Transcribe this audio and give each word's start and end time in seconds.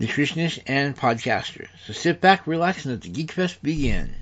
nutritionist, 0.00 0.60
and 0.66 0.96
podcaster. 0.96 1.66
So 1.86 1.92
sit 1.92 2.20
back, 2.20 2.46
relax, 2.46 2.84
and 2.84 2.94
let 2.94 3.02
the 3.02 3.08
Geek 3.08 3.32
Fest 3.32 3.62
begin. 3.62 4.14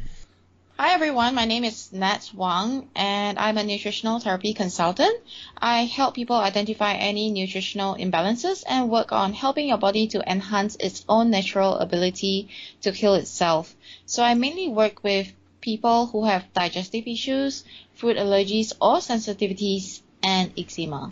Hi 0.79 0.93
everyone, 0.93 1.35
my 1.35 1.47
name 1.47 1.65
is 1.65 1.91
Nat 1.91 2.31
Wang 2.35 2.91
and 2.95 3.39
I'm 3.39 3.57
a 3.57 3.65
nutritional 3.65 4.19
therapy 4.19 4.53
consultant. 4.53 5.17
I 5.57 5.85
help 5.85 6.15
people 6.15 6.37
identify 6.37 6.93
any 6.93 7.31
nutritional 7.31 7.95
imbalances 7.95 8.63
and 8.69 8.91
work 8.91 9.11
on 9.11 9.33
helping 9.33 9.69
your 9.69 9.79
body 9.79 10.07
to 10.09 10.31
enhance 10.31 10.77
its 10.77 11.03
own 11.09 11.31
natural 11.31 11.79
ability 11.79 12.51
to 12.83 12.93
heal 12.93 13.15
itself. 13.15 13.75
So 14.05 14.23
I 14.23 14.35
mainly 14.35 14.69
work 14.69 15.03
with 15.03 15.33
people 15.63 16.09
who 16.09 16.27
have 16.27 16.53
digestive 16.53 17.07
issues, 17.07 17.65
food 17.95 18.19
allergies 18.19 18.75
or 18.79 18.99
sensitivities, 18.99 20.03
and 20.23 20.53
eczema. 20.59 21.11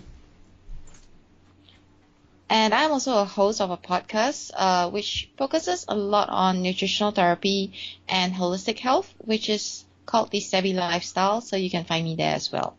And 2.49 2.75
I'm 2.75 2.93
also 2.93 3.19
a 3.19 3.25
host 3.25 3.61
of 3.61 3.71
a 3.71 3.77
podcast, 3.77 4.51
uh, 4.55 4.91
which 4.91 5.31
focuses 5.37 5.87
a 5.89 5.95
lot 5.95 6.29
on 6.29 6.63
nutritional 6.63 7.11
therapy 7.11 7.73
and 8.09 8.33
holistic 8.35 8.79
health, 8.79 9.13
which 9.19 9.49
is 9.49 9.85
called 10.07 10.31
the 10.31 10.41
Savvy 10.41 10.73
Lifestyle. 10.75 11.41
So 11.41 11.57
you 11.57 11.71
can 11.71 11.85
find 11.85 12.05
me 12.05 12.17
there 12.17 12.35
as 12.35 12.53
well. 12.53 12.77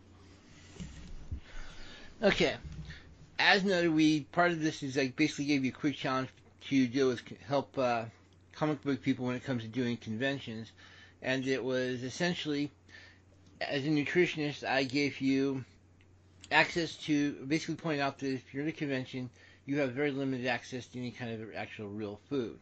Okay. 2.22 2.56
As 3.38 3.64
noted, 3.64 3.94
we 3.94 4.22
part 4.22 4.52
of 4.52 4.62
this 4.62 4.82
is 4.82 4.96
like 4.96 5.16
basically 5.16 5.46
gave 5.46 5.66
you 5.66 5.72
a 5.72 5.74
quick 5.74 5.96
challenge 5.96 6.30
to 6.70 6.88
deal 6.88 7.10
with 7.10 7.22
help 7.48 7.78
uh, 7.78 8.06
comic 8.54 8.82
book 8.84 9.02
people 9.02 9.26
when 9.26 9.36
it 9.36 9.44
comes 9.44 9.64
to 9.64 9.68
doing 9.68 9.98
conventions, 9.98 10.72
and 11.22 11.46
it 11.46 11.62
was 11.62 12.04
essentially 12.04 12.72
as 13.62 13.86
a 13.86 13.90
nutritionist, 13.90 14.68
I 14.68 14.84
gave 14.84 15.22
you 15.22 15.64
access 16.52 16.96
to 17.06 17.34
basically 17.48 17.76
point 17.76 18.02
out 18.02 18.20
that 18.20 18.34
if 18.34 18.54
you're 18.54 18.64
at 18.64 18.70
a 18.70 18.74
convention, 18.74 19.30
you 19.66 19.80
have 19.80 19.92
very 19.92 20.12
limited 20.12 20.48
access 20.48 20.86
to 20.88 21.00
any 21.00 21.12
kind 21.12 21.42
of 21.42 21.56
actual 21.56 21.88
real 21.88 22.20
food. 22.30 22.60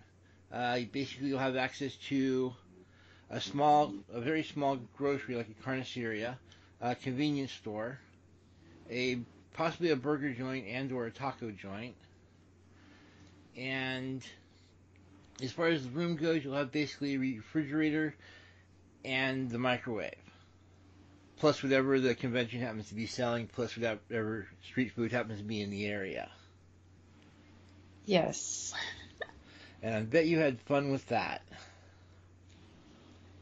Uh, 0.52 0.80
basically, 0.92 1.28
you'll 1.28 1.40
have 1.40 1.56
access 1.56 1.96
to 1.96 2.54
a 3.30 3.42
small, 3.42 3.94
a 4.12 4.22
very 4.22 4.44
small 4.44 4.78
grocery 4.96 5.36
like 5.36 5.50
a 5.50 5.68
carniceria, 5.68 6.38
a 6.80 6.96
convenience 6.96 7.52
store, 7.52 8.00
a 8.90 9.20
possibly 9.54 9.90
a 9.90 9.96
burger 9.96 10.32
joint 10.32 10.68
and 10.68 10.92
or 10.92 11.06
a 11.06 11.12
taco 11.12 11.52
joint, 11.52 11.96
and 13.58 14.22
as 15.42 15.52
far 15.52 15.68
as 15.68 15.84
the 15.84 15.90
room 15.90 16.16
goes, 16.16 16.44
you'll 16.44 16.56
have 16.56 16.72
basically 16.72 17.16
a 17.16 17.20
refrigerator 17.20 18.16
and 19.04 19.50
the 19.50 19.58
microwave, 19.60 20.14
plus 21.38 21.64
whatever 21.64 22.00
the 22.00 22.16
convention 22.16 22.62
happens 22.62 22.90
to 22.90 22.96
be 22.96 23.08
selling, 23.08 23.48
plus 23.48 23.76
whatever 23.76 24.48
street 24.64 24.92
food 24.92 25.12
happens 25.12 25.40
to 25.40 25.44
be 25.44 25.62
in 25.62 25.70
the 25.70 25.86
area. 25.86 26.30
Yes. 28.06 28.74
And 29.84 29.96
I 29.96 30.02
bet 30.02 30.28
you 30.28 30.40
had 30.40 30.62
fun 30.62 30.92
with 30.92 31.06
that. 31.08 31.42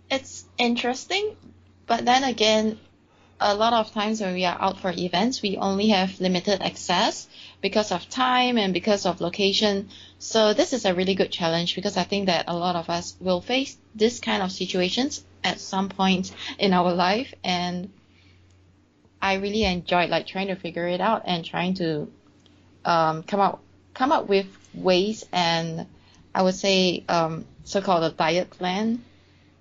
It's 0.10 0.44
interesting, 0.58 1.36
but 1.86 2.04
then 2.04 2.24
again, 2.24 2.80
a 3.40 3.54
lot 3.54 3.74
of 3.74 3.92
times 3.92 4.22
when 4.22 4.34
we 4.34 4.46
are 4.46 4.60
out 4.60 4.80
for 4.80 4.92
events, 4.92 5.44
we 5.44 5.58
only 5.58 5.90
have 5.90 6.20
limited 6.20 6.62
access 6.62 7.28
because 7.62 7.92
of 7.92 8.10
time 8.10 8.58
and 8.58 8.74
because 8.74 9.06
of 9.06 9.22
location. 9.22 9.90
So 10.18 10.54
this 10.54 10.74
is 10.74 10.86
a 10.86 10.94
really 10.94 11.14
good 11.14 11.32
challenge 11.32 11.76
because 11.76 11.96
I 11.96 12.04
think 12.04 12.26
that 12.26 12.46
a 12.48 12.56
lot 12.56 12.76
of 12.76 12.90
us 12.90 13.16
will 13.20 13.42
face 13.42 13.78
this 13.94 14.20
kind 14.20 14.42
of 14.42 14.52
situations 14.52 15.24
at 15.44 15.60
some 15.60 15.90
point 15.90 16.32
in 16.58 16.74
our 16.74 16.94
life 16.94 17.34
and 17.44 17.92
I 19.22 19.36
really 19.36 19.64
enjoyed 19.64 20.10
like 20.10 20.26
trying 20.26 20.48
to 20.48 20.56
figure 20.56 20.88
it 20.88 21.02
out 21.02 21.24
and 21.26 21.46
trying 21.46 21.76
to 21.76 22.12
um, 22.84 23.24
come 23.24 23.40
out 23.40 23.62
come 24.02 24.12
up 24.12 24.28
with 24.28 24.48
ways 24.74 25.24
and 25.32 25.86
I 26.34 26.42
would 26.42 26.56
say 26.56 27.04
um, 27.08 27.46
so-called 27.66 28.04
a 28.04 28.10
diet 28.10 28.50
plan 28.50 29.04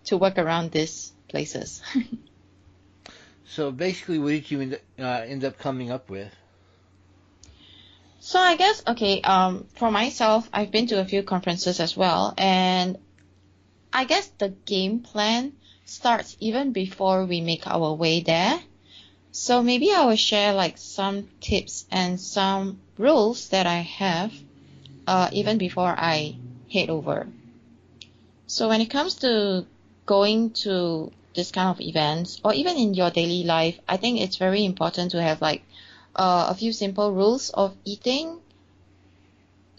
to 0.05 0.17
work 0.17 0.39
around 0.39 0.71
these 0.71 1.13
places. 1.29 1.83
so 3.45 3.71
basically, 3.71 4.19
what 4.19 4.31
did 4.31 4.51
you 4.51 4.63
end 4.63 4.75
up, 4.75 4.81
uh, 4.99 5.25
end 5.29 5.45
up 5.45 5.59
coming 5.59 5.91
up 5.91 6.09
with? 6.09 6.33
So 8.21 8.39
I 8.39 8.57
guess 8.57 8.83
okay. 8.87 9.21
Um, 9.21 9.67
for 9.75 9.91
myself, 9.91 10.49
I've 10.55 10.71
been 10.71 10.87
to 10.87 11.01
a 11.01 11.05
few 11.05 11.23
conferences 11.23 11.79
as 11.79 11.95
well, 11.95 12.33
and 12.39 12.97
I 13.93 14.05
guess 14.05 14.27
the 14.39 14.49
game 14.49 15.01
plan 15.01 15.53
starts 15.85 16.35
even 16.41 16.73
before 16.73 17.27
we 17.27 17.43
make 17.43 17.67
our 17.67 17.93
way 17.93 18.21
there. 18.21 18.59
So 19.33 19.63
maybe 19.63 19.93
I 19.93 20.07
will 20.07 20.17
share 20.17 20.55
like 20.55 20.79
some 20.79 21.29
tips 21.41 21.85
and 21.91 22.19
some 22.19 22.81
rules 23.01 23.49
that 23.49 23.67
I 23.67 23.79
have 23.79 24.33
uh, 25.07 25.29
even 25.33 25.59
before 25.59 25.95
I 25.97 26.37
head 26.73 26.91
over. 26.91 27.27
So 28.47 28.69
when 28.69 28.81
it 28.81 28.91
comes 28.91 29.15
to 29.17 29.67
going 30.07 30.51
to 30.65 31.11
this 31.35 31.51
kind 31.51 31.69
of 31.69 31.81
events 31.81 32.41
or 32.45 32.53
even 32.53 32.77
in 32.77 32.95
your 32.95 33.11
daily 33.11 33.45
life, 33.45 33.79
I 33.89 33.97
think 33.97 34.21
it's 34.21 34.37
very 34.37 34.65
important 34.65 35.13
to 35.13 35.23
have 35.23 35.41
like 35.41 35.63
uh, 36.15 36.49
a 36.51 36.55
few 36.55 36.73
simple 36.73 37.13
rules 37.13 37.51
of 37.51 37.75
eating. 37.85 38.41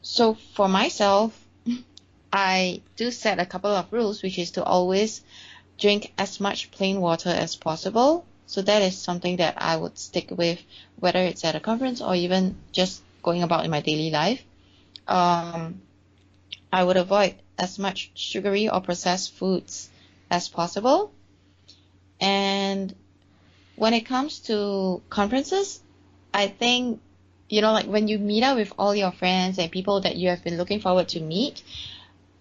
So 0.02 0.34
for 0.56 0.68
myself, 0.68 1.38
I 2.34 2.82
do 2.96 3.12
set 3.12 3.40
a 3.40 3.46
couple 3.46 3.72
of 3.72 3.92
rules, 3.92 4.24
which 4.24 4.40
is 4.40 4.52
to 4.52 4.64
always 4.64 5.22
drink 5.78 6.14
as 6.18 6.40
much 6.40 6.72
plain 6.72 7.02
water 7.02 7.30
as 7.30 7.56
possible. 7.56 8.26
So 8.48 8.62
that 8.62 8.82
is 8.82 8.98
something 8.98 9.38
that 9.38 9.62
I 9.62 9.78
would 9.78 9.98
stick 9.98 10.32
with, 10.32 10.60
whether 11.00 11.20
it's 11.20 11.46
at 11.46 11.56
a 11.56 11.60
conference 11.60 12.02
or 12.02 12.16
even 12.16 12.56
just 12.72 13.02
going 13.22 13.44
about 13.44 13.66
in 13.66 13.72
my 13.72 13.82
daily 13.82 14.10
life. 14.10 14.44
Um, 15.08 15.82
I 16.72 16.84
would 16.84 16.98
avoid 16.98 17.36
as 17.58 17.78
much 17.78 18.12
sugary 18.16 18.70
or 18.70 18.82
processed 18.82 19.34
foods 19.34 19.90
as 20.30 20.48
possible. 20.48 21.12
And 22.20 22.94
when 23.76 23.94
it 23.94 24.02
comes 24.02 24.40
to 24.42 25.02
conferences, 25.10 25.82
I 26.34 26.48
think, 26.48 27.02
you 27.50 27.62
know, 27.62 27.74
like 27.74 27.88
when 27.88 28.08
you 28.08 28.20
meet 28.20 28.44
up 28.44 28.58
with 28.58 28.72
all 28.78 28.96
your 28.96 29.12
friends 29.12 29.60
and 29.60 29.72
people 29.72 30.02
that 30.02 30.16
you 30.16 30.30
have 30.30 30.44
been 30.44 30.58
looking 30.58 30.80
forward 30.80 31.10
to 31.10 31.20
meet, 31.20 31.62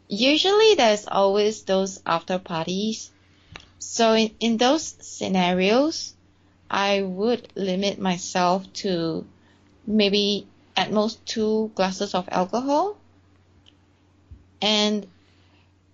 usually 0.09 0.75
there's 0.75 1.07
always 1.09 1.63
those 1.63 2.01
after 2.07 2.39
parties. 2.39 3.11
So 3.79 4.13
in, 4.15 4.31
in 4.39 4.57
those 4.59 4.95
scenarios, 5.01 6.15
I 6.71 7.03
would 7.03 7.49
limit 7.57 7.99
myself 7.99 8.73
to 8.85 9.27
maybe 9.87 10.47
at 10.81 10.91
most 10.91 11.27
two 11.27 11.71
glasses 11.75 12.15
of 12.15 12.27
alcohol. 12.33 12.97
And 14.63 15.07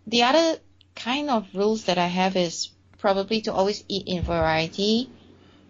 the 0.06 0.22
other 0.22 0.60
kind 0.94 1.28
of 1.28 1.52
rules 1.54 1.86
that 1.86 1.98
I 1.98 2.06
have 2.06 2.36
is 2.36 2.70
probably 2.98 3.40
to 3.42 3.52
always 3.52 3.82
eat 3.88 4.06
in 4.06 4.22
variety, 4.22 5.10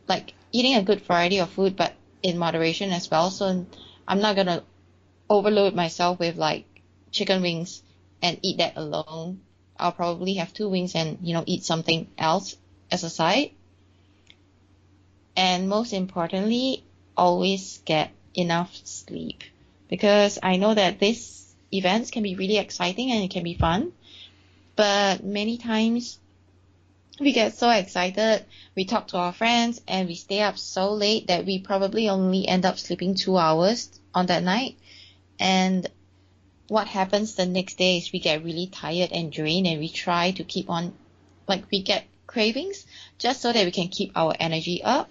like 0.06 0.34
eating 0.52 0.74
a 0.74 0.82
good 0.82 1.00
variety 1.00 1.38
of 1.38 1.48
food, 1.48 1.76
but 1.76 1.94
in 2.22 2.36
moderation 2.36 2.90
as 2.90 3.10
well. 3.10 3.30
So 3.30 3.64
I'm 4.06 4.20
not 4.20 4.36
gonna 4.36 4.62
overload 5.30 5.74
myself 5.74 6.18
with 6.18 6.36
like 6.36 6.66
chicken 7.10 7.40
wings 7.40 7.82
and 8.20 8.38
eat 8.42 8.58
that 8.58 8.76
alone. 8.76 9.40
I'll 9.78 9.92
probably 9.92 10.34
have 10.34 10.52
two 10.52 10.68
wings 10.68 10.94
and 10.94 11.18
you 11.22 11.32
know 11.32 11.44
eat 11.46 11.64
something 11.64 12.06
else 12.18 12.54
as 12.92 13.02
a 13.02 13.08
side. 13.08 13.52
And 15.34 15.70
most 15.70 15.94
importantly, 15.94 16.84
always 17.16 17.80
get 17.86 18.10
enough 18.36 18.74
sleep 18.84 19.42
because 19.88 20.38
I 20.42 20.56
know 20.56 20.74
that 20.74 20.98
these 20.98 21.54
events 21.72 22.10
can 22.10 22.22
be 22.22 22.36
really 22.36 22.58
exciting 22.58 23.10
and 23.10 23.24
it 23.24 23.30
can 23.30 23.42
be 23.42 23.54
fun, 23.54 23.92
but 24.76 25.24
many 25.24 25.58
times 25.58 26.18
we 27.18 27.32
get 27.32 27.54
so 27.54 27.70
excited, 27.70 28.44
we 28.74 28.84
talk 28.84 29.08
to 29.08 29.16
our 29.16 29.32
friends 29.32 29.80
and 29.88 30.08
we 30.08 30.14
stay 30.14 30.42
up 30.42 30.58
so 30.58 30.92
late 30.92 31.28
that 31.28 31.46
we 31.46 31.58
probably 31.58 32.08
only 32.08 32.46
end 32.46 32.66
up 32.66 32.78
sleeping 32.78 33.14
two 33.14 33.38
hours 33.38 33.88
on 34.14 34.26
that 34.26 34.42
night. 34.42 34.76
And 35.40 35.86
what 36.68 36.86
happens 36.86 37.34
the 37.34 37.46
next 37.46 37.78
day 37.78 37.98
is 37.98 38.12
we 38.12 38.18
get 38.18 38.44
really 38.44 38.66
tired 38.66 39.12
and 39.12 39.32
drained 39.32 39.66
and 39.66 39.80
we 39.80 39.88
try 39.88 40.32
to 40.32 40.44
keep 40.44 40.68
on, 40.68 40.92
like 41.48 41.64
we 41.70 41.82
get 41.82 42.04
cravings 42.26 42.86
just 43.18 43.40
so 43.40 43.52
that 43.52 43.64
we 43.64 43.70
can 43.70 43.88
keep 43.88 44.12
our 44.14 44.34
energy 44.38 44.82
up. 44.82 45.08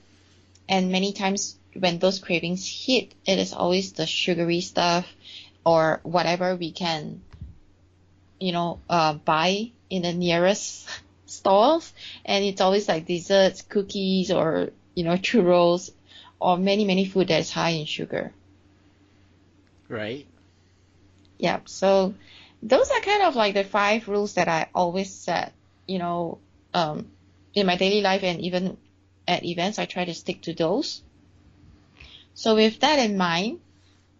And 0.69 0.91
many 0.91 1.13
times 1.13 1.55
when 1.77 1.99
those 1.99 2.19
cravings 2.19 2.67
hit, 2.67 3.13
it 3.25 3.39
is 3.39 3.53
always 3.53 3.93
the 3.93 4.05
sugary 4.05 4.61
stuff 4.61 5.07
or 5.65 5.99
whatever 6.03 6.55
we 6.55 6.71
can, 6.71 7.21
you 8.39 8.51
know, 8.51 8.79
uh, 8.89 9.13
buy 9.13 9.71
in 9.89 10.03
the 10.03 10.13
nearest 10.13 10.87
stores. 11.25 11.91
And 12.23 12.43
it's 12.45 12.61
always 12.61 12.87
like 12.87 13.05
desserts, 13.05 13.61
cookies, 13.61 14.31
or, 14.31 14.69
you 14.95 15.03
know, 15.03 15.17
churros, 15.17 15.91
or 16.39 16.57
many, 16.57 16.85
many 16.85 17.05
food 17.05 17.27
that 17.29 17.39
is 17.39 17.51
high 17.51 17.71
in 17.71 17.85
sugar. 17.85 18.31
Right. 19.89 20.27
Yeah. 21.37 21.59
So 21.65 22.13
those 22.61 22.89
are 22.89 23.01
kind 23.01 23.23
of 23.23 23.35
like 23.35 23.53
the 23.53 23.63
five 23.63 24.07
rules 24.07 24.35
that 24.35 24.47
I 24.47 24.67
always 24.73 25.13
set, 25.13 25.53
you 25.87 25.99
know, 25.99 26.39
um, 26.73 27.11
in 27.53 27.65
my 27.65 27.77
daily 27.77 28.01
life 28.01 28.23
and 28.23 28.41
even 28.41 28.77
at 29.27 29.45
events, 29.45 29.79
I 29.79 29.85
try 29.85 30.05
to 30.05 30.13
stick 30.13 30.41
to 30.43 30.53
those. 30.53 31.01
So 32.35 32.55
with 32.55 32.81
that 32.81 32.99
in 32.99 33.17
mind, 33.17 33.61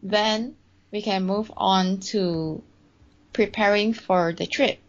then 0.01 0.56
we 0.91 1.01
can 1.01 1.25
move 1.25 1.51
on 1.56 2.00
to 2.12 2.63
preparing 3.33 3.94
for 3.94 4.31
the 4.31 4.47
trip. 4.47 4.79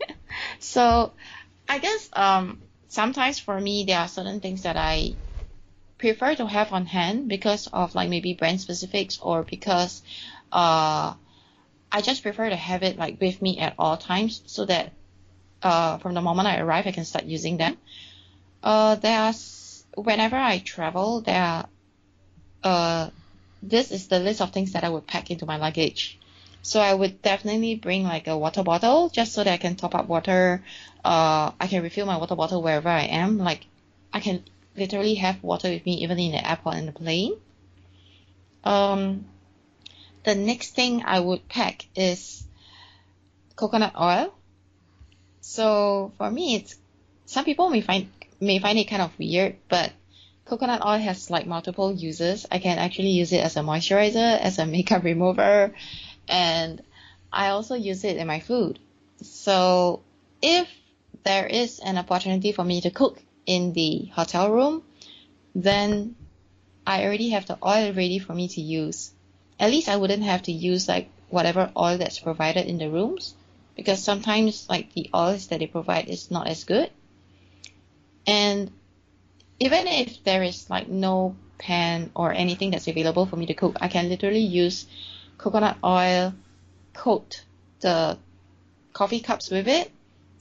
so 0.58 1.12
I 1.68 1.78
guess 1.78 2.08
um, 2.14 2.62
sometimes 2.88 3.38
for 3.38 3.60
me 3.60 3.84
there 3.84 3.98
are 3.98 4.08
certain 4.08 4.40
things 4.40 4.62
that 4.62 4.78
I 4.78 5.16
prefer 5.98 6.34
to 6.34 6.46
have 6.46 6.72
on 6.72 6.86
hand 6.86 7.28
because 7.28 7.66
of 7.66 7.94
like 7.94 8.08
maybe 8.08 8.32
brand 8.32 8.62
specifics 8.62 9.18
or 9.20 9.42
because 9.42 10.02
uh, 10.50 11.12
I 11.92 12.00
just 12.00 12.22
prefer 12.22 12.48
to 12.48 12.56
have 12.56 12.82
it 12.82 12.96
like 12.96 13.20
with 13.20 13.42
me 13.42 13.58
at 13.58 13.74
all 13.78 13.98
times 13.98 14.42
so 14.46 14.64
that 14.64 14.92
uh, 15.62 15.98
from 15.98 16.14
the 16.14 16.22
moment 16.22 16.48
I 16.48 16.58
arrive 16.58 16.86
I 16.86 16.92
can 16.92 17.04
start 17.04 17.26
using 17.26 17.58
them. 17.58 17.76
Uh, 18.62 18.94
there's 18.94 19.84
whenever 19.94 20.36
I 20.36 20.60
travel 20.60 21.20
there 21.20 21.42
are 21.42 21.68
uh, 22.62 23.10
this 23.62 23.90
is 23.90 24.08
the 24.08 24.18
list 24.18 24.40
of 24.40 24.52
things 24.52 24.72
that 24.72 24.84
I 24.84 24.88
would 24.88 25.06
pack 25.06 25.30
into 25.30 25.46
my 25.46 25.56
luggage. 25.56 26.18
So 26.62 26.80
I 26.80 26.92
would 26.92 27.22
definitely 27.22 27.74
bring 27.74 28.04
like 28.04 28.26
a 28.26 28.36
water 28.36 28.62
bottle 28.62 29.08
just 29.08 29.32
so 29.32 29.44
that 29.44 29.52
I 29.52 29.56
can 29.56 29.76
top 29.76 29.94
up 29.94 30.06
water. 30.06 30.62
Uh, 31.04 31.52
I 31.58 31.66
can 31.68 31.82
refill 31.82 32.06
my 32.06 32.18
water 32.18 32.36
bottle 32.36 32.62
wherever 32.62 32.88
I 32.88 33.04
am. 33.04 33.38
Like 33.38 33.66
I 34.12 34.20
can 34.20 34.44
literally 34.76 35.14
have 35.16 35.42
water 35.42 35.70
with 35.70 35.84
me 35.86 36.02
even 36.02 36.18
in 36.18 36.32
the 36.32 36.48
airport 36.48 36.76
and 36.76 36.88
the 36.88 36.92
plane. 36.92 37.34
Um, 38.62 39.24
the 40.24 40.34
next 40.34 40.74
thing 40.74 41.02
I 41.04 41.20
would 41.20 41.48
pack 41.48 41.86
is 41.96 42.44
coconut 43.56 43.94
oil. 43.98 44.34
So 45.40 46.12
for 46.18 46.30
me, 46.30 46.56
it's 46.56 46.76
some 47.24 47.44
people 47.44 47.70
may 47.70 47.80
find 47.80 48.10
may 48.40 48.58
find 48.58 48.78
it 48.78 48.88
kind 48.88 49.02
of 49.02 49.18
weird, 49.18 49.56
but 49.68 49.92
coconut 50.50 50.84
oil 50.84 50.98
has 50.98 51.30
like 51.30 51.46
multiple 51.46 51.92
uses. 51.92 52.44
I 52.50 52.58
can 52.58 52.78
actually 52.78 53.10
use 53.10 53.32
it 53.32 53.38
as 53.38 53.56
a 53.56 53.60
moisturizer, 53.60 54.38
as 54.40 54.58
a 54.58 54.66
makeup 54.66 55.04
remover, 55.10 55.72
and 56.28 56.82
I 57.32 57.50
also 57.50 57.76
use 57.76 58.02
it 58.04 58.16
in 58.16 58.26
my 58.26 58.40
food. 58.40 58.80
So 59.22 60.02
if 60.42 60.68
there 61.22 61.46
is 61.46 61.78
an 61.78 61.98
opportunity 61.98 62.50
for 62.50 62.64
me 62.64 62.80
to 62.80 62.90
cook 62.90 63.22
in 63.46 63.72
the 63.72 64.06
hotel 64.12 64.50
room, 64.50 64.82
then 65.54 66.16
I 66.84 67.04
already 67.04 67.30
have 67.30 67.46
the 67.46 67.58
oil 67.64 67.92
ready 67.92 68.18
for 68.18 68.34
me 68.34 68.48
to 68.48 68.60
use. 68.60 69.12
At 69.60 69.70
least 69.70 69.88
I 69.88 69.98
wouldn't 69.98 70.24
have 70.24 70.42
to 70.42 70.52
use 70.52 70.88
like 70.88 71.08
whatever 71.28 71.70
oil 71.76 71.98
that's 71.98 72.18
provided 72.18 72.66
in 72.66 72.78
the 72.78 72.90
rooms 72.90 73.34
because 73.76 74.02
sometimes 74.02 74.68
like 74.68 74.92
the 74.94 75.10
oils 75.14 75.46
that 75.48 75.60
they 75.60 75.68
provide 75.68 76.08
is 76.08 76.30
not 76.30 76.48
as 76.48 76.64
good. 76.64 76.90
And 78.26 78.72
even 79.60 79.86
if 79.86 80.24
there 80.24 80.42
is 80.42 80.68
like 80.70 80.88
no 80.88 81.36
pan 81.58 82.10
or 82.16 82.32
anything 82.32 82.70
that's 82.70 82.88
available 82.88 83.26
for 83.26 83.36
me 83.36 83.46
to 83.46 83.54
cook, 83.54 83.76
I 83.80 83.88
can 83.88 84.08
literally 84.08 84.40
use 84.40 84.86
coconut 85.36 85.76
oil, 85.84 86.32
coat 86.94 87.44
the 87.80 88.18
coffee 88.94 89.20
cups 89.20 89.50
with 89.50 89.68
it, 89.68 89.90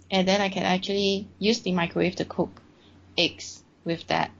and 0.09 0.27
then 0.27 0.41
I 0.41 0.49
can 0.49 0.63
actually 0.63 1.27
use 1.37 1.59
the 1.59 1.73
microwave 1.73 2.15
to 2.15 2.25
cook 2.25 2.61
eggs 3.17 3.61
with 3.83 4.07
that. 4.07 4.31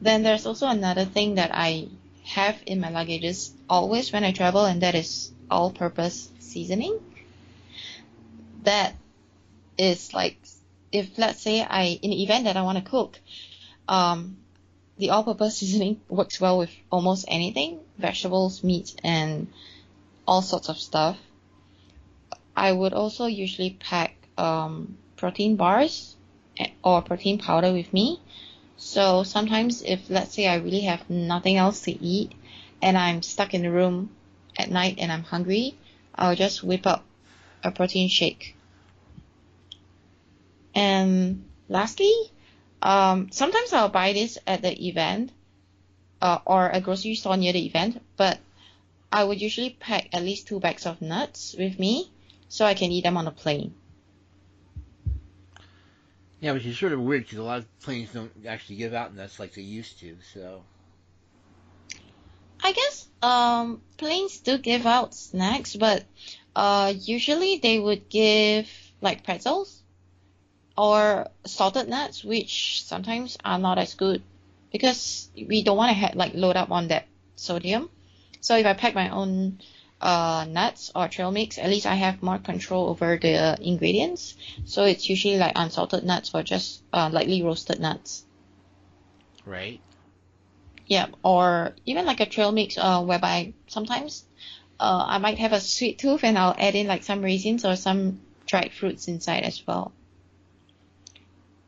Then 0.00 0.22
there's 0.22 0.44
also 0.44 0.68
another 0.68 1.06
thing 1.06 1.36
that 1.36 1.50
I 1.54 1.88
have 2.24 2.56
in 2.66 2.80
my 2.80 2.90
luggages 2.90 3.50
always 3.68 4.12
when 4.12 4.24
I 4.24 4.32
travel, 4.32 4.66
and 4.66 4.82
that 4.82 4.94
is 4.94 5.32
all 5.50 5.70
purpose 5.70 6.30
seasoning. 6.38 6.98
That 8.64 8.94
is 9.78 10.12
like 10.12 10.36
if 10.94 11.18
let's 11.18 11.42
say 11.42 11.60
I 11.60 11.98
in 12.02 12.10
the 12.10 12.22
event 12.22 12.44
that 12.44 12.56
I 12.56 12.62
want 12.62 12.78
to 12.78 12.88
cook, 12.88 13.18
um, 13.88 14.38
the 14.96 15.10
all-purpose 15.10 15.56
seasoning 15.58 16.00
works 16.08 16.40
well 16.40 16.56
with 16.56 16.70
almost 16.90 17.24
anything, 17.28 17.80
vegetables, 17.98 18.62
meat, 18.62 18.94
and 19.02 19.48
all 20.26 20.40
sorts 20.40 20.68
of 20.68 20.78
stuff. 20.78 21.18
I 22.56 22.70
would 22.70 22.92
also 22.92 23.26
usually 23.26 23.76
pack 23.80 24.14
um, 24.38 24.96
protein 25.16 25.56
bars 25.56 26.14
eh, 26.58 26.68
or 26.84 27.02
protein 27.02 27.38
powder 27.38 27.72
with 27.72 27.92
me. 27.92 28.20
So 28.76 29.24
sometimes 29.24 29.82
if 29.82 30.08
let's 30.08 30.34
say 30.34 30.46
I 30.46 30.56
really 30.56 30.82
have 30.82 31.10
nothing 31.10 31.56
else 31.56 31.80
to 31.82 31.92
eat 31.92 32.32
and 32.80 32.96
I'm 32.96 33.22
stuck 33.22 33.54
in 33.54 33.62
the 33.62 33.70
room 33.70 34.10
at 34.56 34.70
night 34.70 34.96
and 34.98 35.10
I'm 35.10 35.24
hungry, 35.24 35.76
I'll 36.14 36.36
just 36.36 36.62
whip 36.62 36.86
up 36.86 37.04
a 37.64 37.72
protein 37.72 38.08
shake. 38.08 38.54
And 40.74 41.44
lastly, 41.68 42.12
um, 42.82 43.30
sometimes 43.30 43.72
I'll 43.72 43.88
buy 43.88 44.12
this 44.12 44.38
at 44.46 44.62
the 44.62 44.88
event 44.88 45.30
uh, 46.20 46.38
or 46.44 46.68
a 46.68 46.80
grocery 46.80 47.14
store 47.14 47.36
near 47.36 47.52
the 47.52 47.64
event, 47.64 48.02
but 48.16 48.38
I 49.12 49.22
would 49.24 49.40
usually 49.40 49.70
pack 49.70 50.08
at 50.12 50.22
least 50.22 50.48
two 50.48 50.58
bags 50.58 50.86
of 50.86 51.00
nuts 51.00 51.54
with 51.56 51.78
me 51.78 52.10
so 52.48 52.64
I 52.64 52.74
can 52.74 52.90
eat 52.90 53.04
them 53.04 53.16
on 53.16 53.26
the 53.26 53.30
plane. 53.30 53.74
Yeah, 56.40 56.52
which 56.52 56.66
is 56.66 56.78
sort 56.78 56.92
of 56.92 57.00
weird 57.00 57.22
because 57.22 57.38
a 57.38 57.42
lot 57.42 57.58
of 57.58 57.80
planes 57.80 58.12
don't 58.12 58.32
actually 58.46 58.76
give 58.76 58.92
out 58.92 59.14
nuts 59.14 59.38
like 59.38 59.54
they 59.54 59.62
used 59.62 60.00
to. 60.00 60.16
So. 60.34 60.62
I 62.62 62.72
guess 62.72 63.06
um, 63.22 63.80
planes 63.96 64.40
do 64.40 64.58
give 64.58 64.84
out 64.84 65.14
snacks, 65.14 65.76
but 65.76 66.04
uh, 66.56 66.92
usually 66.98 67.58
they 67.58 67.78
would 67.78 68.08
give 68.08 68.68
like 69.00 69.24
pretzels 69.24 69.83
or 70.76 71.28
salted 71.46 71.88
nuts, 71.88 72.24
which 72.24 72.82
sometimes 72.82 73.38
are 73.44 73.58
not 73.58 73.78
as 73.78 73.94
good 73.94 74.22
because 74.72 75.28
we 75.36 75.62
don't 75.62 75.76
want 75.76 75.90
to 75.90 75.94
have, 75.94 76.16
like 76.16 76.34
load 76.34 76.56
up 76.56 76.70
on 76.70 76.88
that 76.88 77.06
sodium. 77.36 77.88
So 78.40 78.56
if 78.56 78.66
I 78.66 78.74
pack 78.74 78.94
my 78.94 79.10
own 79.10 79.60
uh, 80.00 80.46
nuts 80.48 80.90
or 80.94 81.08
trail 81.08 81.30
mix, 81.30 81.58
at 81.58 81.70
least 81.70 81.86
I 81.86 81.94
have 81.94 82.22
more 82.22 82.38
control 82.38 82.88
over 82.88 83.16
the 83.16 83.56
ingredients. 83.60 84.34
So 84.64 84.84
it's 84.84 85.08
usually 85.08 85.38
like 85.38 85.52
unsalted 85.54 86.04
nuts 86.04 86.32
or 86.34 86.42
just 86.42 86.82
uh, 86.92 87.08
lightly 87.12 87.42
roasted 87.42 87.80
nuts. 87.80 88.24
Right. 89.46 89.80
Yeah, 90.86 91.06
or 91.22 91.74
even 91.86 92.04
like 92.04 92.20
a 92.20 92.26
trail 92.26 92.52
mix, 92.52 92.76
uh, 92.76 93.02
whereby 93.02 93.54
sometimes 93.68 94.24
uh, 94.78 95.04
I 95.06 95.18
might 95.18 95.38
have 95.38 95.52
a 95.52 95.60
sweet 95.60 95.98
tooth 95.98 96.24
and 96.24 96.36
I'll 96.36 96.54
add 96.58 96.74
in 96.74 96.86
like 96.86 97.04
some 97.04 97.22
raisins 97.22 97.64
or 97.64 97.76
some 97.76 98.20
dried 98.46 98.72
fruits 98.72 99.08
inside 99.08 99.44
as 99.44 99.62
well. 99.66 99.92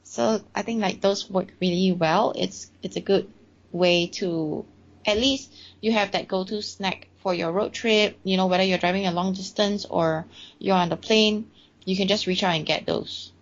So 0.08 0.40
I 0.54 0.62
think 0.62 0.80
like 0.80 1.00
those 1.00 1.28
work 1.28 1.48
really 1.60 1.92
well. 1.92 2.32
It's 2.36 2.70
it's 2.82 2.96
a 2.96 3.00
good 3.00 3.28
way 3.72 4.06
to 4.18 4.64
at 5.04 5.18
least 5.18 5.52
you 5.80 5.92
have 5.92 6.12
that 6.12 6.28
go-to 6.28 6.62
snack 6.62 7.08
for 7.22 7.34
your 7.34 7.52
road 7.52 7.72
trip. 7.72 8.18
You 8.22 8.36
know 8.36 8.46
whether 8.46 8.62
you're 8.62 8.78
driving 8.78 9.06
a 9.06 9.12
long 9.12 9.34
distance 9.34 9.84
or 9.84 10.24
you're 10.58 10.76
on 10.76 10.88
the 10.88 10.96
plane, 10.96 11.50
you 11.84 11.96
can 11.96 12.08
just 12.08 12.26
reach 12.26 12.42
out 12.44 12.54
and 12.54 12.64
get 12.64 12.86
those. 12.86 13.32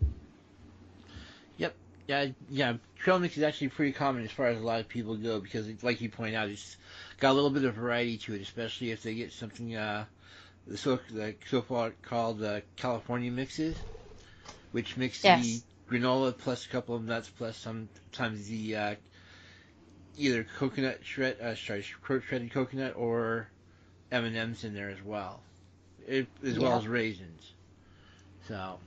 Yep. 1.58 1.74
Yeah. 2.08 2.26
Yeah. 2.50 2.72
Trail 2.98 3.18
mix 3.18 3.36
is 3.36 3.42
actually 3.42 3.68
pretty 3.68 3.92
common 3.92 4.24
as 4.24 4.30
far 4.30 4.46
as 4.46 4.58
a 4.58 4.64
lot 4.64 4.80
of 4.80 4.88
people 4.88 5.14
go 5.16 5.38
because, 5.38 5.68
it's, 5.68 5.84
like 5.84 6.00
you 6.00 6.08
point 6.08 6.34
out, 6.34 6.48
it's 6.48 6.78
got 7.20 7.32
a 7.32 7.34
little 7.34 7.50
bit 7.50 7.64
of 7.64 7.74
variety 7.74 8.16
to 8.16 8.34
it, 8.34 8.40
especially 8.40 8.90
if 8.90 9.02
they 9.02 9.14
get 9.14 9.32
something 9.32 9.76
uh, 9.76 10.06
the 10.66 10.78
so 10.78 10.98
the 11.10 11.34
so 11.50 11.60
far 11.60 11.92
called 12.02 12.42
uh, 12.42 12.60
California 12.76 13.30
mixes, 13.30 13.76
which 14.72 14.96
mix 14.96 15.22
yes. 15.22 15.44
the 15.44 15.62
granola 15.90 16.36
plus 16.36 16.64
a 16.64 16.68
couple 16.68 16.94
of 16.94 17.04
nuts 17.04 17.28
plus 17.28 17.56
sometimes 17.56 18.46
the 18.48 18.76
uh, 18.76 18.94
either 20.16 20.46
coconut 20.58 21.00
shred, 21.02 21.40
uh, 21.40 21.54
sorry, 21.54 21.82
shredded 21.82 22.52
coconut 22.52 22.94
or 22.96 23.48
M 24.10 24.24
and 24.24 24.36
M's 24.36 24.64
in 24.64 24.74
there 24.74 24.90
as 24.90 25.02
well, 25.02 25.40
it, 26.06 26.26
as 26.44 26.56
yeah. 26.56 26.62
well 26.62 26.78
as 26.78 26.86
raisins. 26.86 27.52
So. 28.48 28.78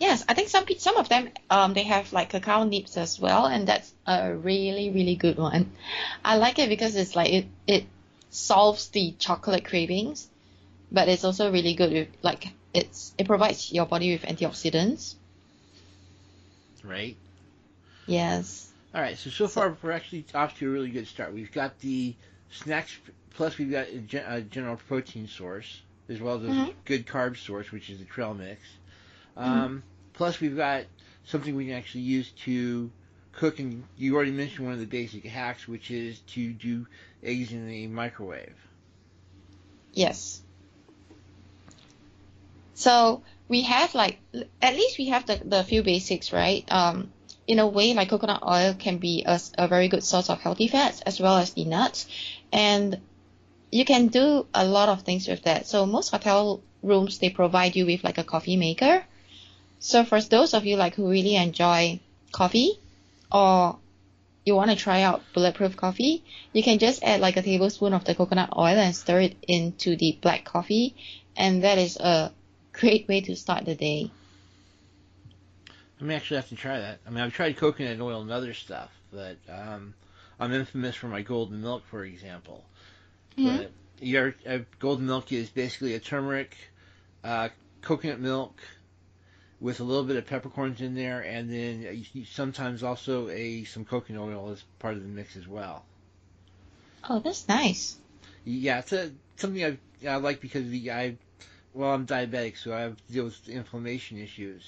Yes, 0.00 0.24
I 0.28 0.34
think 0.34 0.48
some 0.48 0.64
some 0.78 0.96
of 0.96 1.08
them 1.08 1.28
um 1.50 1.74
they 1.74 1.82
have 1.82 2.12
like 2.12 2.30
cacao 2.30 2.62
nibs 2.62 2.96
as 2.96 3.18
well, 3.18 3.46
and 3.46 3.66
that's 3.66 3.92
a 4.06 4.32
really 4.32 4.90
really 4.90 5.16
good 5.16 5.38
one. 5.38 5.72
I 6.24 6.36
like 6.36 6.60
it 6.60 6.68
because 6.68 6.94
it's 6.94 7.16
like 7.16 7.32
it 7.32 7.46
it 7.66 7.84
solves 8.30 8.88
the 8.90 9.14
chocolate 9.18 9.64
cravings, 9.64 10.28
but 10.92 11.08
it's 11.08 11.24
also 11.24 11.50
really 11.50 11.74
good 11.74 11.92
with 11.92 12.08
like 12.22 12.46
it's 12.72 13.12
it 13.18 13.26
provides 13.26 13.72
your 13.72 13.86
body 13.86 14.12
with 14.12 14.22
antioxidants 14.22 15.16
right? 16.88 17.16
Yes. 18.06 18.70
All 18.94 19.00
right. 19.00 19.18
So 19.18 19.30
so 19.30 19.48
far 19.48 19.76
we're 19.82 19.92
actually 19.92 20.24
off 20.34 20.58
to 20.58 20.68
a 20.68 20.70
really 20.70 20.90
good 20.90 21.06
start. 21.06 21.32
We've 21.32 21.52
got 21.52 21.78
the 21.80 22.14
snacks, 22.50 22.96
plus 23.34 23.58
we've 23.58 23.70
got 23.70 23.88
a, 23.88 24.40
general 24.42 24.76
protein 24.88 25.28
source 25.28 25.82
as 26.08 26.20
well 26.20 26.36
as 26.36 26.44
a 26.44 26.46
mm-hmm. 26.46 26.70
good 26.84 27.06
carb 27.06 27.36
source, 27.36 27.70
which 27.70 27.90
is 27.90 27.98
the 27.98 28.04
trail 28.04 28.34
mix. 28.34 28.62
Mm-hmm. 29.36 29.40
Um, 29.42 29.68
mm-hmm. 29.68 29.78
Plus 30.14 30.40
we've 30.40 30.56
got 30.56 30.84
something 31.26 31.54
we 31.54 31.66
can 31.66 31.74
actually 31.74 32.00
use 32.00 32.30
to 32.44 32.90
cook, 33.32 33.58
and 33.58 33.84
you 33.96 34.16
already 34.16 34.32
mentioned 34.32 34.64
one 34.64 34.74
of 34.74 34.80
the 34.80 34.86
basic 34.86 35.24
hacks, 35.24 35.68
which 35.68 35.90
is 35.90 36.18
to 36.20 36.52
do 36.52 36.86
eggs 37.22 37.52
in 37.52 37.68
the 37.68 37.86
microwave. 37.86 38.56
Yes. 39.92 40.42
So 42.74 43.22
we 43.48 43.62
have 43.62 43.94
like 43.94 44.18
at 44.60 44.74
least 44.74 44.98
we 44.98 45.06
have 45.06 45.26
the, 45.26 45.40
the 45.44 45.64
few 45.64 45.82
basics, 45.82 46.32
right? 46.32 46.64
Um, 46.70 47.12
in 47.46 47.58
a 47.58 47.66
way, 47.66 47.94
like 47.94 48.10
coconut 48.10 48.42
oil 48.46 48.74
can 48.74 48.98
be 48.98 49.24
a, 49.26 49.40
a 49.56 49.68
very 49.68 49.88
good 49.88 50.04
source 50.04 50.28
of 50.28 50.40
healthy 50.40 50.68
fats 50.68 51.00
as 51.00 51.18
well 51.18 51.38
as 51.38 51.54
the 51.54 51.64
nuts, 51.64 52.06
and 52.52 53.00
you 53.72 53.84
can 53.84 54.08
do 54.08 54.46
a 54.54 54.64
lot 54.64 54.88
of 54.88 55.02
things 55.02 55.28
with 55.28 55.42
that. 55.44 55.66
So 55.66 55.86
most 55.86 56.10
hotel 56.10 56.62
rooms 56.82 57.18
they 57.18 57.30
provide 57.30 57.74
you 57.74 57.86
with 57.86 58.04
like 58.04 58.18
a 58.18 58.24
coffee 58.24 58.56
maker. 58.56 59.04
So 59.80 60.04
for 60.04 60.20
those 60.20 60.54
of 60.54 60.66
you 60.66 60.76
like 60.76 60.94
who 60.94 61.08
really 61.08 61.36
enjoy 61.36 62.00
coffee 62.32 62.78
or 63.32 63.78
you 64.44 64.54
want 64.54 64.70
to 64.70 64.76
try 64.76 65.02
out 65.02 65.22
bulletproof 65.34 65.76
coffee, 65.76 66.24
you 66.52 66.62
can 66.62 66.78
just 66.78 67.02
add 67.02 67.20
like 67.20 67.36
a 67.36 67.42
tablespoon 67.42 67.92
of 67.92 68.04
the 68.04 68.14
coconut 68.14 68.56
oil 68.56 68.78
and 68.78 68.94
stir 68.96 69.20
it 69.20 69.36
into 69.46 69.96
the 69.96 70.18
black 70.20 70.44
coffee, 70.44 70.94
and 71.36 71.64
that 71.64 71.78
is 71.78 71.96
a 71.96 72.32
great 72.78 73.08
way 73.08 73.20
to 73.20 73.34
start 73.36 73.64
the 73.64 73.74
day. 73.74 74.10
I 76.00 76.04
may 76.04 76.14
actually 76.14 76.36
have 76.36 76.48
to 76.50 76.56
try 76.56 76.78
that. 76.78 77.00
I 77.06 77.10
mean, 77.10 77.20
I've 77.24 77.32
tried 77.32 77.56
coconut 77.56 78.00
oil 78.00 78.22
and 78.22 78.30
other 78.30 78.54
stuff, 78.54 78.90
but 79.10 79.36
um, 79.48 79.94
I'm 80.38 80.52
infamous 80.52 80.94
for 80.94 81.08
my 81.08 81.22
golden 81.22 81.60
milk, 81.60 81.84
for 81.90 82.04
example. 82.04 82.64
Mhm. 83.36 83.44
But 83.58 83.70
your 84.00 84.34
uh, 84.46 84.58
golden 84.78 85.06
milk 85.06 85.32
is 85.32 85.50
basically 85.50 85.94
a 85.94 86.00
turmeric, 86.00 86.56
uh, 87.24 87.48
coconut 87.82 88.20
milk, 88.20 88.60
with 89.60 89.80
a 89.80 89.84
little 89.84 90.04
bit 90.04 90.16
of 90.16 90.26
peppercorns 90.26 90.80
in 90.80 90.94
there, 90.94 91.20
and 91.20 91.50
then 91.52 92.06
sometimes 92.30 92.84
also 92.84 93.28
a 93.28 93.64
some 93.64 93.84
coconut 93.84 94.22
oil 94.22 94.50
as 94.50 94.62
part 94.78 94.94
of 94.94 95.02
the 95.02 95.08
mix 95.08 95.36
as 95.36 95.48
well. 95.48 95.84
Oh, 97.10 97.18
that's 97.18 97.48
nice. 97.48 97.96
Yeah, 98.44 98.78
it's 98.78 98.92
a, 98.92 99.10
something 99.36 99.64
I, 99.64 99.78
I 100.08 100.16
like 100.16 100.40
because 100.40 100.68
the 100.70 100.92
I, 100.92 101.16
well, 101.78 101.94
I'm 101.94 102.06
diabetic, 102.06 102.58
so 102.58 102.74
I 102.74 102.80
have 102.80 102.96
to 103.06 103.12
deal 103.12 103.24
with 103.24 103.48
inflammation 103.48 104.18
issues. 104.18 104.64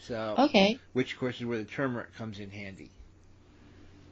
So, 0.00 0.34
Okay. 0.36 0.80
which 0.92 1.12
of 1.12 1.20
course 1.20 1.40
is 1.40 1.46
where 1.46 1.58
the 1.58 1.64
turmeric 1.64 2.12
comes 2.16 2.40
in 2.40 2.50
handy. 2.50 2.90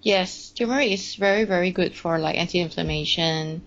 Yes, 0.02 0.52
turmeric 0.52 0.92
is 0.92 1.16
very, 1.16 1.42
very 1.42 1.72
good 1.72 1.92
for 1.92 2.20
like 2.20 2.36
anti-inflammation 2.36 3.62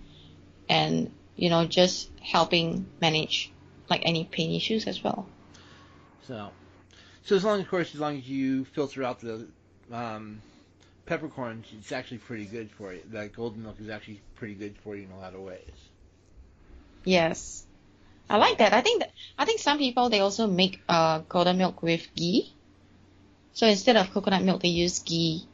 and, 0.69 1.11
you 1.35 1.49
know, 1.49 1.65
just 1.65 2.09
helping 2.21 2.85
manage 3.01 3.51
like 3.89 4.03
any 4.05 4.23
pain 4.23 4.55
issues 4.55 4.87
as 4.87 5.03
well. 5.03 5.27
So, 6.25 6.49
so 7.25 7.35
as 7.35 7.43
long, 7.43 7.59
of 7.59 7.67
course, 7.67 7.93
as 7.93 7.99
long 7.99 8.17
as 8.17 8.29
you 8.29 8.63
filter 8.63 9.03
out 9.03 9.19
the 9.19 9.45
um, 9.91 10.41
peppercorns, 11.05 11.67
it's 11.77 11.91
actually 11.91 12.19
pretty 12.19 12.45
good 12.45 12.71
for 12.71 12.93
you. 12.93 13.01
That 13.11 13.33
golden 13.35 13.63
milk 13.63 13.75
is 13.81 13.89
actually 13.89 14.21
pretty 14.35 14.53
good 14.53 14.77
for 14.77 14.95
you 14.95 15.03
in 15.03 15.11
a 15.11 15.19
lot 15.19 15.33
of 15.33 15.41
ways. 15.41 15.89
Yes. 17.03 17.65
I 18.29 18.37
like 18.37 18.57
that. 18.59 18.73
I 18.73 18.81
think 18.81 19.01
that 19.01 19.11
I 19.37 19.45
think 19.45 19.59
some 19.59 19.77
people 19.77 20.09
they 20.09 20.19
also 20.21 20.47
make 20.47 20.81
uh 20.87 21.19
golden 21.29 21.57
milk 21.57 21.81
with 21.83 22.07
ghee. 22.15 22.55
So 23.53 23.67
instead 23.67 23.97
of 23.97 24.11
coconut 24.11 24.43
milk, 24.43 24.61
they 24.61 24.69
use 24.69 24.99
ghee. 24.99 25.49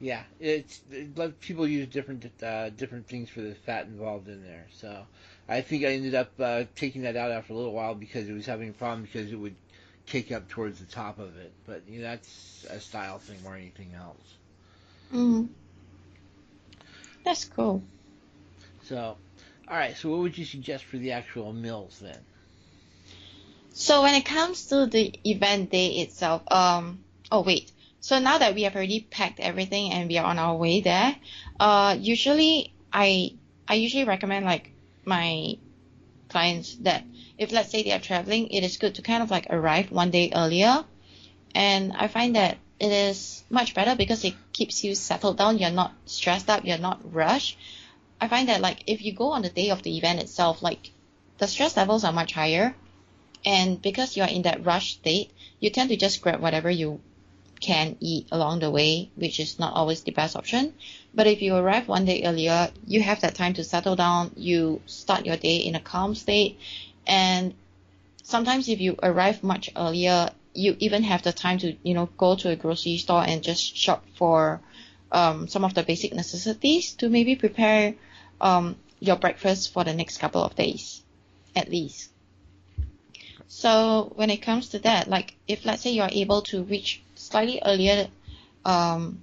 Yeah, 0.00 0.24
it's 0.40 0.80
it- 0.90 1.16
like 1.18 1.40
people 1.40 1.66
use 1.68 1.86
different 1.88 2.24
uh, 2.42 2.70
different 2.70 3.06
things 3.06 3.30
for 3.30 3.40
the 3.42 3.54
fat 3.54 3.86
involved 3.86 4.28
in 4.28 4.42
there. 4.42 4.66
So, 4.72 5.06
I 5.48 5.60
think 5.62 5.84
I 5.84 5.88
ended 5.88 6.14
up 6.14 6.32
uh, 6.40 6.64
taking 6.74 7.02
that 7.02 7.16
out 7.16 7.30
after 7.32 7.52
a 7.52 7.56
little 7.56 7.72
while 7.72 7.94
because 7.94 8.28
it 8.28 8.32
was 8.32 8.46
having 8.46 8.70
a 8.70 8.72
problem 8.72 9.02
because 9.02 9.32
it 9.32 9.36
would 9.36 9.56
kick 10.06 10.32
up 10.32 10.48
towards 10.48 10.78
the 10.80 10.86
top 10.86 11.18
of 11.18 11.36
it. 11.36 11.52
But 11.66 11.82
you 11.88 12.00
know, 12.00 12.08
that's 12.08 12.66
a 12.70 12.80
style 12.80 13.18
thing 13.18 13.42
more 13.42 13.56
anything 13.56 13.94
else. 13.94 14.36
Mm. 15.12 15.48
That's 17.24 17.44
cool. 17.44 17.82
So, 18.82 19.16
all 19.70 19.76
right. 19.76 19.96
So, 19.96 20.10
what 20.10 20.20
would 20.20 20.38
you 20.38 20.44
suggest 20.44 20.84
for 20.84 20.96
the 20.96 21.12
actual 21.12 21.52
meals 21.52 21.98
then? 22.00 22.18
So 23.78 24.02
when 24.02 24.16
it 24.16 24.24
comes 24.24 24.66
to 24.66 24.86
the 24.86 25.14
event 25.24 25.70
day 25.70 26.00
itself, 26.02 26.42
um, 26.50 27.04
oh 27.30 27.42
wait. 27.42 27.70
So 28.00 28.18
now 28.18 28.38
that 28.38 28.56
we 28.56 28.62
have 28.64 28.74
already 28.74 29.06
packed 29.08 29.38
everything 29.38 29.92
and 29.92 30.08
we 30.08 30.18
are 30.18 30.26
on 30.26 30.36
our 30.36 30.56
way 30.56 30.80
there, 30.80 31.14
uh, 31.60 31.96
usually 31.96 32.74
I 32.92 33.34
I 33.68 33.74
usually 33.74 34.02
recommend 34.02 34.44
like 34.44 34.72
my 35.04 35.58
clients 36.28 36.74
that 36.82 37.04
if 37.38 37.52
let's 37.52 37.70
say 37.70 37.84
they 37.84 37.92
are 37.92 38.00
traveling, 38.00 38.48
it 38.48 38.64
is 38.64 38.78
good 38.78 38.96
to 38.96 39.02
kind 39.02 39.22
of 39.22 39.30
like 39.30 39.46
arrive 39.48 39.92
one 39.92 40.10
day 40.10 40.32
earlier. 40.34 40.84
And 41.54 41.92
I 41.92 42.08
find 42.08 42.34
that 42.34 42.58
it 42.80 42.90
is 42.90 43.44
much 43.48 43.74
better 43.74 43.94
because 43.94 44.24
it 44.24 44.34
keeps 44.52 44.82
you 44.82 44.96
settled 44.96 45.38
down. 45.38 45.58
You're 45.58 45.70
not 45.70 45.92
stressed 46.06 46.50
up. 46.50 46.64
You're 46.64 46.78
not 46.78 47.14
rushed. 47.14 47.56
I 48.20 48.28
find 48.28 48.48
that 48.48 48.60
like 48.60 48.82
if 48.86 49.02
you 49.02 49.12
go 49.12 49.32
on 49.32 49.42
the 49.42 49.48
day 49.48 49.70
of 49.70 49.82
the 49.82 49.96
event 49.96 50.20
itself, 50.20 50.62
like 50.62 50.90
the 51.38 51.46
stress 51.46 51.76
levels 51.76 52.04
are 52.04 52.12
much 52.12 52.32
higher. 52.32 52.74
And 53.44 53.80
because 53.80 54.16
you're 54.16 54.26
in 54.26 54.42
that 54.42 54.64
rush 54.64 54.94
state, 54.94 55.30
you 55.60 55.70
tend 55.70 55.90
to 55.90 55.96
just 55.96 56.20
grab 56.20 56.40
whatever 56.40 56.70
you 56.70 57.00
can 57.60 57.96
eat 58.00 58.28
along 58.30 58.60
the 58.60 58.70
way, 58.70 59.10
which 59.14 59.40
is 59.40 59.58
not 59.58 59.74
always 59.74 60.02
the 60.02 60.12
best 60.12 60.36
option. 60.36 60.74
But 61.14 61.26
if 61.26 61.42
you 61.42 61.54
arrive 61.54 61.88
one 61.88 62.04
day 62.04 62.24
earlier, 62.24 62.70
you 62.86 63.02
have 63.02 63.20
that 63.20 63.34
time 63.34 63.54
to 63.54 63.64
settle 63.64 63.96
down, 63.96 64.32
you 64.36 64.80
start 64.86 65.26
your 65.26 65.36
day 65.36 65.58
in 65.58 65.74
a 65.74 65.80
calm 65.80 66.14
state, 66.14 66.58
and 67.06 67.54
sometimes 68.22 68.68
if 68.68 68.80
you 68.80 68.96
arrive 69.02 69.42
much 69.42 69.70
earlier, 69.76 70.30
you 70.54 70.76
even 70.78 71.02
have 71.04 71.22
the 71.22 71.32
time 71.32 71.58
to, 71.58 71.76
you 71.82 71.94
know, 71.94 72.06
go 72.16 72.34
to 72.36 72.50
a 72.50 72.56
grocery 72.56 72.98
store 72.98 73.24
and 73.26 73.42
just 73.42 73.76
shop 73.76 74.04
for 74.14 74.60
um, 75.10 75.48
some 75.48 75.64
of 75.64 75.74
the 75.74 75.82
basic 75.82 76.14
necessities 76.14 76.92
to 76.94 77.08
maybe 77.08 77.36
prepare 77.36 77.94
um, 78.40 78.76
your 79.00 79.16
breakfast 79.16 79.72
for 79.72 79.84
the 79.84 79.94
next 79.94 80.18
couple 80.18 80.42
of 80.42 80.54
days, 80.54 81.02
at 81.54 81.70
least. 81.70 82.10
So 83.48 84.12
when 84.14 84.30
it 84.30 84.38
comes 84.38 84.70
to 84.70 84.78
that, 84.80 85.08
like 85.08 85.34
if 85.46 85.64
let's 85.64 85.82
say 85.82 85.90
you're 85.90 86.08
able 86.10 86.42
to 86.42 86.62
reach 86.64 87.02
slightly 87.14 87.60
earlier 87.64 88.08
um, 88.64 89.20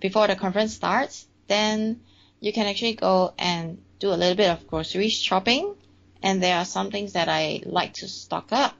before 0.00 0.26
the 0.26 0.36
conference 0.36 0.74
starts, 0.74 1.26
then 1.46 2.00
you 2.40 2.52
can 2.52 2.66
actually 2.66 2.94
go 2.94 3.34
and 3.38 3.78
do 3.98 4.08
a 4.08 4.16
little 4.16 4.36
bit 4.36 4.50
of 4.50 4.66
grocery 4.66 5.08
shopping. 5.10 5.74
And 6.22 6.42
there 6.42 6.56
are 6.56 6.64
some 6.64 6.90
things 6.90 7.12
that 7.12 7.28
I 7.28 7.62
like 7.64 7.94
to 7.94 8.08
stock 8.08 8.48
up. 8.52 8.74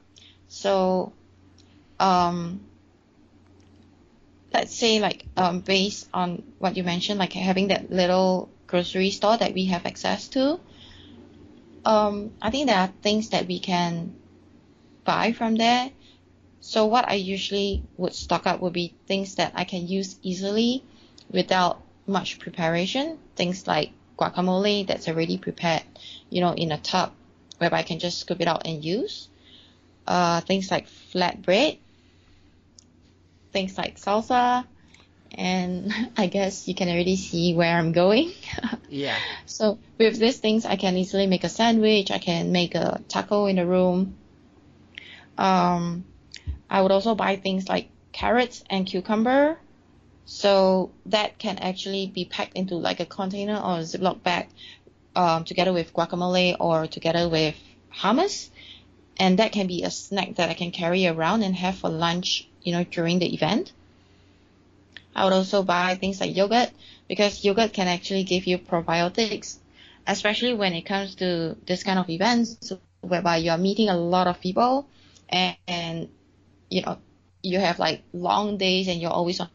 So, 0.48 1.12
um, 1.98 2.60
let's 4.52 4.74
say 4.74 5.00
like 5.00 5.24
um, 5.36 5.60
based 5.60 6.08
on 6.12 6.42
what 6.58 6.76
you 6.76 6.82
mentioned, 6.82 7.18
like 7.18 7.32
having 7.32 7.68
that 7.68 7.90
little 7.90 8.50
grocery 8.70 9.10
store 9.10 9.36
that 9.36 9.52
we 9.52 9.66
have 9.66 9.84
access 9.84 10.28
to, 10.28 10.60
um, 11.84 12.32
I 12.40 12.50
think 12.50 12.68
there 12.68 12.78
are 12.78 12.92
things 13.02 13.30
that 13.30 13.46
we 13.46 13.58
can 13.58 14.14
buy 15.04 15.32
from 15.32 15.56
there. 15.56 15.90
So 16.60 16.86
what 16.86 17.08
I 17.08 17.14
usually 17.14 17.82
would 17.96 18.14
stock 18.14 18.46
up 18.46 18.60
would 18.60 18.72
be 18.72 18.94
things 19.06 19.34
that 19.36 19.52
I 19.56 19.64
can 19.64 19.88
use 19.88 20.16
easily 20.22 20.84
without 21.30 21.82
much 22.06 22.38
preparation. 22.38 23.18
Things 23.34 23.66
like 23.66 23.92
guacamole 24.18 24.86
that's 24.86 25.08
already 25.08 25.38
prepared, 25.38 25.82
you 26.28 26.40
know, 26.40 26.52
in 26.52 26.70
a 26.70 26.78
tub 26.78 27.12
whereby 27.58 27.78
I 27.78 27.82
can 27.82 27.98
just 27.98 28.20
scoop 28.20 28.40
it 28.40 28.48
out 28.48 28.66
and 28.66 28.84
use. 28.84 29.28
Uh, 30.06 30.40
things 30.42 30.70
like 30.70 30.86
flatbread, 30.88 31.78
things 33.52 33.78
like 33.78 33.98
salsa, 33.98 34.64
and 35.34 35.92
I 36.16 36.26
guess 36.26 36.68
you 36.68 36.74
can 36.74 36.88
already 36.88 37.16
see 37.16 37.54
where 37.54 37.76
I'm 37.76 37.92
going. 37.92 38.32
Yeah. 38.92 39.16
So 39.46 39.78
with 39.98 40.18
these 40.18 40.38
things, 40.38 40.66
I 40.66 40.74
can 40.74 40.96
easily 40.96 41.28
make 41.28 41.44
a 41.44 41.48
sandwich. 41.48 42.10
I 42.10 42.18
can 42.18 42.50
make 42.50 42.74
a 42.74 43.00
taco 43.06 43.46
in 43.46 43.54
the 43.54 43.64
room. 43.64 44.16
Um, 45.38 46.04
I 46.68 46.82
would 46.82 46.90
also 46.90 47.14
buy 47.14 47.36
things 47.36 47.68
like 47.68 47.88
carrots 48.10 48.64
and 48.68 48.84
cucumber. 48.84 49.58
So 50.24 50.90
that 51.06 51.38
can 51.38 51.58
actually 51.58 52.08
be 52.08 52.24
packed 52.24 52.56
into 52.56 52.74
like 52.74 52.98
a 52.98 53.06
container 53.06 53.56
or 53.56 53.78
a 53.78 53.82
Ziploc 53.82 54.24
bag, 54.24 54.48
um, 55.14 55.44
together 55.44 55.72
with 55.72 55.92
guacamole 55.94 56.56
or 56.58 56.88
together 56.88 57.28
with 57.28 57.56
hummus. 57.94 58.50
And 59.18 59.38
that 59.38 59.52
can 59.52 59.68
be 59.68 59.84
a 59.84 59.90
snack 59.90 60.34
that 60.36 60.50
I 60.50 60.54
can 60.54 60.72
carry 60.72 61.06
around 61.06 61.42
and 61.42 61.54
have 61.54 61.76
for 61.78 61.90
lunch, 61.90 62.48
you 62.62 62.72
know, 62.72 62.82
during 62.82 63.20
the 63.20 63.32
event. 63.32 63.72
I 65.14 65.24
would 65.24 65.32
also 65.32 65.62
buy 65.62 65.94
things 65.96 66.20
like 66.20 66.36
yogurt 66.36 66.70
because 67.08 67.44
yogurt 67.44 67.72
can 67.72 67.88
actually 67.88 68.24
give 68.24 68.46
you 68.46 68.58
probiotics, 68.58 69.56
especially 70.06 70.54
when 70.54 70.72
it 70.72 70.82
comes 70.82 71.16
to 71.16 71.56
this 71.66 71.82
kind 71.82 71.98
of 71.98 72.08
events 72.08 72.72
whereby 73.00 73.38
you're 73.38 73.58
meeting 73.58 73.88
a 73.88 73.96
lot 73.96 74.26
of 74.26 74.40
people 74.40 74.86
and, 75.28 75.56
and 75.66 76.08
you 76.68 76.82
know 76.82 76.98
you 77.42 77.58
have 77.58 77.78
like 77.78 78.02
long 78.12 78.58
days 78.58 78.88
and 78.88 79.00
you're 79.00 79.10
always 79.10 79.40
on 79.40 79.48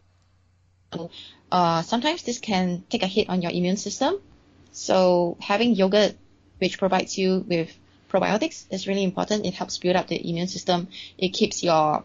uh, 1.51 1.81
sometimes 1.81 2.23
this 2.23 2.39
can 2.39 2.83
take 2.89 3.03
a 3.03 3.07
hit 3.07 3.29
on 3.29 3.41
your 3.41 3.51
immune 3.51 3.77
system. 3.77 4.15
So 4.71 5.37
having 5.39 5.75
yogurt, 5.75 6.15
which 6.59 6.77
provides 6.77 7.17
you 7.17 7.45
with 7.47 7.77
probiotics, 8.09 8.65
is 8.71 8.87
really 8.87 9.03
important. 9.03 9.45
It 9.45 9.53
helps 9.53 9.77
build 9.77 9.95
up 9.95 10.07
the 10.07 10.29
immune 10.29 10.47
system. 10.47 10.87
It 11.17 11.29
keeps 11.29 11.63
your 11.63 12.03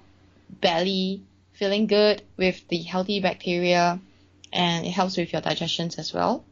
belly 0.48 1.22
feeling 1.60 1.86
good 1.86 2.22
with 2.38 2.66
the 2.68 2.78
healthy 2.78 3.20
bacteria, 3.20 4.00
and 4.50 4.86
it 4.86 4.90
helps 4.90 5.18
with 5.18 5.30
your 5.30 5.42
digestions 5.42 5.98
as 5.98 6.10
well. 6.10 6.42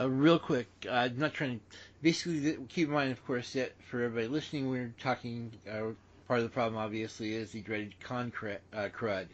Uh, 0.00 0.08
real 0.08 0.38
quick, 0.38 0.68
uh, 0.88 0.92
I'm 0.92 1.18
not 1.18 1.34
trying 1.34 1.58
to. 1.58 1.76
Basically, 2.02 2.56
keep 2.70 2.88
in 2.88 2.94
mind, 2.94 3.12
of 3.12 3.22
course, 3.26 3.52
that 3.52 3.72
for 3.90 4.02
everybody 4.02 4.26
listening, 4.26 4.70
we're 4.70 4.94
talking. 4.98 5.52
Uh, 5.70 5.92
part 6.26 6.38
of 6.40 6.44
the 6.44 6.48
problem, 6.48 6.80
obviously, 6.80 7.34
is 7.34 7.52
the 7.52 7.60
dreaded 7.60 7.94
con 8.00 8.32
uh, 8.72 8.88
crud, 8.88 9.26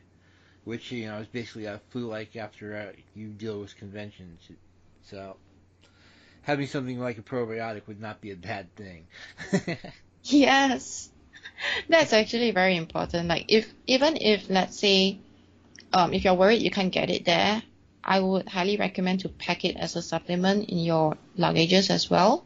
which 0.64 0.90
you 0.90 1.06
know 1.06 1.18
is 1.18 1.28
basically 1.28 1.66
a 1.66 1.80
flu-like 1.90 2.34
after 2.34 2.76
uh, 2.76 3.00
you 3.14 3.28
deal 3.28 3.60
with 3.60 3.76
conventions. 3.76 4.48
So 5.04 5.36
having 6.42 6.66
something 6.66 6.98
like 6.98 7.18
a 7.18 7.22
probiotic 7.22 7.86
would 7.86 8.00
not 8.00 8.20
be 8.20 8.32
a 8.32 8.36
bad 8.36 8.74
thing. 8.74 9.06
yes. 10.24 11.08
That's 11.88 12.12
actually 12.12 12.50
very 12.50 12.76
important. 12.76 13.28
Like 13.28 13.46
if 13.48 13.72
even 13.86 14.16
if 14.20 14.48
let's 14.50 14.78
say 14.78 15.18
um, 15.92 16.12
if 16.12 16.24
you're 16.24 16.34
worried 16.34 16.62
you 16.62 16.70
can't 16.70 16.92
get 16.92 17.10
it 17.10 17.24
there, 17.24 17.62
I 18.02 18.20
would 18.20 18.48
highly 18.48 18.76
recommend 18.76 19.20
to 19.20 19.28
pack 19.28 19.64
it 19.64 19.76
as 19.76 19.96
a 19.96 20.02
supplement 20.02 20.68
in 20.68 20.78
your 20.78 21.16
luggages 21.38 21.90
as 21.90 22.08
well, 22.08 22.44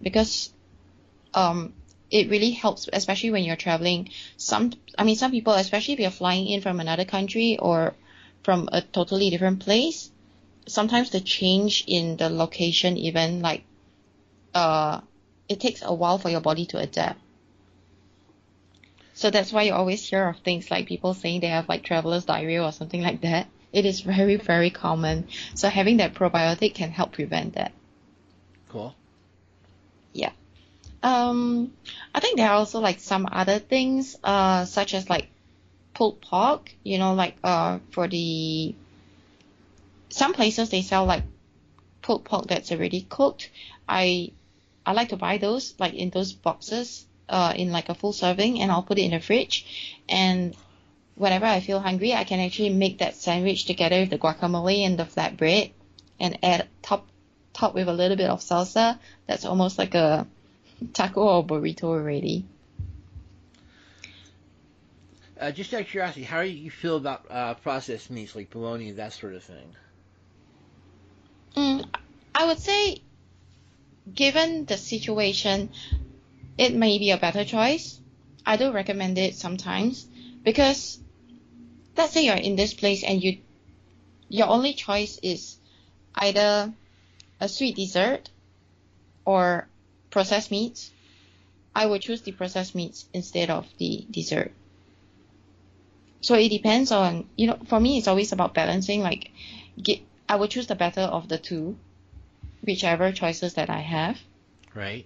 because 0.00 0.50
um, 1.34 1.72
it 2.10 2.30
really 2.30 2.50
helps, 2.50 2.88
especially 2.92 3.30
when 3.30 3.42
you're 3.42 3.56
traveling. 3.56 4.10
Some, 4.36 4.72
I 4.98 5.04
mean, 5.04 5.16
some 5.16 5.30
people, 5.30 5.54
especially 5.54 5.94
if 5.94 6.00
you're 6.00 6.10
flying 6.10 6.46
in 6.46 6.60
from 6.60 6.78
another 6.78 7.04
country 7.04 7.58
or 7.58 7.94
from 8.44 8.68
a 8.70 8.82
totally 8.82 9.30
different 9.30 9.60
place, 9.60 10.10
sometimes 10.68 11.10
the 11.10 11.20
change 11.20 11.84
in 11.86 12.16
the 12.16 12.28
location, 12.28 12.96
even 12.96 13.40
like, 13.40 13.64
uh, 14.54 15.00
it 15.48 15.58
takes 15.58 15.82
a 15.82 15.92
while 15.92 16.18
for 16.18 16.28
your 16.28 16.40
body 16.40 16.66
to 16.66 16.78
adapt. 16.78 17.18
So 19.22 19.30
that's 19.30 19.52
why 19.52 19.62
you 19.62 19.72
always 19.72 20.04
hear 20.04 20.26
of 20.26 20.38
things 20.38 20.68
like 20.68 20.88
people 20.88 21.14
saying 21.14 21.42
they 21.42 21.46
have 21.46 21.68
like 21.68 21.84
traveler's 21.84 22.24
diarrhea 22.24 22.60
or 22.60 22.72
something 22.72 23.00
like 23.00 23.20
that. 23.20 23.46
It 23.72 23.86
is 23.86 24.00
very, 24.00 24.34
very 24.34 24.70
common. 24.70 25.28
So 25.54 25.68
having 25.68 25.98
that 25.98 26.14
probiotic 26.14 26.74
can 26.74 26.90
help 26.90 27.12
prevent 27.12 27.54
that. 27.54 27.70
Cool. 28.68 28.96
Yeah. 30.12 30.32
Um, 31.04 31.72
I 32.12 32.18
think 32.18 32.36
there 32.36 32.48
are 32.50 32.56
also 32.56 32.80
like 32.80 32.98
some 32.98 33.28
other 33.30 33.60
things, 33.60 34.16
uh, 34.24 34.64
such 34.64 34.92
as 34.92 35.08
like 35.08 35.28
pulled 35.94 36.20
pork, 36.20 36.74
you 36.82 36.98
know, 36.98 37.14
like, 37.14 37.36
uh, 37.44 37.78
for 37.92 38.08
the, 38.08 38.74
some 40.08 40.32
places 40.32 40.70
they 40.70 40.82
sell 40.82 41.04
like 41.04 41.22
pulled 42.02 42.24
pork 42.24 42.48
that's 42.48 42.72
already 42.72 43.02
cooked. 43.02 43.52
I, 43.88 44.32
I 44.84 44.94
like 44.94 45.10
to 45.10 45.16
buy 45.16 45.38
those, 45.38 45.76
like 45.78 45.94
in 45.94 46.10
those 46.10 46.32
boxes, 46.32 47.06
uh, 47.32 47.54
in 47.56 47.72
like 47.72 47.88
a 47.88 47.94
full 47.94 48.12
serving 48.12 48.60
and 48.60 48.70
I'll 48.70 48.82
put 48.82 48.98
it 48.98 49.02
in 49.02 49.10
the 49.12 49.20
fridge. 49.20 49.96
And 50.08 50.54
whenever 51.16 51.46
I 51.46 51.60
feel 51.60 51.80
hungry, 51.80 52.12
I 52.12 52.24
can 52.24 52.38
actually 52.38 52.70
make 52.70 52.98
that 52.98 53.16
sandwich 53.16 53.64
together 53.64 54.00
with 54.00 54.10
the 54.10 54.18
guacamole 54.18 54.84
and 54.84 54.98
the 54.98 55.04
flatbread 55.04 55.72
and 56.20 56.38
add 56.44 56.68
top, 56.82 57.08
top 57.54 57.74
with 57.74 57.88
a 57.88 57.92
little 57.92 58.16
bit 58.16 58.28
of 58.28 58.40
salsa. 58.40 58.98
That's 59.26 59.46
almost 59.46 59.78
like 59.78 59.94
a, 59.94 60.26
taco 60.92 61.22
or 61.22 61.46
burrito 61.46 61.84
already. 61.84 62.44
Uh, 65.40 65.50
just 65.50 65.72
out 65.74 65.80
of 65.80 65.86
curiosity, 65.88 66.22
how 66.22 66.42
do 66.42 66.48
you 66.48 66.70
feel 66.70 66.96
about 66.96 67.26
uh, 67.30 67.54
processed 67.54 68.10
meats 68.10 68.36
like 68.36 68.50
bologna, 68.50 68.92
that 68.92 69.12
sort 69.12 69.34
of 69.34 69.42
thing? 69.42 69.74
Mm, 71.56 71.84
I 72.34 72.46
would 72.46 72.58
say, 72.58 73.02
given 74.14 74.66
the 74.66 74.76
situation, 74.76 75.70
it 76.58 76.74
may 76.74 76.98
be 76.98 77.10
a 77.10 77.16
better 77.16 77.44
choice. 77.44 78.00
I 78.44 78.56
do 78.56 78.72
recommend 78.72 79.18
it 79.18 79.36
sometimes 79.36 80.06
because 80.44 80.98
let's 81.96 82.12
say 82.12 82.26
you're 82.26 82.34
in 82.36 82.56
this 82.56 82.74
place 82.74 83.04
and 83.04 83.22
you 83.22 83.38
your 84.28 84.48
only 84.48 84.72
choice 84.72 85.18
is 85.22 85.56
either 86.14 86.72
a 87.40 87.48
sweet 87.48 87.76
dessert 87.76 88.30
or 89.24 89.68
processed 90.10 90.50
meats, 90.50 90.90
I 91.74 91.86
would 91.86 92.02
choose 92.02 92.22
the 92.22 92.32
processed 92.32 92.74
meats 92.74 93.06
instead 93.12 93.50
of 93.50 93.66
the 93.78 94.06
dessert. 94.10 94.52
So 96.22 96.34
it 96.34 96.48
depends 96.48 96.92
on, 96.92 97.28
you 97.36 97.48
know, 97.48 97.58
for 97.66 97.80
me, 97.80 97.98
it's 97.98 98.08
always 98.08 98.32
about 98.32 98.54
balancing. 98.54 99.02
Like, 99.02 99.30
get, 99.82 100.00
I 100.28 100.36
would 100.36 100.50
choose 100.50 100.68
the 100.68 100.76
better 100.76 101.00
of 101.00 101.28
the 101.28 101.38
two, 101.38 101.76
whichever 102.62 103.10
choices 103.10 103.54
that 103.54 103.68
I 103.70 103.80
have. 103.80 104.18
Right. 104.74 105.04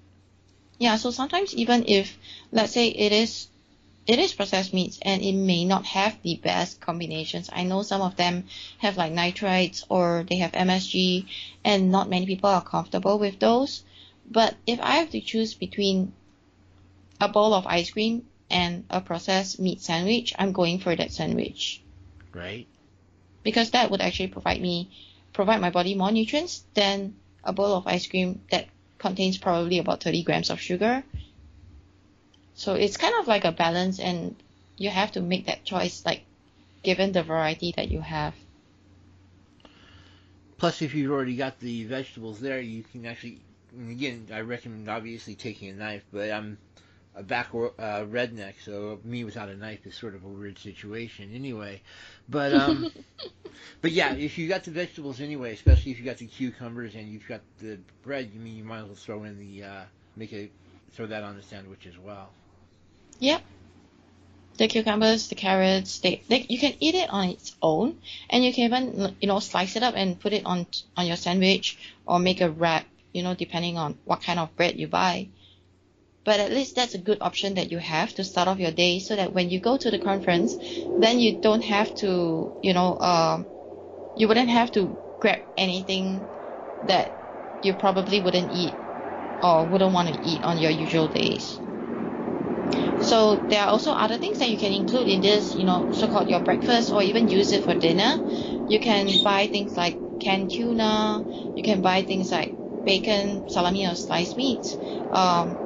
Yeah. 0.79 0.97
So 0.97 1.11
sometimes 1.11 1.55
even 1.55 1.85
if, 1.89 2.17
let's 2.53 2.73
say 2.73 2.89
it 2.89 3.13
is, 3.13 3.49
it 4.07 4.19
is 4.19 4.33
processed 4.33 4.73
meats 4.73 4.99
and 5.03 5.23
it 5.23 5.33
may 5.33 5.65
not 5.65 5.85
have 5.87 6.17
the 6.23 6.37
best 6.37 6.81
combinations. 6.81 7.51
I 7.53 7.65
know 7.65 7.83
some 7.83 8.03
of 8.03 8.17
them 8.17 8.45
have 8.79 8.97
like 8.97 9.13
nitrites 9.13 9.85
or 9.89 10.25
they 10.29 10.37
have 10.37 10.53
MSG 10.53 11.27
and 11.65 11.91
not 11.91 12.09
many 12.09 12.27
people 12.27 12.51
are 12.51 12.63
comfortable 12.63 13.19
with 13.19 13.41
those. 13.41 13.83
But 14.31 14.55
if 14.67 14.81
I 14.81 14.97
have 14.97 15.11
to 15.11 15.21
choose 15.21 15.55
between 15.55 16.13
a 17.21 17.29
bowl 17.29 17.55
of 17.55 17.67
ice 17.67 17.91
cream 17.91 18.27
and 18.51 18.85
a 18.91 19.01
processed 19.01 19.59
meat 19.59 19.81
sandwich, 19.81 20.35
I'm 20.39 20.53
going 20.53 20.79
for 20.79 20.95
that 20.95 21.13
sandwich. 21.13 21.81
Right. 22.33 22.67
Because 23.43 23.71
that 23.71 23.91
would 23.91 24.01
actually 24.01 24.29
provide 24.29 24.61
me, 24.61 24.91
provide 25.33 25.61
my 25.61 25.71
body 25.71 25.95
more 25.95 26.13
nutrients 26.13 26.65
than 26.75 27.15
a 27.43 27.53
bowl 27.53 27.75
of 27.75 27.87
ice 27.87 28.07
cream 28.07 28.43
that 28.51 28.67
contains 28.99 29.39
probably 29.39 29.79
about 29.79 30.03
30 30.03 30.23
grams 30.23 30.51
of 30.51 30.61
sugar. 30.61 31.03
So 32.55 32.75
it's 32.75 32.97
kind 32.97 33.15
of 33.21 33.27
like 33.27 33.45
a 33.45 33.53
balance 33.53 34.01
and 34.01 34.35
you 34.77 34.91
have 34.91 35.13
to 35.13 35.21
make 35.21 35.47
that 35.47 35.65
choice 35.65 36.05
like 36.05 36.23
given 36.83 37.13
the 37.13 37.23
variety 37.23 37.73
that 37.77 37.91
you 37.91 38.01
have. 38.01 38.35
Plus, 40.59 40.81
if 40.81 40.95
you've 40.95 41.13
already 41.13 41.37
got 41.37 41.61
the 41.61 41.85
vegetables 41.85 42.41
there, 42.41 42.61
you 42.61 42.83
can 42.83 43.05
actually 43.05 43.41
again, 43.91 44.29
I 44.33 44.41
recommend 44.41 44.89
obviously 44.89 45.35
taking 45.35 45.69
a 45.69 45.75
knife, 45.75 46.05
but 46.13 46.31
I'm 46.31 46.59
a 47.15 47.23
back 47.23 47.49
uh, 47.55 48.05
redneck, 48.05 48.55
so 48.65 49.01
me 49.05 49.25
without 49.25 49.49
a 49.49 49.57
knife 49.57 49.87
is 49.87 49.95
sort 49.95 50.15
of 50.15 50.25
a 50.25 50.29
weird 50.29 50.59
situation 50.59 51.31
anyway. 51.35 51.81
But 52.29 52.55
um, 52.55 52.91
but 53.81 53.93
yeah, 53.93 54.15
if 54.15 54.39
you 54.39 54.49
got 54.49 54.65
the 54.65 54.71
vegetables 54.71 55.21
anyway, 55.21 55.53
especially 55.53 55.93
if 55.93 55.99
you 55.99 56.05
got 56.05 56.19
the 56.19 56.27
cucumbers 56.27 56.95
and 56.95 57.09
you've 57.09 57.27
got 57.27 57.41
the 57.59 57.79
bread, 58.03 58.31
you 58.33 58.41
mean 58.41 58.57
you 58.57 58.65
might 58.65 58.81
as 58.81 58.87
well 58.87 58.95
throw 58.95 59.25
in 59.25 59.39
the 59.39 59.65
uh, 59.65 59.83
make 60.17 60.33
a 60.33 60.51
throw 60.93 61.07
that 61.07 61.23
on 61.23 61.37
the 61.37 61.43
sandwich 61.43 61.87
as 61.87 61.99
well. 61.99 62.31
Yep. 63.19 63.43
The 64.59 64.69
cucumbers, 64.69 65.29
the 65.29 65.35
carrots, 65.35 65.99
they, 65.99 66.23
they 66.29 66.47
you 66.49 66.59
can 66.59 66.75
eat 66.81 66.95
it 66.95 67.11
on 67.11 67.29
its 67.29 67.55
own, 67.61 67.99
and 68.31 68.43
you 68.43 68.53
can 68.53 68.65
even 68.65 69.17
you 69.21 69.29
know 69.29 69.39
slice 69.39 69.77
it 69.77 69.83
up 69.83 69.95
and 69.97 70.19
put 70.19 70.33
it 70.33 70.47
on 70.47 70.67
on 70.97 71.07
your 71.07 71.17
sandwich 71.17 71.79
or 72.07 72.19
make 72.19 72.41
a 72.41 72.51
wrap 72.51 72.87
you 73.17 73.23
know, 73.23 73.35
depending 73.35 73.79
on 73.79 73.97
what 74.05 74.23
kind 74.23 74.39
of 74.39 74.55
bread 74.57 74.79
you 74.79 74.87
buy. 74.87 75.27
But 76.27 76.41
at 76.41 76.53
least 76.53 76.75
that's 76.77 76.95
a 76.95 76.99
good 76.99 77.19
option 77.23 77.55
that 77.55 77.73
you 77.73 77.79
have 77.79 78.15
to 78.17 78.25
start 78.25 78.49
off 78.49 78.59
your 78.61 78.73
day 78.73 78.99
so 78.99 79.17
that 79.17 79.33
when 79.33 79.51
you 79.51 79.61
go 79.61 79.79
to 79.79 79.91
the 79.93 79.99
conference, 79.99 80.59
then 80.99 81.21
you 81.21 81.39
don't 81.39 81.63
have 81.63 81.95
to, 81.97 82.53
you 82.63 82.75
know, 82.75 82.99
um, 82.99 83.47
you 84.15 84.29
wouldn't 84.29 84.51
have 84.51 84.73
to 84.73 84.99
grab 85.21 85.41
anything 85.57 86.29
that 86.83 87.17
you 87.63 87.75
probably 87.75 88.21
wouldn't 88.21 88.51
eat 88.51 88.83
or 89.43 89.67
wouldn't 89.67 89.95
want 89.95 90.09
to 90.09 90.27
eat 90.27 90.43
on 90.45 90.59
your 90.59 90.73
usual 90.73 91.09
days. 91.09 91.61
So 92.99 93.37
there 93.49 93.63
are 93.63 93.69
also 93.69 93.93
other 93.93 94.19
things 94.19 94.39
that 94.39 94.51
you 94.51 94.59
can 94.59 94.73
include 94.73 95.09
in 95.09 95.21
this, 95.21 95.55
you 95.57 95.65
know, 95.65 95.89
so-called 95.93 96.29
your 96.29 96.41
breakfast 96.41 96.91
or 96.91 97.03
even 97.03 97.29
use 97.29 97.53
it 97.53 97.63
for 97.63 97.75
dinner. 97.75 98.21
You 98.67 98.81
can 98.81 99.09
buy 99.23 99.47
things 99.47 99.77
like 99.77 99.99
canned 100.19 100.51
tuna. 100.51 101.25
You 101.55 101.63
can 101.63 101.83
buy 101.83 102.03
things 102.03 102.33
like 102.33 102.57
bacon, 102.85 103.45
salami, 103.49 103.87
or 103.87 103.95
sliced 103.95 104.37
meats. 104.37 104.77
Um, 105.13 105.61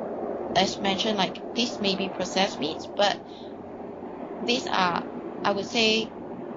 as 0.55 0.81
mentioned, 0.81 1.17
like 1.19 1.43
these 1.55 1.81
may 1.81 1.95
be 1.97 2.09
processed 2.09 2.59
meats, 2.61 2.87
but 2.97 3.21
these 4.41 4.67
are, 4.67 5.07
I 5.45 5.53
would 5.53 5.67
say, 5.67 6.13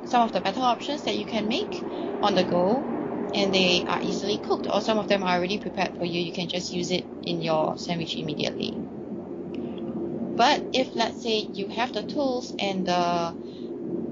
some 0.05 0.21
of 0.23 0.31
the 0.31 0.41
better 0.41 0.61
options 0.61 1.03
that 1.03 1.15
you 1.17 1.25
can 1.25 1.47
make 1.47 1.85
on 2.21 2.35
the 2.35 2.43
go, 2.43 2.87
and 3.33 3.53
they 3.53 3.83
are 3.87 3.99
easily 4.03 4.37
cooked, 4.37 4.67
or 4.69 4.81
some 4.81 4.97
of 4.97 5.07
them 5.07 5.23
are 5.23 5.37
already 5.37 5.57
prepared 5.57 5.95
for 5.97 6.05
you. 6.05 6.19
You 6.19 6.31
can 6.33 6.47
just 6.47 6.71
use 6.71 6.91
it 6.91 7.07
in 7.23 7.41
your 7.41 7.77
sandwich 7.77 8.15
immediately. 8.15 8.81
But 10.35 10.63
if 10.73 10.95
let's 10.95 11.21
say 11.21 11.49
you 11.53 11.67
have 11.69 11.93
the 11.93 12.03
tools 12.03 12.53
and 12.59 12.85
the, 12.85 13.35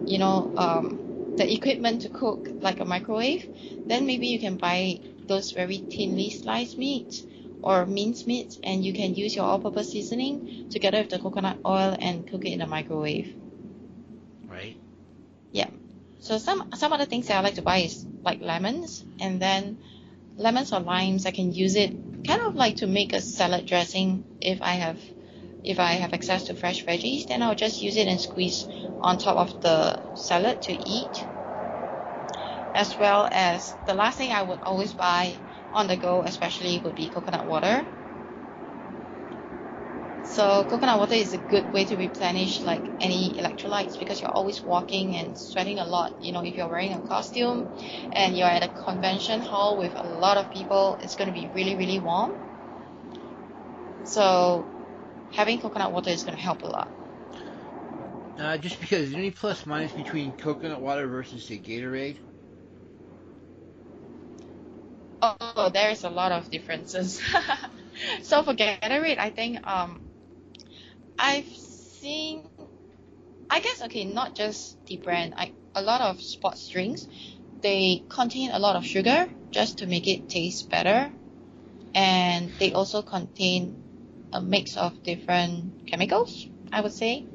you 0.05 0.17
know, 0.19 0.51
um, 0.57 1.01
the 1.37 1.51
equipment 1.51 2.01
to 2.01 2.09
cook 2.09 2.53
like 2.61 2.79
a 2.79 2.85
microwave, 2.85 3.47
then 3.85 4.05
maybe 4.05 4.27
you 4.27 4.39
can 4.39 4.57
buy 4.57 4.99
those 5.27 5.51
very 5.51 5.77
thinly 5.89 6.29
sliced 6.29 6.77
meat 6.77 7.23
or 7.63 7.85
minced 7.85 8.27
meat 8.27 8.57
and 8.63 8.83
you 8.83 8.93
can 8.93 9.15
use 9.15 9.35
your 9.35 9.45
all-purpose 9.45 9.91
seasoning 9.91 10.67
together 10.69 10.99
with 10.99 11.09
the 11.09 11.19
coconut 11.19 11.57
oil 11.65 11.95
and 11.99 12.27
cook 12.29 12.45
it 12.45 12.51
in 12.53 12.59
the 12.59 12.67
microwave. 12.67 13.33
Right. 14.47 14.77
Yeah. 15.51 15.69
So 16.19 16.37
some 16.37 16.69
some 16.75 16.93
other 16.93 17.05
things 17.05 17.27
that 17.27 17.37
I 17.37 17.41
like 17.41 17.55
to 17.55 17.61
buy 17.61 17.77
is 17.79 18.05
like 18.23 18.41
lemons 18.41 19.03
and 19.19 19.41
then 19.41 19.79
lemons 20.37 20.71
or 20.73 20.79
limes 20.79 21.25
I 21.25 21.31
can 21.31 21.51
use 21.53 21.75
it 21.75 21.91
kind 22.25 22.41
of 22.47 22.55
like 22.55 22.77
to 22.77 22.87
make 22.87 23.13
a 23.13 23.21
salad 23.21 23.65
dressing 23.65 24.23
if 24.41 24.61
I 24.61 24.73
have 24.73 24.99
if 25.63 25.79
I 25.79 25.93
have 25.93 26.13
access 26.13 26.45
to 26.45 26.55
fresh 26.55 26.85
veggies 26.85 27.27
then 27.27 27.41
I'll 27.41 27.55
just 27.55 27.81
use 27.81 27.97
it 27.97 28.07
and 28.07 28.19
squeeze 28.19 28.67
on 28.99 29.17
top 29.17 29.37
of 29.37 29.61
the 29.61 29.99
salad 30.13 30.61
to 30.63 30.73
eat 30.73 31.25
as 32.73 32.97
well 32.97 33.27
as 33.31 33.75
the 33.85 33.93
last 33.93 34.17
thing 34.17 34.31
I 34.31 34.43
would 34.43 34.59
always 34.63 34.93
buy 34.93 35.35
on 35.71 35.87
the 35.87 35.97
go, 35.97 36.23
especially 36.23 36.79
would 36.83 36.95
be 36.95 37.09
coconut 37.09 37.45
water. 37.47 37.85
So 40.23 40.65
coconut 40.65 40.97
water 40.99 41.13
is 41.15 41.33
a 41.33 41.37
good 41.37 41.71
way 41.71 41.85
to 41.85 41.95
replenish 41.95 42.63
like 42.63 42.91
any 42.99 43.35
electrolytes 43.37 43.99
because 43.99 44.21
you're 44.21 44.31
always 44.31 44.63
walking 44.63 45.15
and 45.15 45.37
sweating 45.37 45.79
a 45.79 45.85
lot. 45.85 46.15
You 46.19 46.31
know, 46.31 46.43
if 46.43 46.57
you're 46.57 46.67
wearing 46.69 46.93
a 46.93 47.01
costume 47.01 47.69
and 48.11 48.35
you're 48.37 48.47
at 48.47 48.63
a 48.63 48.67
convention 48.69 49.41
hall 49.41 49.77
with 49.77 49.93
a 49.95 50.05
lot 50.07 50.37
of 50.37 50.49
people, 50.49 50.97
it's 51.01 51.15
going 51.15 51.27
to 51.27 51.33
be 51.33 51.47
really, 51.53 51.75
really 51.75 51.99
warm. 51.99 52.31
So 54.03 54.69
having 55.29 55.59
coconut 55.59 55.91
water 55.91 56.09
is 56.11 56.23
going 56.23 56.35
to 56.37 56.41
help 56.43 56.63
a 56.63 56.67
lot. 56.67 56.93
Uh, 58.37 58.57
just 58.57 58.79
because, 58.79 59.01
is 59.03 59.11
there 59.11 59.19
any 59.19 59.31
plus 59.31 59.65
minus 59.65 59.93
between 59.93 60.33
coconut 60.33 60.81
water 60.81 61.07
versus 61.07 61.43
say 61.45 61.59
Gatorade? 61.59 62.17
Oh, 65.21 65.69
there's 65.73 66.03
a 66.03 66.09
lot 66.09 66.31
of 66.31 66.49
differences. 66.49 67.21
so 68.23 68.43
for 68.43 68.53
Gatorade, 68.53 69.19
I 69.19 69.29
think 69.29 69.65
um, 69.67 70.01
I've 71.17 71.45
seen, 71.47 72.43
I 73.49 73.59
guess 73.59 73.81
okay, 73.83 74.05
not 74.05 74.35
just 74.35 74.83
the 74.87 74.97
brand. 74.97 75.33
I 75.37 75.51
a 75.75 75.81
lot 75.81 76.01
of 76.01 76.21
sports 76.21 76.67
drinks, 76.69 77.07
they 77.61 78.03
contain 78.09 78.51
a 78.51 78.59
lot 78.59 78.75
of 78.75 78.85
sugar 78.85 79.29
just 79.51 79.79
to 79.79 79.85
make 79.87 80.07
it 80.07 80.27
taste 80.29 80.69
better, 80.69 81.11
and 81.93 82.51
they 82.59 82.73
also 82.73 83.01
contain 83.01 83.75
a 84.33 84.41
mix 84.41 84.77
of 84.77 85.03
different 85.03 85.87
chemicals. 85.87 86.47
I 86.71 86.81
would 86.81 86.93
say. 86.93 87.25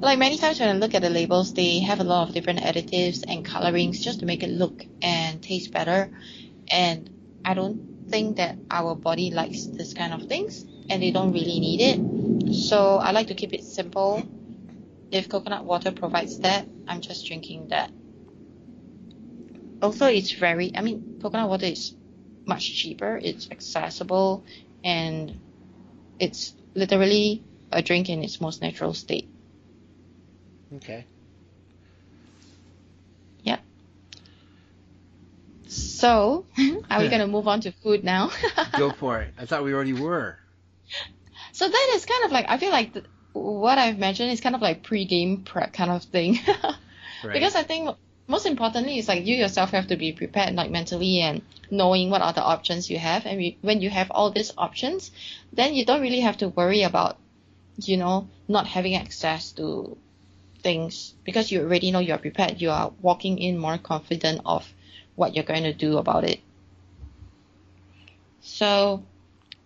Like 0.00 0.18
many 0.18 0.36
times 0.36 0.60
when 0.60 0.68
I 0.68 0.72
look 0.72 0.94
at 0.94 1.02
the 1.02 1.10
labels, 1.10 1.54
they 1.54 1.78
have 1.80 2.00
a 2.00 2.04
lot 2.04 2.28
of 2.28 2.34
different 2.34 2.60
additives 2.60 3.24
and 3.26 3.44
colorings 3.44 4.00
just 4.00 4.20
to 4.20 4.26
make 4.26 4.42
it 4.42 4.50
look 4.50 4.84
and 5.00 5.42
taste 5.42 5.70
better. 5.72 6.10
And 6.72 7.10
I 7.44 7.54
don't 7.54 8.08
think 8.08 8.38
that 8.38 8.56
our 8.70 8.94
body 8.94 9.30
likes 9.30 9.66
this 9.66 9.94
kind 9.94 10.14
of 10.14 10.26
things 10.28 10.64
and 10.88 11.02
they 11.02 11.10
don't 11.10 11.32
really 11.32 11.60
need 11.60 11.80
it. 11.80 12.54
So 12.54 12.96
I 12.96 13.12
like 13.12 13.28
to 13.28 13.34
keep 13.34 13.52
it 13.52 13.62
simple. 13.62 14.26
If 15.10 15.28
coconut 15.28 15.64
water 15.64 15.92
provides 15.92 16.40
that, 16.40 16.66
I'm 16.88 17.02
just 17.02 17.26
drinking 17.26 17.68
that. 17.68 17.90
Also, 19.82 20.06
it's 20.06 20.32
very, 20.32 20.72
I 20.74 20.80
mean, 20.80 21.18
coconut 21.20 21.48
water 21.48 21.66
is 21.66 21.94
much 22.46 22.74
cheaper, 22.74 23.20
it's 23.22 23.48
accessible, 23.50 24.44
and 24.82 25.38
it's 26.18 26.54
literally 26.74 27.42
a 27.70 27.82
drink 27.82 28.08
in 28.08 28.22
its 28.22 28.40
most 28.40 28.62
natural 28.62 28.94
state. 28.94 29.28
Okay. 30.76 31.04
Yep. 33.42 33.60
So, 36.02 36.46
are 36.90 36.98
we 36.98 37.08
going 37.08 37.20
to 37.20 37.28
move 37.28 37.46
on 37.46 37.60
to 37.60 37.70
food 37.70 38.02
now? 38.02 38.32
Go 38.76 38.90
for 38.90 39.20
it. 39.20 39.32
I 39.38 39.46
thought 39.46 39.62
we 39.62 39.72
already 39.72 39.92
were. 39.92 40.36
So 41.52 41.68
that 41.68 41.92
is 41.94 42.04
kind 42.06 42.24
of 42.24 42.32
like 42.32 42.46
I 42.48 42.58
feel 42.58 42.72
like 42.72 42.94
the, 42.94 43.04
what 43.34 43.78
I've 43.78 43.98
mentioned 43.98 44.32
is 44.32 44.40
kind 44.40 44.56
of 44.56 44.60
like 44.60 44.82
pre-game 44.82 45.44
prep 45.44 45.72
kind 45.72 45.92
of 45.92 46.02
thing. 46.02 46.40
Right. 47.24 47.34
Because 47.34 47.54
I 47.54 47.62
think 47.62 47.96
most 48.26 48.46
importantly 48.46 48.98
is 48.98 49.06
like 49.06 49.24
you 49.24 49.36
yourself 49.36 49.70
have 49.70 49.86
to 49.86 49.96
be 49.96 50.10
prepared 50.12 50.56
like 50.56 50.72
mentally 50.72 51.20
and 51.20 51.40
knowing 51.70 52.10
what 52.10 52.20
are 52.20 52.32
the 52.32 52.42
options 52.42 52.90
you 52.90 52.98
have 52.98 53.26
and 53.26 53.38
we, 53.38 53.58
when 53.60 53.80
you 53.80 53.88
have 53.88 54.10
all 54.10 54.32
these 54.32 54.50
options 54.58 55.12
then 55.52 55.72
you 55.72 55.84
don't 55.84 56.00
really 56.00 56.18
have 56.18 56.38
to 56.38 56.48
worry 56.48 56.82
about 56.82 57.16
you 57.76 57.96
know 57.96 58.28
not 58.48 58.66
having 58.66 58.96
access 58.96 59.52
to 59.52 59.96
things 60.64 61.14
because 61.22 61.52
you 61.52 61.60
already 61.60 61.92
know 61.92 62.00
you're 62.00 62.18
prepared 62.18 62.60
you 62.60 62.70
are 62.70 62.92
walking 63.00 63.38
in 63.38 63.56
more 63.56 63.78
confident 63.78 64.40
of 64.44 64.66
what 65.14 65.34
you're 65.34 65.44
going 65.44 65.64
to 65.64 65.72
do 65.72 65.98
about 65.98 66.24
it. 66.24 66.40
So 68.40 69.02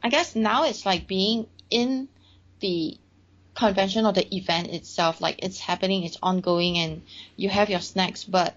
i 0.07 0.09
guess 0.09 0.37
now 0.37 0.65
it's 0.65 0.87
like 0.87 1.09
being 1.09 1.47
in 1.69 2.09
the 2.61 2.97
convention 3.55 4.07
or 4.07 4.13
the 4.13 4.37
event 4.37 4.69
itself 4.69 5.21
like 5.21 5.43
it's 5.43 5.59
happening 5.59 6.05
it's 6.05 6.19
ongoing 6.23 6.79
and 6.79 7.03
you 7.37 7.49
have 7.49 7.71
your 7.71 7.81
snacks 7.81 8.23
but 8.23 8.55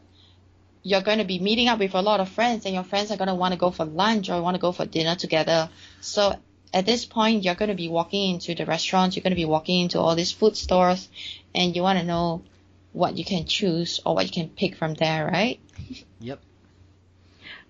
you're 0.84 1.02
going 1.02 1.18
to 1.18 1.26
be 1.26 1.40
meeting 1.40 1.68
up 1.68 1.80
with 1.80 1.96
a 1.96 2.02
lot 2.02 2.20
of 2.20 2.30
friends 2.30 2.66
and 2.66 2.76
your 2.76 2.84
friends 2.84 3.10
are 3.10 3.18
going 3.18 3.30
to 3.30 3.34
want 3.36 3.54
to 3.54 3.60
go 3.60 3.72
for 3.72 3.86
lunch 3.86 4.30
or 4.30 4.42
want 4.42 4.56
to 4.56 4.62
go 4.62 4.72
for 4.72 4.86
dinner 4.86 5.14
together. 5.16 5.70
So 6.00 6.36
at 6.74 6.86
this 6.86 7.06
point 7.06 7.44
you're 7.44 7.56
going 7.56 7.70
to 7.70 7.76
be 7.76 7.90
walking 7.90 8.36
into 8.36 8.56
the 8.56 8.66
restaurants 8.66 9.16
you're 9.16 9.24
going 9.24 9.32
to 9.32 9.36
be 9.36 9.46
walking 9.46 9.82
into 9.82 10.00
all 10.00 10.16
these 10.16 10.32
food 10.32 10.56
stores 10.56 11.10
and 11.54 11.76
you 11.76 11.82
want 11.82 12.00
to 12.00 12.06
know 12.06 12.44
what 12.94 13.18
you 13.18 13.26
can 13.26 13.46
choose 13.46 14.00
or 14.06 14.16
what 14.16 14.26
you 14.26 14.32
can 14.32 14.50
pick 14.50 14.76
from 14.76 14.94
there 14.94 15.26
right? 15.26 15.60
Yep. 16.20 16.40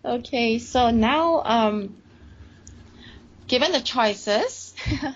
Okay 0.04 0.60
so 0.60 0.90
now 0.90 1.42
um 1.44 1.96
given 3.48 3.72
the 3.72 3.82
choices 3.82 4.74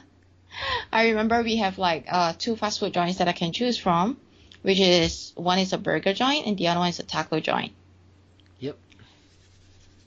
I 0.91 1.09
remember 1.09 1.41
we 1.41 1.57
have 1.57 1.77
like 1.77 2.05
uh, 2.09 2.33
two 2.37 2.55
fast 2.55 2.79
food 2.79 2.93
joints 2.93 3.17
that 3.17 3.27
I 3.27 3.31
can 3.31 3.51
choose 3.51 3.77
from, 3.77 4.17
which 4.61 4.79
is 4.79 5.33
one 5.35 5.59
is 5.59 5.73
a 5.73 5.77
burger 5.77 6.13
joint 6.13 6.45
and 6.45 6.57
the 6.57 6.67
other 6.67 6.79
one 6.79 6.89
is 6.89 6.99
a 6.99 7.03
taco 7.03 7.39
joint. 7.39 7.73
Yep. 8.59 8.77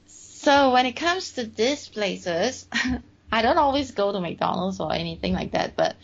So 0.06 0.72
when 0.72 0.86
it 0.86 0.92
comes 0.92 1.32
to 1.32 1.44
these 1.44 1.88
places, 1.88 2.66
I 3.32 3.42
don't 3.42 3.58
always 3.58 3.90
go 3.90 4.12
to 4.12 4.20
McDonald's 4.20 4.80
or 4.80 4.92
anything 4.92 5.32
like 5.32 5.52
that, 5.52 5.76
but 5.76 5.96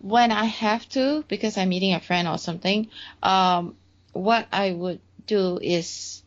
when 0.00 0.30
I 0.32 0.44
have 0.44 0.88
to, 0.90 1.24
because 1.28 1.58
I'm 1.58 1.68
meeting 1.68 1.94
a 1.94 2.00
friend 2.00 2.28
or 2.28 2.38
something, 2.38 2.88
um, 3.22 3.76
what 4.12 4.46
I 4.52 4.72
would 4.72 5.00
do 5.26 5.58
is 5.60 6.22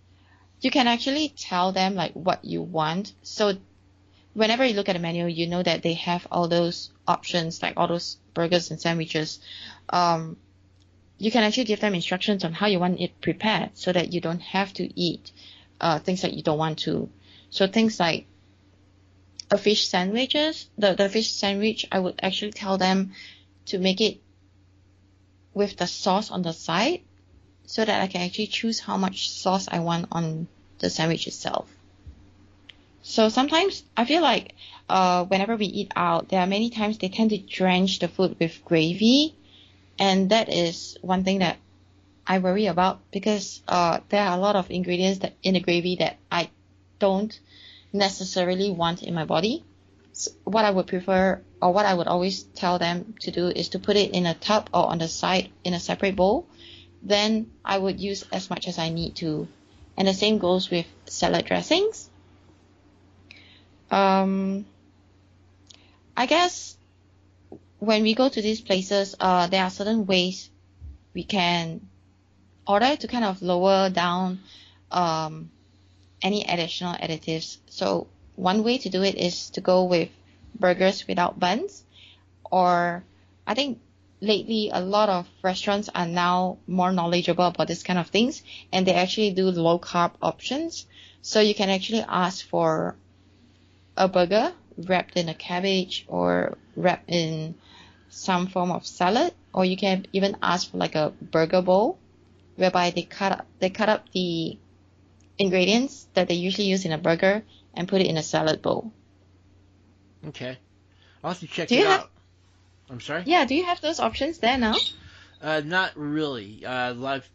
you 0.62 0.72
can 0.72 0.88
actually 0.88 1.30
tell 1.30 1.72
them 1.72 1.96
like 1.96 2.14
what 2.14 2.44
you 2.44 2.62
want. 2.62 3.14
So 3.24 3.58
whenever 4.34 4.66
you 4.66 4.74
look 4.74 4.90
at 4.90 4.94
the 4.94 5.00
menu, 5.00 5.26
you 5.28 5.48
know 5.48 5.64
that 5.64 5.84
they 5.84 5.94
have 5.94 6.28
all 6.32 6.48
those 6.48 6.92
options, 7.08 7.62
like 7.62 7.76
all 7.78 7.88
those 7.88 8.18
burgers 8.34 8.72
and 8.72 8.80
sandwiches. 8.80 9.40
Um, 9.90 10.38
you 11.18 11.32
can 11.32 11.44
actually 11.44 11.66
give 11.66 11.82
them 11.82 11.96
instructions 11.96 12.44
on 12.44 12.54
how 12.54 12.68
you 12.68 12.80
want 12.80 13.00
it 13.00 13.20
prepared 13.22 13.72
so 13.74 13.92
that 13.92 14.14
you 14.14 14.22
don't 14.22 14.42
have 14.42 14.74
to 14.74 15.00
eat 15.00 15.32
uh, 15.82 16.00
things 16.00 16.22
that 16.22 16.34
you 16.34 16.44
don't 16.44 16.58
want 16.58 16.80
to. 16.80 17.10
So 17.50 17.68
things 17.68 18.00
like 18.00 18.26
a 19.52 19.58
fish 19.58 19.88
sandwiches, 19.88 20.70
the, 20.78 20.94
the 20.94 21.10
fish 21.10 21.32
sandwich, 21.32 21.86
I 21.92 22.00
would 22.00 22.20
actually 22.22 22.52
tell 22.52 22.78
them 22.78 23.14
to 23.68 23.80
make 23.80 24.02
it 24.02 24.20
with 25.54 25.76
the 25.78 25.88
sauce 25.88 26.32
on 26.32 26.42
the 26.42 26.54
side 26.54 27.02
so 27.70 27.86
that 27.86 28.02
I 28.02 28.08
can 28.08 28.22
actually 28.22 28.48
choose 28.48 28.80
how 28.80 28.98
much 28.98 29.30
sauce 29.30 29.68
I 29.72 29.78
want 29.78 30.08
on 30.12 30.48
the 30.80 30.90
sandwich 30.90 31.28
itself. 31.28 31.70
So 33.04 33.30
sometimes 33.30 33.84
I 33.96 34.06
feel 34.06 34.24
like 34.24 34.56
uh, 34.90 35.26
whenever 35.26 35.56
we 35.56 35.68
eat 35.68 35.92
out, 35.96 36.30
there 36.30 36.40
are 36.40 36.48
many 36.48 36.72
times 36.72 36.98
they 36.98 37.10
tend 37.10 37.30
to 37.30 37.38
drench 37.38 38.00
the 38.00 38.08
food 38.08 38.38
with 38.40 38.66
gravy, 38.66 39.36
and 40.00 40.32
that 40.32 40.50
is 40.50 40.98
one 41.02 41.24
thing 41.24 41.40
that 41.40 41.58
I 42.26 42.40
worry 42.40 42.66
about 42.66 43.02
because 43.12 43.62
uh, 43.68 44.00
there 44.10 44.24
are 44.24 44.36
a 44.36 44.42
lot 44.42 44.56
of 44.56 44.72
ingredients 44.72 45.20
that 45.20 45.36
in 45.44 45.54
the 45.54 45.60
gravy 45.60 45.98
that 45.98 46.18
I 46.32 46.50
don't 46.98 47.40
necessarily 47.94 48.72
want 48.72 49.04
in 49.04 49.14
my 49.14 49.26
body. 49.26 49.64
So 50.14 50.32
what 50.44 50.66
I 50.66 50.72
would 50.72 50.88
prefer, 50.88 51.40
or 51.62 51.72
what 51.72 51.86
I 51.86 51.94
would 51.94 52.08
always 52.08 52.42
tell 52.42 52.80
them 52.80 53.14
to 53.20 53.30
do, 53.30 53.48
is 53.50 53.70
to 53.70 53.80
put 53.80 53.96
it 53.96 54.10
in 54.16 54.26
a 54.26 54.34
tub 54.34 54.72
or 54.74 54.88
on 54.88 54.98
the 54.98 55.08
side 55.08 55.52
in 55.64 55.76
a 55.76 55.80
separate 55.80 56.16
bowl. 56.16 56.48
Then 57.02 57.52
I 57.64 57.78
would 57.78 58.00
use 58.00 58.26
as 58.32 58.50
much 58.50 58.68
as 58.68 58.78
I 58.78 58.90
need 58.90 59.16
to, 59.18 59.48
and 59.98 60.08
the 60.08 60.14
same 60.14 60.38
goes 60.38 60.70
with 60.70 60.86
salad 61.06 61.46
dressings. 61.46 62.10
Um, 63.90 64.66
I 66.16 66.26
guess 66.26 66.78
when 67.80 68.04
we 68.04 68.14
go 68.14 68.30
to 68.30 68.42
these 68.42 68.62
places, 68.62 69.16
uh, 69.20 69.48
there 69.48 69.64
are 69.64 69.70
certain 69.70 70.06
ways 70.06 70.50
we 71.14 71.24
can 71.24 71.88
order 72.68 72.96
to 72.96 73.08
kind 73.08 73.26
of 73.26 73.42
lower 73.42 73.90
down 73.90 74.40
um, 74.92 75.50
any 76.22 76.44
additional 76.44 76.94
additives. 76.94 77.58
So 77.70 78.08
one 78.36 78.64
way 78.64 78.78
to 78.80 78.90
do 78.90 79.04
it 79.04 79.16
is 79.16 79.50
to 79.52 79.62
go 79.62 79.86
with 79.86 80.10
burgers 80.60 81.08
without 81.08 81.40
buns, 81.40 81.84
or 82.52 83.04
I 83.48 83.54
think 83.54 83.80
lately 84.22 84.70
a 84.72 84.82
lot 84.82 85.10
of 85.10 85.28
restaurants 85.44 85.90
are 85.94 86.06
now 86.08 86.58
more 86.68 86.92
knowledgeable 86.92 87.46
about 87.46 87.68
this 87.68 87.84
kind 87.84 88.00
of 88.00 88.08
things, 88.08 88.44
and 88.72 88.86
they 88.86 88.94
actually 88.94 89.32
do 89.32 89.50
low 89.50 89.80
carb 89.80 90.12
options. 90.22 90.86
So 91.22 91.40
you 91.40 91.56
can 91.56 91.70
actually 91.70 92.06
ask 92.08 92.46
for 92.46 92.96
a 93.98 94.08
burger 94.08 94.54
wrapped 94.78 95.18
in 95.18 95.28
a 95.28 95.34
cabbage 95.34 96.06
or 96.08 96.58
wrapped 96.76 97.10
in 97.10 97.56
some 98.10 98.48
form 98.48 98.72
of 98.72 98.86
salad, 98.88 99.34
or 99.54 99.66
you 99.66 99.76
can 99.78 100.06
even 100.14 100.38
ask 100.42 100.72
for 100.72 100.78
like 100.78 100.96
a 100.96 101.12
burger 101.22 101.62
bowl, 101.62 101.98
whereby 102.56 102.92
they 102.92 103.04
cut 103.04 103.32
up 103.32 103.46
they 103.60 103.70
cut 103.70 103.90
up 103.90 104.10
the 104.14 104.58
ingredients 105.38 106.08
that 106.14 106.28
they 106.28 106.34
usually 106.36 106.68
use 106.68 106.86
in 106.86 106.92
a 106.92 106.98
burger 106.98 107.44
and 107.74 107.88
put 107.88 108.02
it 108.02 108.08
in 108.08 108.18
a 108.18 108.24
salad 108.24 108.62
bowl. 108.62 108.92
Okay. 110.28 110.58
I'll 111.24 111.32
have 111.32 111.40
to 111.40 111.48
check 111.48 111.70
Do 111.70 111.76
it 111.76 111.86
out. 111.88 112.00
have- 112.02 112.10
I'm 112.90 113.02
sorry? 113.02 113.26
Yeah, 113.26 113.46
do 113.46 113.56
you 113.56 113.66
have 113.66 113.82
those 113.82 114.00
options 114.00 114.40
there 114.40 114.58
now? 114.58 114.76
Uh, 115.42 115.62
not 115.66 115.92
really. 115.96 116.66
Uh, 116.66 116.94
live. 116.94 117.30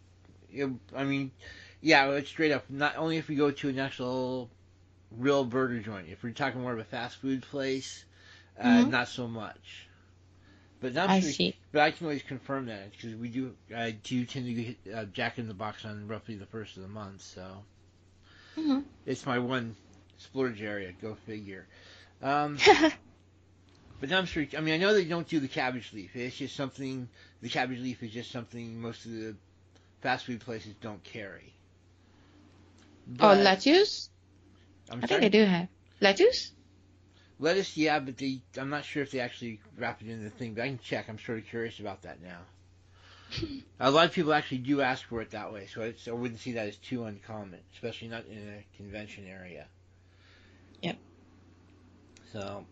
I 0.95 1.05
mean, 1.05 1.31
yeah, 1.81 2.11
it's 2.13 2.29
straight 2.29 2.53
up. 2.53 2.69
Not 2.71 2.97
only 2.97 3.17
if 3.19 3.29
we 3.29 3.35
go 3.37 3.51
to 3.51 3.69
an 3.69 3.79
actual 3.79 4.51
real 5.11 5.45
burger 5.45 5.81
joint. 5.81 6.09
If 6.09 6.23
we're 6.23 6.33
talking 6.33 6.61
more 6.61 6.73
of 6.73 6.79
a 6.79 6.85
fast 6.85 7.17
food 7.17 7.43
place, 7.43 8.05
uh, 8.59 8.83
Mhm. 8.83 8.91
not 8.91 9.09
so 9.09 9.29
much. 9.29 9.89
But 10.81 10.97
I'm 10.97 11.13
I 11.13 11.21
sure, 11.21 11.35
see. 11.35 11.57
but 11.73 11.83
I 11.83 11.91
can 11.91 12.07
always 12.07 12.23
confirm 12.23 12.67
that 12.67 12.91
because 12.93 13.15
we 13.17 13.29
do. 13.29 13.55
I 13.75 13.93
do 13.93 14.25
tend 14.25 14.47
to 14.47 14.55
get 14.55 14.95
uh, 14.95 15.05
Jack 15.07 15.39
in 15.39 15.49
the 15.49 15.55
Box 15.55 15.85
on 15.85 16.07
roughly 16.09 16.37
the 16.37 16.47
first 16.47 16.77
of 16.77 16.83
the 16.83 16.89
month, 16.89 17.23
so 17.23 17.65
hmm 18.57 18.81
it's 19.07 19.27
my 19.27 19.39
one 19.39 19.77
splurge 20.19 20.63
area. 20.63 20.93
Go 21.01 21.15
figure. 21.15 21.67
Um, 22.23 22.65
but 24.05 24.13
I'm 24.17 24.27
sure. 24.27 24.45
I 24.57 24.61
mean, 24.61 24.75
I 24.75 24.77
know 24.77 24.93
they 24.93 25.05
don't 25.05 25.27
do 25.27 25.41
the 25.41 25.49
cabbage 25.49 25.93
leaf. 25.95 26.15
It's 26.15 26.37
just 26.37 26.55
something. 26.57 27.09
The 27.41 27.49
cabbage 27.49 27.81
leaf 27.81 28.03
is 28.03 28.11
just 28.11 28.31
something 28.31 28.81
most 28.81 29.07
of 29.07 29.13
the 29.13 29.35
fast 30.03 30.27
food 30.27 30.41
places 30.41 30.75
don't 30.81 31.03
carry. 31.03 31.55
oh, 33.21 33.33
lettuce? 33.33 34.11
I'm 34.91 34.99
I 35.03 35.07
sorry? 35.07 35.21
think 35.21 35.33
they 35.33 35.39
do 35.39 35.45
have 35.45 35.69
lettuce. 36.01 36.53
Lettuce, 37.39 37.77
yeah, 37.77 37.99
but 37.99 38.19
they. 38.19 38.43
I'm 38.59 38.69
not 38.69 38.85
sure 38.85 39.03
if 39.03 39.11
they 39.11 39.21
actually 39.21 39.61
wrap 39.79 40.03
it 40.03 40.09
in 40.09 40.23
the 40.23 40.31
thing. 40.31 40.53
But 40.55 40.65
I 40.65 40.69
can 40.69 40.79
check. 40.79 41.09
I'm 41.09 41.19
sort 41.19 41.39
of 41.39 41.47
curious 41.47 41.79
about 41.79 42.03
that 42.03 42.19
now. 42.23 42.41
A 43.81 43.91
lot 43.91 44.05
of 44.07 44.13
people 44.13 44.35
actually 44.35 44.59
do 44.59 44.83
ask 44.83 45.07
for 45.07 45.23
it 45.23 45.31
that 45.31 45.51
way, 45.51 45.67
so 45.67 45.81
it's, 45.81 46.07
I 46.07 46.13
wouldn't 46.13 46.41
see 46.41 46.53
that 46.53 46.69
as 46.69 46.77
too 46.77 47.05
uncommon, 47.05 47.59
especially 47.73 48.09
not 48.09 48.27
in 48.27 48.39
a 48.39 48.77
convention 48.77 49.27
area. 49.27 49.67
Yep. 50.83 50.99
So, 52.33 52.67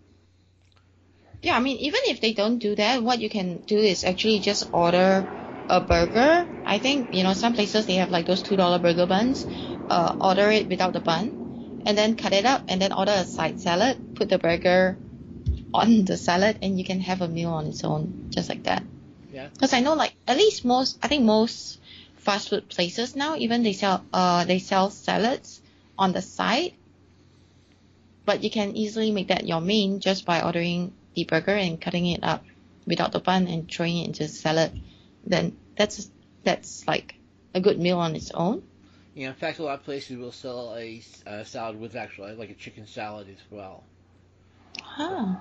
Yeah, 1.43 1.57
I 1.57 1.61
mean, 1.61 1.79
even 1.79 2.01
if 2.07 2.21
they 2.21 2.33
don't 2.33 2.59
do 2.59 2.77
that, 2.77 3.03
what 3.03 3.19
you 3.21 3.29
can 3.29 3.59
do 3.67 3.77
is 3.77 4.05
actually 4.05 4.39
just 4.39 4.69
order 4.73 5.29
a 5.69 5.81
burger. 5.81 6.47
I 6.65 6.79
think, 6.79 7.13
you 7.13 7.25
know, 7.25 7.33
some 7.35 7.55
places 7.55 7.87
they 7.87 7.95
have 7.97 8.11
like 8.11 8.27
those 8.27 8.43
$2 8.43 8.79
burger 8.79 9.07
buns. 9.07 9.47
Uh, 9.91 10.15
order 10.21 10.51
it 10.51 10.69
without 10.69 10.93
the 10.93 11.01
bun 11.01 11.35
and 11.85 11.99
then 11.99 12.15
cut 12.17 12.33
it 12.33 12.47
up 12.47 12.65
and 12.69 12.81
then 12.81 12.93
order 12.93 13.13
a 13.13 13.25
side 13.25 13.59
salad, 13.59 13.99
put 14.15 14.29
the 14.29 14.39
burger 14.39 14.97
on 15.75 16.05
the 16.05 16.17
salad 16.17 16.57
and 16.63 16.79
you 16.79 16.85
can 16.85 17.01
have 17.01 17.21
a 17.21 17.29
meal 17.29 17.51
on 17.51 17.67
its 17.67 17.85
own, 17.85 18.15
just 18.31 18.49
like 18.49 18.63
that. 18.63 18.85
Yeah. 19.33 19.49
Because 19.53 19.73
I 19.75 19.81
know 19.81 19.95
like, 19.95 20.15
at 20.29 20.37
least 20.37 20.65
most, 20.65 20.97
I 21.03 21.09
think 21.09 21.25
most 21.25 21.79
fast 22.17 22.51
food 22.51 22.69
places 22.69 23.17
now, 23.17 23.35
even 23.37 23.65
they 23.65 23.73
sell, 23.73 24.05
uh, 24.13 24.45
they 24.45 24.61
sell 24.61 24.91
salads 24.91 25.61
on 25.99 26.13
the 26.13 26.23
side. 26.23 26.73
But 28.25 28.45
you 28.45 28.51
can 28.51 28.77
easily 28.77 29.11
make 29.11 29.29
that 29.29 29.47
your 29.47 29.61
main 29.61 29.99
just 29.99 30.25
by 30.25 30.43
ordering 30.43 30.95
the 31.15 31.25
burger 31.25 31.55
and 31.55 31.81
cutting 31.81 32.07
it 32.07 32.23
up 32.23 32.45
without 32.87 33.13
the 33.13 33.21
bun 33.21 33.47
and 33.47 33.71
throwing 33.71 33.99
it 33.99 34.07
into 34.07 34.23
the 34.25 34.29
salad, 34.29 34.81
then 35.25 35.57
that's 35.77 36.11
that's 36.45 36.87
like 36.87 37.15
a 37.55 37.61
good 37.61 37.79
meal 37.79 37.99
on 37.99 38.17
its 38.17 38.31
own. 38.33 38.63
yeah, 39.15 39.29
in 39.29 39.35
fact, 39.35 39.59
a 39.59 39.63
lot 39.63 39.75
of 39.75 39.85
places 39.85 40.17
will 40.17 40.33
sell 40.33 40.75
a, 40.77 41.03
a 41.27 41.45
salad 41.45 41.79
with 41.81 41.97
actually 41.97 42.35
like 42.35 42.51
a 42.51 42.55
chicken 42.55 42.87
salad 42.87 43.29
as 43.29 43.43
well. 43.51 43.85
Huh. 44.81 45.37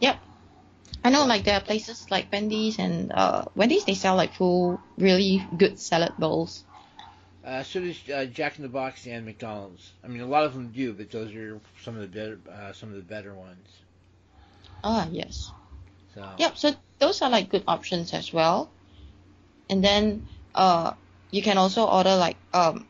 Yep. 0.00 0.18
I 1.04 1.10
know 1.10 1.24
like 1.26 1.44
there 1.44 1.56
are 1.56 1.60
places 1.60 2.10
like 2.10 2.30
Wendy's 2.32 2.78
and 2.78 3.12
uh 3.12 3.46
Wendy's 3.54 3.84
they 3.84 3.94
sell 3.94 4.16
like 4.16 4.34
full 4.34 4.80
really 4.98 5.46
good 5.56 5.78
salad 5.78 6.12
bowls. 6.18 6.64
Uh, 7.44 7.62
so 7.62 7.80
does 7.80 7.98
uh, 8.10 8.26
Jack 8.26 8.56
in 8.58 8.62
the 8.62 8.68
Box 8.68 9.06
and 9.06 9.24
McDonald's. 9.24 9.92
I 10.04 10.08
mean, 10.08 10.20
a 10.20 10.26
lot 10.26 10.44
of 10.44 10.52
them 10.52 10.72
do, 10.72 10.92
but 10.92 11.10
those 11.10 11.34
are 11.34 11.58
some 11.82 11.96
of 11.96 12.02
the 12.02 12.08
better, 12.08 12.38
uh, 12.52 12.72
some 12.74 12.90
of 12.90 12.96
the 12.96 13.02
better 13.02 13.34
ones. 13.34 13.66
Ah 14.84 15.08
yes. 15.10 15.52
So, 16.14 16.22
Yep, 16.36 16.56
so 16.58 16.74
those 16.98 17.22
are 17.22 17.30
like 17.30 17.50
good 17.50 17.64
options 17.66 18.12
as 18.14 18.32
well. 18.32 18.70
And 19.68 19.82
then 19.84 20.26
uh 20.54 20.94
you 21.30 21.42
can 21.42 21.56
also 21.58 21.84
order 21.86 22.16
like 22.16 22.36
um 22.52 22.88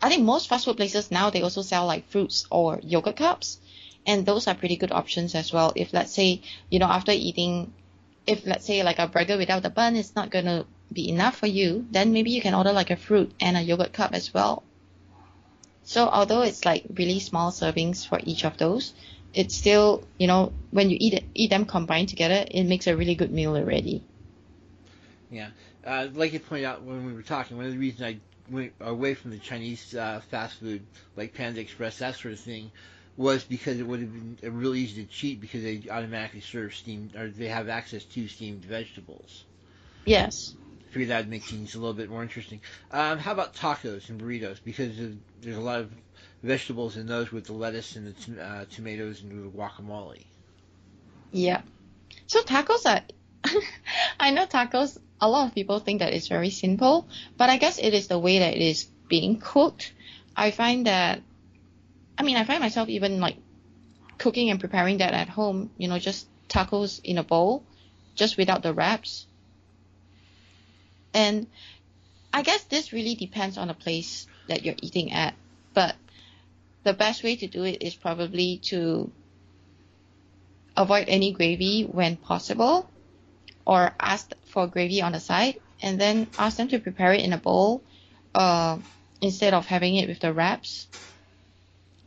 I 0.00 0.08
think 0.08 0.22
most 0.22 0.48
fast 0.48 0.64
food 0.64 0.76
places 0.76 1.10
now 1.10 1.30
they 1.30 1.42
also 1.42 1.62
sell 1.62 1.86
like 1.86 2.08
fruits 2.08 2.44
or 2.50 2.80
yogurt 2.82 3.16
cups 3.16 3.58
and 4.06 4.24
those 4.24 4.46
are 4.46 4.54
pretty 4.54 4.76
good 4.76 4.92
options 4.92 5.34
as 5.34 5.52
well. 5.52 5.72
If 5.74 5.92
let's 5.92 6.12
say, 6.12 6.42
you 6.70 6.78
know, 6.78 6.86
after 6.86 7.12
eating 7.12 7.72
if 8.26 8.46
let's 8.46 8.66
say 8.66 8.82
like 8.82 8.98
a 8.98 9.08
burger 9.08 9.36
without 9.36 9.62
the 9.62 9.70
bun 9.70 9.96
is 9.96 10.14
not 10.14 10.30
gonna 10.30 10.66
be 10.92 11.08
enough 11.08 11.36
for 11.36 11.46
you, 11.46 11.86
then 11.90 12.12
maybe 12.12 12.30
you 12.30 12.40
can 12.40 12.54
order 12.54 12.72
like 12.72 12.90
a 12.90 12.96
fruit 12.96 13.34
and 13.40 13.56
a 13.56 13.62
yogurt 13.62 13.92
cup 13.92 14.12
as 14.14 14.32
well. 14.32 14.64
So 15.82 16.08
although 16.08 16.42
it's 16.42 16.64
like 16.64 16.84
really 16.94 17.20
small 17.20 17.50
servings 17.50 18.06
for 18.06 18.20
each 18.24 18.44
of 18.44 18.56
those, 18.58 18.94
it's 19.34 19.54
still, 19.56 20.04
you 20.18 20.26
know, 20.26 20.52
when 20.70 20.90
you 20.90 20.96
eat 21.00 21.14
it, 21.14 21.24
eat 21.34 21.50
them 21.50 21.66
combined 21.66 22.08
together, 22.08 22.44
it 22.50 22.64
makes 22.64 22.86
a 22.86 22.96
really 22.96 23.14
good 23.14 23.32
meal 23.32 23.56
already. 23.56 24.04
Yeah, 25.30 25.50
uh, 25.84 26.08
like 26.14 26.32
you 26.32 26.40
pointed 26.40 26.66
out 26.66 26.82
when 26.82 27.06
we 27.06 27.12
were 27.12 27.22
talking, 27.22 27.56
one 27.56 27.66
of 27.66 27.72
the 27.72 27.78
reasons 27.78 28.02
I 28.02 28.20
went 28.52 28.74
away 28.80 29.14
from 29.14 29.30
the 29.30 29.38
Chinese 29.38 29.94
uh, 29.94 30.20
fast 30.30 30.58
food, 30.58 30.86
like 31.16 31.34
Panda 31.34 31.60
Express, 31.60 31.98
that 31.98 32.16
sort 32.16 32.34
of 32.34 32.40
thing, 32.40 32.70
was 33.16 33.44
because 33.44 33.78
it 33.80 33.86
would 33.86 34.00
have 34.00 34.12
been 34.12 34.38
uh, 34.44 34.50
really 34.50 34.80
easy 34.80 35.04
to 35.04 35.10
cheat 35.10 35.40
because 35.40 35.62
they 35.62 35.82
automatically 35.90 36.40
serve 36.40 36.74
steamed, 36.74 37.16
or 37.16 37.28
they 37.28 37.48
have 37.48 37.68
access 37.68 38.04
to 38.04 38.28
steamed 38.28 38.64
vegetables. 38.64 39.44
Yes. 40.06 40.54
figured 40.90 41.10
that 41.10 41.18
would 41.18 41.30
make 41.30 41.42
things 41.44 41.74
a 41.74 41.78
little 41.78 41.94
bit 41.94 42.10
more 42.10 42.22
interesting. 42.22 42.60
Um, 42.90 43.18
how 43.18 43.32
about 43.32 43.54
tacos 43.54 44.08
and 44.10 44.20
burritos? 44.20 44.58
Because 44.62 44.98
of, 45.00 45.16
there's 45.40 45.56
a 45.56 45.60
lot 45.60 45.80
of 45.80 45.90
vegetables 46.44 46.96
in 46.96 47.06
those 47.06 47.32
with 47.32 47.46
the 47.46 47.52
lettuce 47.52 47.96
and 47.96 48.06
the 48.06 48.12
tom- 48.12 48.38
uh, 48.40 48.64
tomatoes 48.66 49.22
and 49.22 49.32
the 49.32 49.50
guacamole. 49.50 50.24
Yeah. 51.32 51.62
So 52.26 52.42
tacos 52.42 52.84
are, 52.86 53.02
I 54.20 54.30
know 54.30 54.46
tacos, 54.46 54.98
a 55.20 55.28
lot 55.28 55.48
of 55.48 55.54
people 55.54 55.78
think 55.78 56.00
that 56.00 56.12
it's 56.12 56.28
very 56.28 56.50
simple, 56.50 57.08
but 57.38 57.48
I 57.48 57.56
guess 57.56 57.78
it 57.78 57.94
is 57.94 58.08
the 58.08 58.18
way 58.18 58.40
that 58.40 58.54
it 58.54 58.60
is 58.62 58.86
being 59.08 59.40
cooked. 59.40 59.92
I 60.36 60.50
find 60.50 60.86
that, 60.86 61.22
I 62.18 62.22
mean, 62.22 62.36
I 62.36 62.44
find 62.44 62.60
myself 62.60 62.88
even 62.88 63.20
like 63.20 63.36
cooking 64.18 64.50
and 64.50 64.60
preparing 64.60 64.98
that 64.98 65.14
at 65.14 65.28
home, 65.28 65.70
you 65.78 65.88
know, 65.88 65.98
just 65.98 66.26
tacos 66.48 67.00
in 67.02 67.16
a 67.16 67.24
bowl, 67.24 67.64
just 68.14 68.36
without 68.36 68.62
the 68.62 68.74
wraps. 68.74 69.26
And 71.14 71.46
I 72.32 72.42
guess 72.42 72.64
this 72.64 72.92
really 72.92 73.14
depends 73.14 73.56
on 73.56 73.68
the 73.68 73.74
place 73.74 74.26
that 74.48 74.62
you're 74.64 74.74
eating 74.82 75.12
at, 75.12 75.34
but 75.72 75.96
the 76.84 76.92
best 76.92 77.22
way 77.24 77.36
to 77.36 77.46
do 77.46 77.64
it 77.64 77.82
is 77.82 77.94
probably 77.94 78.58
to 78.64 79.10
avoid 80.76 81.08
any 81.08 81.32
gravy 81.32 81.82
when 81.84 82.16
possible 82.16 82.90
or 83.66 83.94
ask 83.98 84.32
for 84.46 84.66
gravy 84.66 85.00
on 85.02 85.12
the 85.12 85.20
side 85.20 85.60
and 85.82 86.00
then 86.00 86.30
ask 86.38 86.56
them 86.56 86.68
to 86.68 86.78
prepare 86.78 87.12
it 87.12 87.24
in 87.24 87.32
a 87.32 87.38
bowl 87.38 87.82
uh, 88.34 88.78
instead 89.20 89.54
of 89.54 89.66
having 89.66 89.96
it 89.96 90.08
with 90.08 90.20
the 90.20 90.32
wraps. 90.32 90.86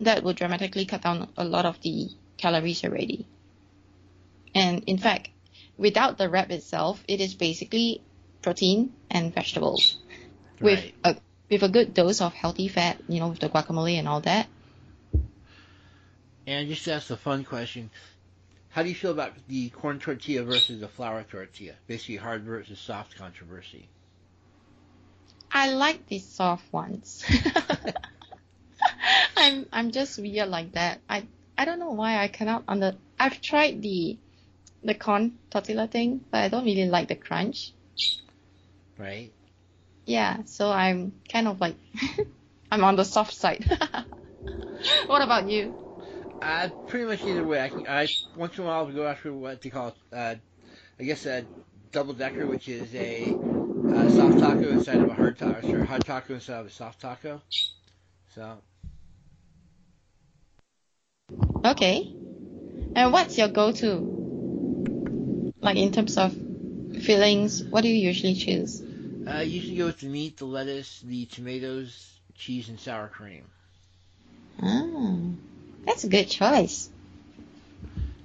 That 0.01 0.23
would 0.23 0.35
dramatically 0.35 0.85
cut 0.85 1.01
down 1.01 1.27
a 1.37 1.43
lot 1.43 1.65
of 1.65 1.81
the 1.81 2.09
calories 2.37 2.83
already. 2.83 3.27
And 4.53 4.83
in 4.85 4.99
fact, 4.99 5.29
without 5.77 6.17
the 6.19 6.29
wrap 6.29 6.51
itself, 6.51 7.03
it 7.07 7.19
is 7.19 7.33
basically 7.33 8.03
protein 8.43 8.93
and 9.09 9.33
vegetables 9.33 9.97
with 10.61 10.91
a 11.03 11.15
with 11.49 11.63
a 11.63 11.69
good 11.69 11.93
dose 11.93 12.21
of 12.21 12.33
healthy 12.33 12.67
fat, 12.67 13.01
you 13.07 13.19
know, 13.19 13.29
with 13.29 13.39
the 13.39 13.49
guacamole 13.49 13.97
and 13.97 14.07
all 14.07 14.21
that. 14.21 14.47
And 16.47 16.69
just 16.69 16.85
to 16.85 16.93
ask 16.93 17.07
the 17.07 17.17
fun 17.17 17.43
question, 17.43 17.89
how 18.69 18.81
do 18.81 18.87
you 18.87 18.95
feel 18.95 19.11
about 19.11 19.33
the 19.49 19.69
corn 19.69 19.99
tortilla 19.99 20.43
versus 20.43 20.79
the 20.79 20.87
flour 20.87 21.23
tortilla? 21.23 21.73
Basically, 21.87 22.15
hard 22.15 22.43
versus 22.43 22.79
soft 22.79 23.17
controversy. 23.17 23.89
I 25.51 25.71
like 25.71 26.07
the 26.07 26.19
soft 26.19 26.71
ones. 26.71 27.25
I'm 29.37 29.65
I'm 29.73 29.91
just 29.91 30.17
weird 30.19 30.47
like 30.47 30.71
that. 30.73 31.01
I 31.09 31.27
I 31.57 31.65
don't 31.65 31.79
know 31.79 31.91
why 31.91 32.19
I 32.19 32.29
cannot 32.29 32.63
under. 32.67 32.95
I've 33.19 33.41
tried 33.41 33.81
the 33.81 34.17
the 34.83 34.93
corn 34.93 35.37
tortilla 35.49 35.87
thing, 35.87 36.23
but 36.31 36.37
I 36.37 36.47
don't 36.47 36.63
really 36.63 36.87
like 36.87 37.09
the 37.09 37.15
crunch. 37.15 37.73
Right? 38.97 39.33
Yeah, 40.05 40.43
so 40.45 40.71
I'm 40.71 41.11
kind 41.27 41.49
of 41.49 41.59
like 41.59 41.75
I'm 42.71 42.85
on 42.85 42.95
the 42.95 43.03
soft 43.03 43.33
side. 43.33 43.65
what 45.07 45.21
about 45.21 45.49
you? 45.49 45.75
Uh, 46.41 46.69
pretty 46.85 47.05
much 47.05 47.25
either 47.25 47.43
way. 47.45 47.61
I, 47.61 47.69
can, 47.69 47.83
I 47.87 48.07
once 48.35 48.57
in 48.57 48.63
a 48.63 48.67
while 48.67 48.85
I'll 48.85 48.91
go 48.91 49.07
after 49.07 49.33
what 49.33 49.61
they 49.61 49.69
call, 49.69 49.95
uh, 50.13 50.35
I 50.99 51.03
guess 51.03 51.25
a 51.25 51.45
double 51.91 52.13
decker, 52.13 52.47
which 52.47 52.67
is 52.67 52.93
a 52.95 53.35
uh, 53.89 54.07
soft 54.07 54.39
taco 54.39 54.71
inside 54.71 55.01
of 55.01 55.09
a 55.09 55.13
hard 55.15 55.37
taco, 55.37 55.75
or 55.75 55.81
a 55.81 55.85
hard 55.85 56.05
taco 56.05 56.35
inside 56.35 56.59
of 56.59 56.67
a 56.67 56.69
soft 56.69 57.01
taco. 57.01 57.41
So 58.35 58.57
Okay. 61.65 62.13
And 62.95 63.11
what's 63.11 63.37
your 63.37 63.47
go-to? 63.49 63.99
Like 65.61 65.77
in 65.77 65.91
terms 65.91 66.17
of 66.17 66.35
fillings, 67.01 67.63
what 67.63 67.81
do 67.81 67.89
you 67.89 67.95
usually 67.95 68.35
choose? 68.35 68.81
uh, 69.27 69.39
usually 69.39 69.77
go 69.77 69.87
with 69.87 69.99
the 69.99 70.07
meat, 70.07 70.37
the 70.37 70.45
lettuce, 70.45 71.01
the 71.01 71.25
tomatoes, 71.25 72.19
cheese, 72.35 72.69
and 72.69 72.79
sour 72.79 73.07
cream. 73.07 73.43
Ah, 74.61 75.26
that's 75.87 76.03
a 76.03 76.09
good 76.09 76.25
choice. 76.25 76.89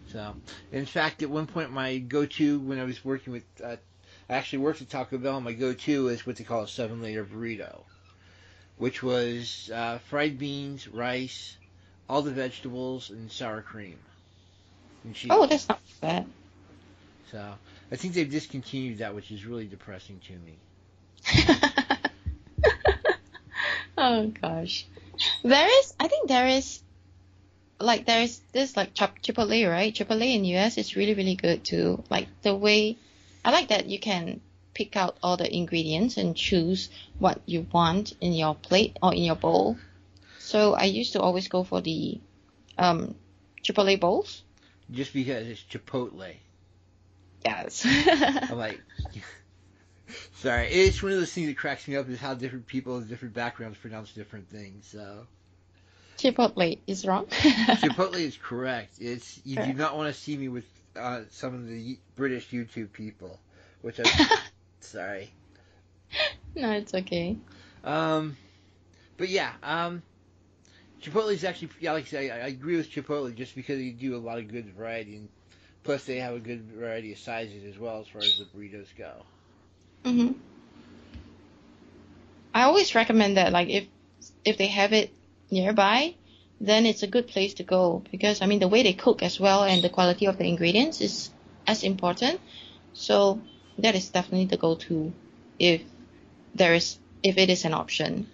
So, 0.09 0.35
in 0.71 0.85
fact, 0.85 1.23
at 1.23 1.31
one 1.31 1.47
point, 1.47 1.73
my 1.73 1.97
go-to 1.97 2.59
when 2.61 2.79
I 2.79 2.85
was 2.85 3.03
working 3.03 3.33
with, 3.33 3.45
uh, 3.65 3.77
I 4.29 4.35
actually 4.35 4.59
worked 4.59 4.83
at 4.83 4.91
Taco 4.91 5.17
Bell. 5.17 5.37
And 5.37 5.45
my 5.45 5.55
go-to 5.55 6.09
is 6.09 6.27
what 6.27 6.37
they 6.37 6.45
call 6.45 6.65
a 6.65 6.69
seven-layer 6.69 7.25
burrito, 7.25 7.81
which 8.77 9.03
was 9.03 9.71
uh, 9.75 9.99
fried 10.11 10.39
beans, 10.39 10.87
rice, 10.87 11.57
all 12.11 12.21
the 12.21 12.31
vegetables, 12.31 13.09
and 13.09 13.33
sour 13.33 13.63
cream 13.63 13.99
and. 15.05 15.17
Oh, 15.31 15.47
that's 15.47 15.69
not 15.69 15.81
bad. 16.01 16.27
So 17.31 17.55
I 17.91 17.97
think 17.97 18.15
they've 18.15 18.31
discontinued 18.31 18.99
that, 18.99 19.15
which 19.15 19.31
is 19.31 19.45
really 19.45 19.67
depressing 19.67 20.21
to 20.27 20.33
me. 20.33 20.59
oh 23.99 24.27
gosh, 24.41 24.87
there 25.43 25.69
is. 25.81 25.95
I 25.99 26.09
think 26.09 26.29
there 26.29 26.49
is. 26.49 26.81
Like 27.83 28.07
there 28.07 28.23
is 28.23 28.41
this 28.53 28.77
like 28.77 28.95
Chipotle, 28.95 29.69
right? 29.69 29.93
Chipotle 29.93 30.35
in 30.35 30.45
US 30.57 30.79
is 30.79 30.97
really 30.97 31.15
really 31.15 31.35
good 31.35 31.65
too. 31.65 32.03
Like 32.11 32.29
the 32.43 32.55
way, 32.55 32.97
I 33.45 33.51
like 33.51 33.69
that 33.69 33.87
you 33.87 33.99
can 33.99 34.41
pick 34.75 34.97
out 34.97 35.17
all 35.23 35.37
the 35.37 35.55
ingredients 35.55 36.17
and 36.17 36.37
choose 36.37 36.89
what 37.19 37.43
you 37.47 37.67
want 37.73 38.15
in 38.21 38.33
your 38.33 38.55
plate 38.55 38.97
or 39.03 39.15
in 39.15 39.23
your 39.23 39.37
bowl. 39.37 39.77
So 40.39 40.75
I 40.75 40.85
used 40.85 41.13
to 41.13 41.21
always 41.21 41.49
go 41.49 41.65
for 41.65 41.81
the 41.81 42.21
um, 42.79 43.15
Chipotle 43.63 43.99
bowls. 44.01 44.43
Just 44.91 45.13
because 45.13 45.47
it's 45.47 45.63
Chipotle. 45.63 46.37
Yes. 47.45 47.85
I'm 47.87 48.59
like, 48.59 48.81
sorry. 50.35 50.69
It's 50.69 51.03
one 51.03 51.13
of 51.13 51.19
those 51.19 51.33
things 51.33 51.49
that 51.49 51.57
cracks 51.57 51.87
me 51.89 51.97
up 51.97 52.09
is 52.09 52.21
how 52.21 52.35
different 52.35 52.67
people 52.67 52.97
with 52.97 53.09
different 53.09 53.35
backgrounds 53.35 53.79
pronounce 53.79 54.13
different 54.13 54.49
things. 54.49 54.87
So. 54.87 55.27
Chipotle 56.19 56.79
is 56.87 57.07
wrong. 57.07 57.27
Chipotle 57.31 58.15
is 58.19 58.37
correct. 58.37 58.95
It's 59.01 59.41
you 59.45 59.57
correct. 59.57 59.73
do 59.73 59.79
not 59.79 59.97
want 59.97 60.15
to 60.15 60.21
see 60.21 60.37
me 60.37 60.49
with 60.49 60.67
uh, 60.97 61.23
some 61.31 61.55
of 61.55 61.67
the 61.69 61.99
British 62.17 62.49
YouTube 62.51 62.93
people, 62.93 63.39
which 63.83 63.99
I'm 63.99 64.07
sorry. 64.81 65.31
No, 66.55 66.71
it's 66.73 66.95
okay. 66.95 67.37
Um, 67.85 68.37
but 69.17 69.29
yeah, 69.29 69.53
um, 69.63 70.03
Chipotle 71.03 71.33
is 71.33 71.45
actually, 71.45 71.71
yeah, 71.81 71.93
like 71.93 72.05
I 72.05 72.09
say, 72.09 72.31
I, 72.31 72.45
I 72.45 72.49
agree 72.49 72.77
with 72.77 72.91
Chipotle 72.91 73.35
just 73.35 73.55
because 73.55 73.79
they 73.79 73.91
do 73.91 74.17
a 74.17 74.19
lot 74.19 74.39
of 74.39 74.49
good 74.49 74.67
variety, 74.75 75.17
and 75.17 75.29
plus 75.83 76.05
they 76.05 76.19
have 76.21 76.35
a 76.35 76.41
good 76.41 76.63
variety 76.63 77.13
of 77.13 77.19
sizes 77.19 77.65
as 77.65 77.79
well 77.79 78.01
as 78.01 78.09
far 78.09 78.23
as 78.23 78.39
the 78.39 78.45
burritos 78.45 78.89
go. 78.97 79.25
Mhm. 80.05 80.35
I 82.55 82.63
always 82.65 82.95
recommend 82.95 83.37
that, 83.37 83.53
like 83.53 83.69
if 83.69 83.87
if 84.45 84.57
they 84.59 84.67
have 84.69 84.93
it 84.93 85.13
nearby, 85.53 86.15
then 86.61 86.87
it's 86.87 87.03
a 87.03 87.07
good 87.07 87.29
place 87.29 87.55
to 87.55 87.63
go 87.63 88.03
because 88.11 88.41
I 88.43 88.47
mean 88.47 88.61
the 88.61 88.69
way 88.69 88.83
they 88.83 88.95
cook 88.95 89.23
as 89.23 89.39
well 89.39 89.65
and 89.65 89.83
the 89.83 89.91
quality 89.91 90.27
of 90.27 90.39
the 90.39 90.45
ingredients 90.45 91.01
is 91.01 91.31
as 91.67 91.85
important. 91.85 92.41
So 92.95 93.41
that 93.79 93.95
is 93.95 94.09
definitely 94.11 94.47
the 94.47 94.57
go-to 94.57 95.13
if 95.59 95.83
there 96.55 96.75
is 96.75 96.99
if 97.23 97.39
it 97.39 97.51
is 97.51 97.65
an 97.65 97.75
option. 97.75 98.27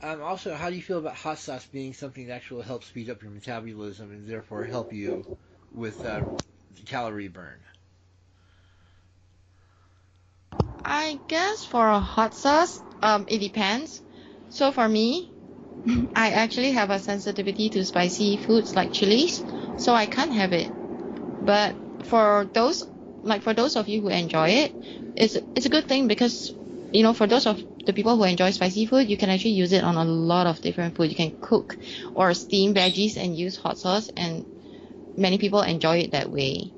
Um, 0.00 0.22
also, 0.22 0.54
how 0.54 0.70
do 0.70 0.76
you 0.76 0.82
feel 0.82 0.98
about 0.98 1.16
hot 1.16 1.38
sauce 1.38 1.66
being 1.66 1.92
something 1.92 2.28
that 2.28 2.34
actually 2.34 2.62
helps 2.62 2.86
speed 2.86 3.10
up 3.10 3.20
your 3.20 3.32
metabolism 3.32 4.12
and 4.12 4.28
therefore 4.28 4.62
help 4.62 4.92
you 4.92 5.24
with 5.74 6.04
uh, 6.04 6.22
calorie 6.86 7.26
burn? 7.26 7.58
I 10.84 11.18
guess 11.26 11.64
for 11.64 11.88
a 11.88 11.98
hot 11.98 12.34
sauce, 12.34 12.80
um, 13.02 13.26
it 13.28 13.38
depends. 13.38 14.00
So 14.50 14.72
for 14.72 14.88
me, 14.88 15.32
I 16.14 16.32
actually 16.32 16.72
have 16.72 16.90
a 16.90 16.98
sensitivity 17.00 17.70
to 17.70 17.84
spicy 17.84 18.36
foods 18.36 18.76
like 18.76 18.92
chilies, 18.92 19.44
so 19.76 19.94
I 19.94 20.06
can't 20.06 20.32
have 20.34 20.52
it. 20.52 20.72
But 21.40 21.76
for 22.04 22.50
those, 22.52 22.82
like 23.22 23.42
for 23.42 23.54
those 23.54 23.76
of 23.76 23.88
you 23.88 24.02
who 24.02 24.08
enjoy 24.08 24.50
it, 24.50 24.74
it's 25.16 25.36
it's 25.54 25.66
a 25.66 25.70
good 25.70 25.88
thing 25.88 26.08
because 26.08 26.52
you 26.92 27.02
know, 27.02 27.14
for 27.14 27.26
those 27.26 27.46
of 27.46 27.62
the 27.86 27.92
people 27.92 28.16
who 28.16 28.24
enjoy 28.24 28.50
spicy 28.50 28.86
food, 28.86 29.08
you 29.10 29.16
can 29.16 29.30
actually 29.30 29.52
use 29.52 29.72
it 29.72 29.84
on 29.84 29.96
a 29.96 30.04
lot 30.04 30.46
of 30.46 30.60
different 30.60 30.96
food. 30.96 31.10
You 31.10 31.16
can 31.16 31.32
cook 31.40 31.78
or 32.14 32.34
steam 32.34 32.74
veggies 32.74 33.16
and 33.16 33.36
use 33.36 33.56
hot 33.56 33.78
sauce, 33.78 34.10
and 34.16 34.46
many 35.16 35.38
people 35.38 35.62
enjoy 35.62 35.98
it 35.98 36.12
that 36.12 36.30
way. 36.30 36.74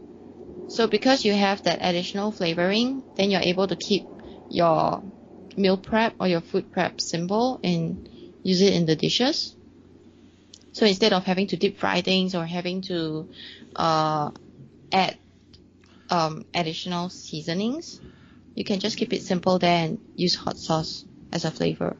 So 0.69 0.87
because 0.87 1.25
you 1.25 1.35
have 1.35 1.63
that 1.65 1.79
additional 1.83 2.33
flavoring, 2.33 3.05
then 3.17 3.31
you're 3.31 3.41
able 3.43 3.69
to 3.69 3.77
keep 3.77 4.09
your 4.49 5.03
meal 5.57 5.77
prep 5.77 6.15
or 6.19 6.29
your 6.29 6.41
food 6.41 6.71
prep 6.71 7.01
simple 7.01 7.61
and 7.63 7.99
use 8.43 8.61
it 8.61 8.75
in 8.75 8.87
the 8.87 8.97
dishes. 8.97 9.55
So 10.73 10.87
instead 10.87 11.13
of 11.13 11.25
having 11.25 11.49
to 11.49 11.57
deep 11.57 11.79
fry 11.79 12.01
things 12.01 12.35
or 12.35 12.47
having 12.47 12.83
to 12.83 13.29
uh, 13.77 14.31
add 14.93 15.19
um, 16.11 16.45
additional 16.55 17.09
seasonings, 17.09 18.01
you 18.55 18.65
can 18.65 18.81
just 18.81 18.97
keep 18.97 19.13
it 19.13 19.23
simple 19.23 19.59
there 19.59 19.85
and 19.85 19.99
use 20.17 20.35
hot 20.35 20.59
sauce 20.59 21.05
as 21.33 21.45
a 21.45 21.51
flavor. 21.51 21.97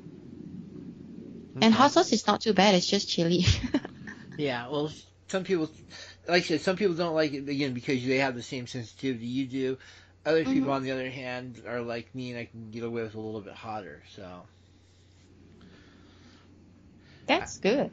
Okay. 1.57 1.67
And 1.67 1.75
hot 1.75 1.93
sauce 1.93 2.13
is 2.13 2.27
not 2.27 2.41
too 2.41 2.53
bad. 2.53 2.75
It's 2.75 2.87
just 2.87 3.09
chili. 3.09 3.45
yeah, 4.37 4.69
well, 4.69 4.93
some 5.29 5.45
people, 5.45 5.71
like 6.29 6.45
I 6.45 6.47
said, 6.47 6.61
some 6.61 6.77
people 6.77 6.95
don't 6.95 7.15
like 7.15 7.33
it 7.33 7.49
again 7.49 7.75
because 7.75 8.05
they 8.05 8.19
have 8.19 8.35
the 8.35 8.43
same 8.43 8.67
sensitivity 8.67 9.27
you 9.27 9.47
do. 9.47 9.79
Other 10.25 10.43
mm-hmm. 10.43 10.53
people, 10.53 10.73
on 10.73 10.83
the 10.83 10.91
other 10.91 11.09
hand, 11.09 11.63
are 11.67 11.81
like 11.81 12.15
me, 12.15 12.31
and 12.31 12.39
I 12.39 12.45
can 12.45 12.71
get 12.71 12.83
away 12.83 13.03
with 13.03 13.15
a 13.15 13.21
little 13.21 13.41
bit 13.41 13.55
hotter. 13.55 14.03
So 14.15 14.43
that's 17.27 17.59
good. 17.59 17.91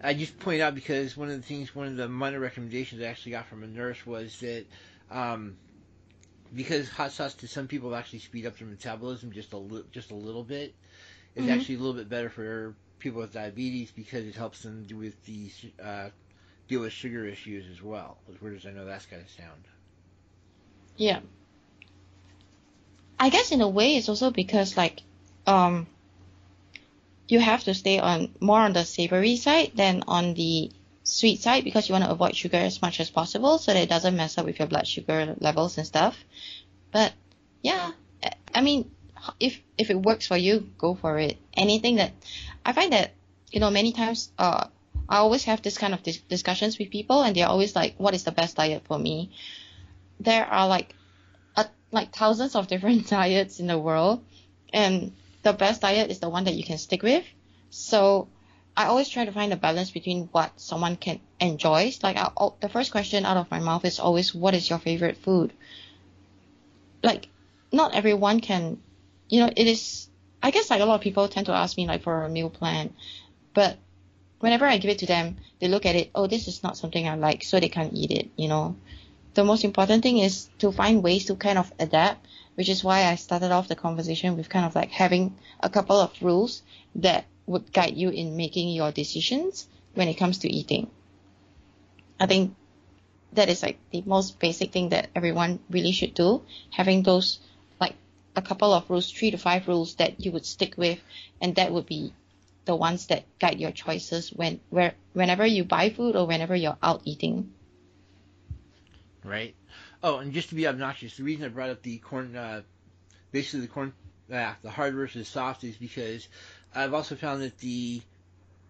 I 0.00 0.14
just 0.14 0.38
point 0.38 0.60
out 0.60 0.74
because 0.74 1.16
one 1.16 1.30
of 1.30 1.36
the 1.36 1.42
things, 1.46 1.74
one 1.74 1.86
of 1.86 1.96
the 1.96 2.08
minor 2.08 2.40
recommendations 2.40 3.00
I 3.00 3.06
actually 3.06 3.32
got 3.32 3.46
from 3.46 3.62
a 3.62 3.66
nurse 3.66 4.04
was 4.04 4.38
that 4.40 4.66
um, 5.10 5.56
because 6.54 6.88
hot 6.88 7.12
sauce 7.12 7.34
to 7.34 7.48
some 7.48 7.68
people 7.68 7.94
actually 7.94 8.18
speed 8.18 8.46
up 8.46 8.58
their 8.58 8.66
metabolism 8.66 9.32
just 9.32 9.52
a 9.52 9.58
li- 9.58 9.84
just 9.92 10.10
a 10.10 10.14
little 10.14 10.44
bit. 10.44 10.74
It's 11.34 11.46
mm-hmm. 11.46 11.54
actually 11.54 11.76
a 11.76 11.78
little 11.78 11.94
bit 11.94 12.08
better 12.08 12.28
for 12.28 12.74
people 12.98 13.20
with 13.20 13.32
diabetes 13.32 13.90
because 13.90 14.26
it 14.26 14.34
helps 14.34 14.62
them 14.62 14.84
do 14.84 14.96
with 14.96 15.24
the 15.24 15.50
uh, 15.82 16.08
deal 16.68 16.80
with 16.80 16.92
sugar 16.92 17.24
issues 17.24 17.64
as 17.70 17.82
well. 17.82 18.18
As 18.32 18.40
weird 18.40 18.56
as 18.56 18.66
I 18.66 18.72
know 18.72 18.84
that's 18.84 19.06
going 19.06 19.24
to 19.24 19.30
sound. 19.30 19.64
Yeah. 20.96 21.20
I 23.22 23.28
guess 23.28 23.52
in 23.52 23.60
a 23.60 23.68
way 23.68 23.94
it's 23.96 24.08
also 24.08 24.32
because 24.32 24.76
like 24.76 25.00
um 25.46 25.86
you 27.28 27.38
have 27.38 27.62
to 27.64 27.72
stay 27.72 28.00
on 28.00 28.34
more 28.40 28.58
on 28.58 28.72
the 28.72 28.84
savory 28.84 29.36
side 29.36 29.70
than 29.76 30.02
on 30.08 30.34
the 30.34 30.72
sweet 31.04 31.40
side 31.40 31.62
because 31.62 31.88
you 31.88 31.92
want 31.92 32.04
to 32.04 32.10
avoid 32.10 32.34
sugar 32.34 32.56
as 32.56 32.82
much 32.82 32.98
as 32.98 33.10
possible 33.10 33.58
so 33.58 33.72
that 33.72 33.80
it 33.80 33.88
doesn't 33.88 34.16
mess 34.16 34.38
up 34.38 34.44
with 34.44 34.58
your 34.58 34.66
blood 34.66 34.88
sugar 34.88 35.36
levels 35.38 35.78
and 35.78 35.86
stuff. 35.86 36.18
But 36.90 37.12
yeah, 37.62 37.92
I 38.52 38.60
mean, 38.60 38.90
if 39.38 39.60
if 39.78 39.90
it 39.90 40.02
works 40.02 40.26
for 40.26 40.36
you, 40.36 40.68
go 40.76 40.96
for 40.96 41.16
it. 41.20 41.36
Anything 41.54 41.96
that 42.02 42.10
I 42.66 42.72
find 42.72 42.92
that 42.92 43.12
you 43.52 43.60
know 43.60 43.70
many 43.70 43.92
times 43.92 44.32
uh 44.36 44.66
I 45.08 45.18
always 45.18 45.44
have 45.44 45.62
this 45.62 45.78
kind 45.78 45.94
of 45.94 46.02
dis- 46.02 46.26
discussions 46.28 46.76
with 46.76 46.90
people 46.90 47.22
and 47.22 47.36
they're 47.36 47.46
always 47.54 47.76
like, 47.76 47.94
what 47.98 48.14
is 48.14 48.24
the 48.24 48.32
best 48.32 48.56
diet 48.56 48.82
for 48.84 48.98
me? 48.98 49.30
There 50.18 50.44
are 50.44 50.66
like 50.66 50.96
like 51.92 52.14
thousands 52.14 52.56
of 52.56 52.66
different 52.66 53.08
diets 53.08 53.60
in 53.60 53.66
the 53.66 53.78
world 53.78 54.24
and 54.72 55.12
the 55.42 55.52
best 55.52 55.82
diet 55.82 56.10
is 56.10 56.18
the 56.20 56.28
one 56.28 56.44
that 56.44 56.54
you 56.54 56.64
can 56.64 56.78
stick 56.78 57.02
with. 57.02 57.24
So 57.70 58.28
I 58.76 58.86
always 58.86 59.08
try 59.08 59.24
to 59.24 59.32
find 59.32 59.52
a 59.52 59.56
balance 59.56 59.90
between 59.90 60.28
what 60.32 60.58
someone 60.60 60.96
can 60.96 61.20
enjoy. 61.40 61.92
Like 62.02 62.16
I, 62.16 62.30
oh, 62.36 62.54
the 62.60 62.68
first 62.68 62.90
question 62.90 63.24
out 63.24 63.36
of 63.36 63.50
my 63.50 63.58
mouth 63.58 63.84
is 63.84 64.00
always, 64.00 64.34
"What 64.34 64.54
is 64.54 64.68
your 64.68 64.78
favorite 64.78 65.18
food?" 65.18 65.52
Like, 67.02 67.28
not 67.72 67.94
everyone 67.94 68.40
can, 68.40 68.80
you 69.28 69.40
know. 69.40 69.50
It 69.54 69.66
is. 69.66 70.08
I 70.42 70.50
guess 70.50 70.70
like 70.70 70.80
a 70.80 70.84
lot 70.84 70.96
of 70.96 71.00
people 71.00 71.28
tend 71.28 71.46
to 71.46 71.52
ask 71.52 71.76
me 71.76 71.86
like 71.86 72.02
for 72.02 72.24
a 72.24 72.28
meal 72.28 72.50
plan, 72.50 72.94
but 73.54 73.76
whenever 74.40 74.66
I 74.66 74.78
give 74.78 74.90
it 74.90 74.98
to 74.98 75.06
them, 75.06 75.36
they 75.60 75.68
look 75.68 75.86
at 75.86 75.96
it. 75.96 76.10
Oh, 76.14 76.26
this 76.26 76.48
is 76.48 76.62
not 76.62 76.76
something 76.76 77.06
I 77.06 77.14
like, 77.14 77.44
so 77.44 77.60
they 77.60 77.68
can't 77.68 77.94
eat 77.94 78.10
it. 78.10 78.30
You 78.36 78.48
know. 78.48 78.76
The 79.34 79.44
most 79.44 79.64
important 79.64 80.02
thing 80.02 80.18
is 80.18 80.50
to 80.58 80.70
find 80.72 81.02
ways 81.02 81.24
to 81.26 81.36
kind 81.36 81.58
of 81.58 81.72
adapt, 81.78 82.26
which 82.54 82.68
is 82.68 82.84
why 82.84 83.06
I 83.06 83.14
started 83.14 83.50
off 83.50 83.68
the 83.68 83.76
conversation 83.76 84.36
with 84.36 84.50
kind 84.50 84.66
of 84.66 84.74
like 84.74 84.90
having 84.90 85.36
a 85.60 85.70
couple 85.70 85.96
of 85.96 86.22
rules 86.22 86.62
that 86.96 87.24
would 87.46 87.72
guide 87.72 87.96
you 87.96 88.10
in 88.10 88.36
making 88.36 88.68
your 88.68 88.92
decisions 88.92 89.68
when 89.94 90.08
it 90.08 90.14
comes 90.14 90.38
to 90.38 90.52
eating. 90.52 90.90
I 92.20 92.26
think 92.26 92.54
that 93.32 93.48
is 93.48 93.62
like 93.62 93.78
the 93.90 94.02
most 94.04 94.38
basic 94.38 94.70
thing 94.70 94.90
that 94.90 95.08
everyone 95.14 95.60
really 95.70 95.92
should 95.92 96.14
do. 96.14 96.42
Having 96.70 97.04
those 97.04 97.38
like 97.80 97.94
a 98.36 98.42
couple 98.42 98.72
of 98.72 98.88
rules, 98.90 99.10
three 99.10 99.30
to 99.30 99.38
five 99.38 99.66
rules 99.66 99.94
that 99.94 100.20
you 100.20 100.32
would 100.32 100.44
stick 100.44 100.74
with, 100.76 101.00
and 101.40 101.54
that 101.56 101.72
would 101.72 101.86
be 101.86 102.12
the 102.66 102.76
ones 102.76 103.06
that 103.06 103.24
guide 103.38 103.58
your 103.58 103.72
choices 103.72 104.28
when 104.30 104.60
where 104.70 104.94
whenever 105.14 105.46
you 105.46 105.64
buy 105.64 105.88
food 105.90 106.16
or 106.16 106.26
whenever 106.26 106.54
you're 106.54 106.78
out 106.82 107.00
eating. 107.04 107.52
Right. 109.24 109.54
Oh, 110.02 110.18
and 110.18 110.32
just 110.32 110.48
to 110.50 110.54
be 110.56 110.66
obnoxious, 110.66 111.16
the 111.16 111.22
reason 111.22 111.44
I 111.44 111.48
brought 111.48 111.70
up 111.70 111.82
the 111.82 111.98
corn, 111.98 112.36
uh, 112.36 112.62
basically 113.32 113.60
the 113.60 113.68
corn, 113.68 113.94
uh, 114.32 114.54
the 114.62 114.70
hard 114.70 114.94
versus 114.94 115.28
soft, 115.28 115.64
is 115.64 115.76
because 115.76 116.28
I've 116.74 116.94
also 116.94 117.16
found 117.16 117.42
that 117.42 117.58
the 117.58 118.02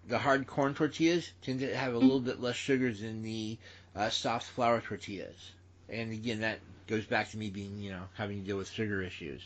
the 0.08 0.18
hard 0.18 0.46
corn 0.46 0.74
tortillas 0.74 1.32
tend 1.42 1.60
to 1.60 1.76
have 1.76 1.94
a 1.94 1.98
little 1.98 2.20
bit 2.20 2.40
less 2.40 2.56
sugars 2.56 3.00
than 3.00 3.22
the 3.22 3.58
uh, 3.94 4.10
soft 4.10 4.48
flour 4.48 4.80
tortillas. 4.80 5.52
And 5.88 6.12
again, 6.12 6.40
that 6.40 6.60
goes 6.86 7.06
back 7.06 7.30
to 7.30 7.38
me 7.38 7.50
being, 7.50 7.78
you 7.78 7.90
know, 7.92 8.04
having 8.14 8.40
to 8.40 8.46
deal 8.46 8.58
with 8.58 8.70
sugar 8.70 9.02
issues. 9.02 9.42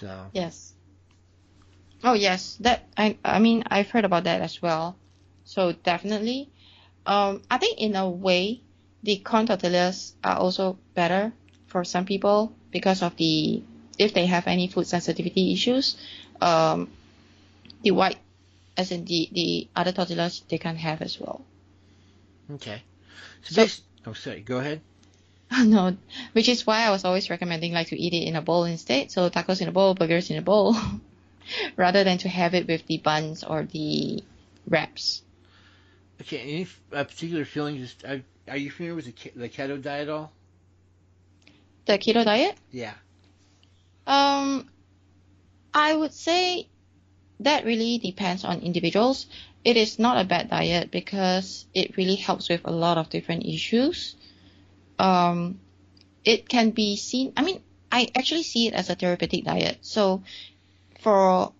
So 0.00 0.30
yes. 0.32 0.74
Oh 2.04 2.14
yes, 2.14 2.56
that 2.60 2.88
I 2.96 3.18
I 3.24 3.38
mean 3.38 3.64
I've 3.68 3.90
heard 3.90 4.04
about 4.04 4.24
that 4.24 4.42
as 4.42 4.62
well. 4.62 4.98
So 5.44 5.72
definitely, 5.72 6.52
um, 7.06 7.42
I 7.50 7.58
think 7.58 7.78
in 7.80 7.96
a 7.96 8.08
way 8.08 8.62
the 9.06 9.18
corn 9.18 9.46
tortillas 9.46 10.14
are 10.24 10.36
also 10.36 10.76
better 10.94 11.32
for 11.68 11.84
some 11.84 12.04
people 12.04 12.52
because 12.72 13.02
of 13.02 13.16
the 13.16 13.62
if 13.98 14.12
they 14.12 14.26
have 14.26 14.46
any 14.48 14.66
food 14.66 14.86
sensitivity 14.86 15.52
issues. 15.52 15.96
Um, 16.42 16.90
the 17.82 17.92
white, 17.92 18.18
as 18.76 18.90
in 18.90 19.04
the 19.04 19.28
the 19.32 19.68
other 19.76 19.92
tortillas, 19.92 20.42
they 20.50 20.58
can 20.58 20.76
have 20.76 21.00
as 21.02 21.18
well. 21.20 21.40
Okay. 22.54 22.82
So, 23.42 23.66
So- 23.66 23.82
oh, 24.06 24.12
sorry. 24.12 24.40
Go 24.40 24.58
ahead. 24.58 24.80
no, 25.64 25.96
which 26.32 26.48
is 26.48 26.66
why 26.66 26.82
I 26.82 26.90
was 26.90 27.04
always 27.04 27.30
recommending 27.30 27.72
like 27.72 27.88
to 27.88 27.96
eat 27.98 28.12
it 28.12 28.26
in 28.26 28.34
a 28.34 28.42
bowl 28.42 28.64
instead. 28.64 29.12
So 29.12 29.30
tacos 29.30 29.62
in 29.62 29.68
a 29.68 29.72
bowl, 29.72 29.94
burgers 29.94 30.30
in 30.30 30.36
a 30.36 30.42
bowl, 30.42 30.74
rather 31.76 32.02
than 32.02 32.18
to 32.18 32.28
have 32.28 32.54
it 32.54 32.66
with 32.66 32.84
the 32.88 32.98
buns 32.98 33.44
or 33.44 33.62
the 33.62 34.24
wraps. 34.68 35.22
Okay. 36.20 36.38
Any 36.40 36.66
uh, 36.92 37.04
particular 37.04 37.44
feelings? 37.44 37.80
Just, 37.80 38.04
are, 38.04 38.22
are 38.48 38.56
you 38.56 38.70
familiar 38.70 38.94
with 38.94 39.06
the, 39.06 39.30
the 39.36 39.48
keto 39.48 39.80
diet 39.80 40.08
at 40.08 40.14
all? 40.14 40.32
The 41.86 41.98
keto 41.98 42.24
diet, 42.24 42.56
Yeah. 42.72 42.94
um, 44.06 44.68
I 45.72 45.94
would 45.94 46.12
say 46.12 46.68
that 47.40 47.64
really 47.64 47.98
depends 47.98 48.44
on 48.44 48.60
individuals. 48.60 49.26
It 49.64 49.76
is 49.76 49.98
not 49.98 50.18
a 50.18 50.24
bad 50.24 50.50
diet 50.50 50.90
because 50.90 51.66
it 51.74 51.96
really 51.96 52.16
helps 52.16 52.48
with 52.48 52.62
a 52.64 52.72
lot 52.72 52.98
of 52.98 53.08
different 53.10 53.44
issues. 53.46 54.16
Um, 54.98 55.60
it 56.24 56.48
can 56.48 56.70
be 56.70 56.96
seen, 56.96 57.32
I 57.36 57.42
mean, 57.42 57.62
I 57.92 58.10
actually 58.16 58.42
see 58.42 58.66
it 58.68 58.74
as 58.74 58.90
a 58.90 58.94
therapeutic 58.96 59.44
diet. 59.44 59.78
So 59.82 60.22
for 61.00 61.52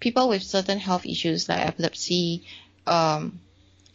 people 0.00 0.28
with 0.28 0.42
certain 0.42 0.78
health 0.78 1.06
issues 1.06 1.48
like 1.48 1.60
epilepsy, 1.66 2.44
um, 2.86 3.40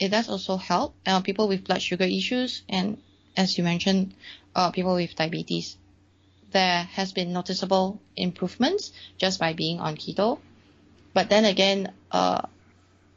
it 0.02 0.10
does 0.10 0.28
also 0.28 0.58
help. 0.58 0.96
Uh, 1.06 1.22
people 1.22 1.48
with 1.48 1.64
blood 1.64 1.82
sugar 1.82 2.04
issues 2.04 2.64
and 2.68 2.98
as 3.38 3.58
you 3.58 3.64
mentioned, 3.64 4.16
uh, 4.56 4.72
people 4.72 4.96
with 4.96 5.16
diabetes. 5.16 5.78
There 6.52 6.84
has 6.84 7.14
been 7.14 7.32
noticeable 7.32 8.02
improvements 8.18 8.92
just 9.18 9.40
by 9.40 9.54
being 9.54 9.80
on 9.80 9.96
keto. 9.96 10.40
But 11.14 11.30
then 11.30 11.46
again, 11.46 11.94
uh, 12.12 12.42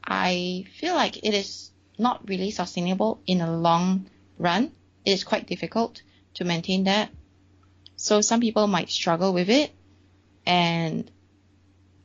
I 0.05 0.65
feel 0.79 0.93
like 0.93 1.17
it 1.17 1.33
is 1.33 1.71
not 1.97 2.29
really 2.29 2.51
sustainable 2.51 3.19
in 3.25 3.41
a 3.41 3.57
long 3.57 4.05
run. 4.37 4.71
It 5.03 5.11
is 5.11 5.23
quite 5.23 5.47
difficult 5.47 6.01
to 6.35 6.45
maintain 6.45 6.83
that. 6.83 7.09
So 7.97 8.21
some 8.21 8.41
people 8.41 8.67
might 8.67 8.89
struggle 8.89 9.33
with 9.33 9.49
it. 9.49 9.71
And 10.45 11.09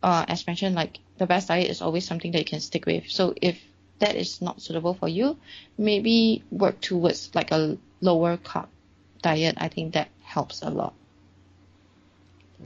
uh, 0.02 0.24
as 0.26 0.46
mentioned, 0.46 0.74
like 0.74 0.98
the 1.18 1.26
best 1.26 1.48
diet 1.48 1.68
is 1.70 1.82
always 1.82 2.06
something 2.06 2.32
that 2.32 2.38
you 2.38 2.44
can 2.46 2.60
stick 2.60 2.86
with. 2.86 3.10
So 3.10 3.34
if 3.40 3.60
that 4.00 4.16
is 4.16 4.42
not 4.42 4.60
suitable 4.60 4.94
for 4.94 5.08
you, 5.08 5.36
maybe 5.78 6.42
work 6.50 6.80
towards 6.80 7.34
like 7.34 7.50
a 7.52 7.78
lower 8.00 8.36
carb 8.36 8.66
diet. 9.22 9.56
I 9.58 9.68
think 9.68 9.94
that 9.94 10.08
helps 10.22 10.62
a 10.62 10.70
lot. 10.70 10.94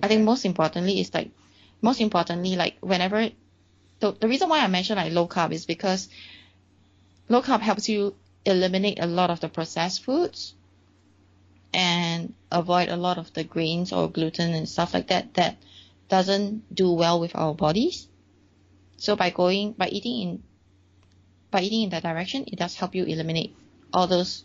I 0.03 0.09
think 0.09 0.23
most 0.23 0.45
importantly 0.45 1.01
is 1.01 1.13
like 1.13 1.31
most 1.81 2.01
importantly 2.01 2.57
like 2.57 2.77
whenever 2.81 3.31
the, 4.01 4.13
the 4.13 4.29
reason 4.29 4.49
why 4.49 4.61
I 4.61 4.67
mention 4.67 4.97
like 4.97 5.13
low 5.13 5.29
carb 5.29 5.53
is 5.53 5.67
because 5.67 6.09
low 7.29 7.43
carb 7.43 7.61
helps 7.61 7.89
you 7.89 8.15
eliminate 8.45 8.99
a 9.01 9.07
lot 9.07 9.31
of 9.31 9.41
the 9.41 9.49
processed 9.49 10.05
foods 10.05 10.55
and 11.73 12.35
avoid 12.51 12.89
a 12.89 12.97
lot 12.97 13.19
of 13.19 13.33
the 13.33 13.45
grains 13.45 13.93
or 13.93 14.09
gluten 14.11 14.55
and 14.55 14.69
stuff 14.69 14.95
like 14.95 15.09
that 15.09 15.35
that 15.35 15.57
doesn't 16.09 16.75
do 16.75 16.93
well 16.93 17.19
with 17.19 17.35
our 17.35 17.55
bodies. 17.55 18.07
So 18.97 19.17
by 19.17 19.31
going 19.31 19.73
by 19.73 19.89
eating 19.89 20.21
in 20.21 20.43
by 21.55 21.63
eating 21.63 21.83
in 21.83 21.91
that 21.91 22.03
direction, 22.03 22.45
it 22.49 22.59
does 22.59 22.75
help 22.75 22.97
you 22.97 23.05
eliminate 23.05 23.55
all 23.93 24.09
those 24.09 24.43